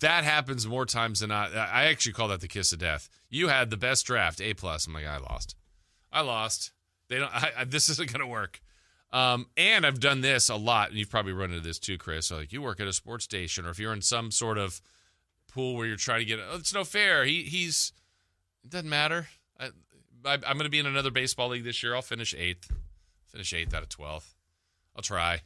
That 0.00 0.22
happens 0.22 0.68
more 0.68 0.86
times 0.86 1.18
than 1.18 1.30
not. 1.30 1.54
I 1.56 1.86
actually 1.86 2.12
call 2.12 2.28
that 2.28 2.40
the 2.40 2.46
kiss 2.46 2.72
of 2.72 2.78
death. 2.78 3.08
You 3.28 3.48
had 3.48 3.70
the 3.70 3.76
best 3.76 4.06
draft, 4.06 4.40
A 4.40 4.54
plus. 4.54 4.86
I'm 4.86 4.92
like, 4.94 5.04
I 5.06 5.16
lost. 5.18 5.56
I 6.12 6.20
lost. 6.20 6.70
They 7.08 7.18
don't. 7.18 7.34
I, 7.34 7.50
I, 7.58 7.64
this 7.64 7.88
isn't 7.88 8.12
going 8.12 8.20
to 8.20 8.26
work. 8.26 8.60
Um, 9.12 9.46
and 9.56 9.84
I've 9.84 9.98
done 9.98 10.20
this 10.20 10.48
a 10.48 10.54
lot, 10.54 10.90
and 10.90 10.98
you've 10.98 11.10
probably 11.10 11.32
run 11.32 11.50
into 11.50 11.62
this 11.66 11.80
too, 11.80 11.98
Chris. 11.98 12.26
So 12.28 12.36
like, 12.36 12.52
you 12.52 12.62
work 12.62 12.78
at 12.78 12.86
a 12.86 12.92
sports 12.92 13.24
station, 13.24 13.66
or 13.66 13.70
if 13.70 13.80
you're 13.80 13.92
in 13.92 14.00
some 14.02 14.30
sort 14.30 14.58
of 14.58 14.80
pool 15.52 15.74
where 15.74 15.86
you're 15.86 15.96
trying 15.96 16.20
to 16.20 16.24
get, 16.24 16.38
oh, 16.38 16.56
it's 16.58 16.72
no 16.72 16.84
fair. 16.84 17.24
He 17.24 17.42
he's 17.42 17.92
it 18.62 18.70
doesn't 18.70 18.88
matter. 18.88 19.26
I, 19.58 19.70
I, 20.24 20.34
I'm 20.34 20.40
going 20.56 20.58
to 20.60 20.68
be 20.70 20.78
in 20.78 20.86
another 20.86 21.10
baseball 21.10 21.48
league 21.48 21.64
this 21.64 21.82
year. 21.82 21.96
I'll 21.96 22.02
finish 22.02 22.32
eighth. 22.38 22.70
Finish 23.26 23.52
eighth 23.54 23.74
out 23.74 23.82
of 23.82 23.88
twelfth. 23.88 24.36
I'll 24.96 25.02
try. 25.02 25.42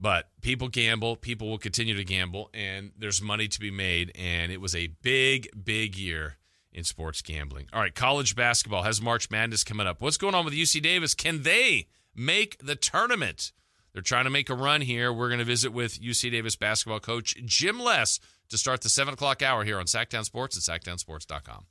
But 0.00 0.30
people 0.40 0.66
gamble, 0.68 1.14
people 1.14 1.48
will 1.48 1.58
continue 1.58 1.94
to 1.94 2.04
gamble, 2.04 2.50
and 2.52 2.90
there's 2.98 3.22
money 3.22 3.46
to 3.46 3.60
be 3.60 3.70
made. 3.70 4.10
And 4.16 4.50
it 4.50 4.60
was 4.60 4.74
a 4.74 4.88
big, 5.02 5.48
big 5.64 5.96
year 5.96 6.38
in 6.72 6.82
sports 6.82 7.22
gambling. 7.22 7.68
All 7.72 7.80
right, 7.80 7.94
college 7.94 8.34
basketball 8.34 8.82
has 8.82 9.00
March 9.00 9.30
Madness 9.30 9.62
coming 9.62 9.86
up. 9.86 10.00
What's 10.00 10.16
going 10.16 10.34
on 10.34 10.44
with 10.44 10.54
UC 10.54 10.82
Davis? 10.82 11.14
Can 11.14 11.42
they 11.42 11.86
make 12.16 12.58
the 12.58 12.74
tournament? 12.74 13.52
They're 13.92 14.02
trying 14.02 14.24
to 14.24 14.30
make 14.30 14.50
a 14.50 14.54
run 14.54 14.80
here. 14.80 15.12
We're 15.12 15.28
going 15.28 15.38
to 15.38 15.44
visit 15.44 15.72
with 15.72 16.00
UC 16.00 16.32
Davis 16.32 16.56
basketball 16.56 17.00
coach 17.00 17.36
Jim 17.44 17.78
Les 17.78 18.18
to 18.48 18.58
start 18.58 18.80
the 18.80 18.88
7 18.88 19.14
o'clock 19.14 19.42
hour 19.42 19.64
here 19.64 19.78
on 19.78 19.84
Sactown 19.84 20.24
Sports 20.24 20.56
and 20.56 20.82
SactownSports.com. 20.82 21.66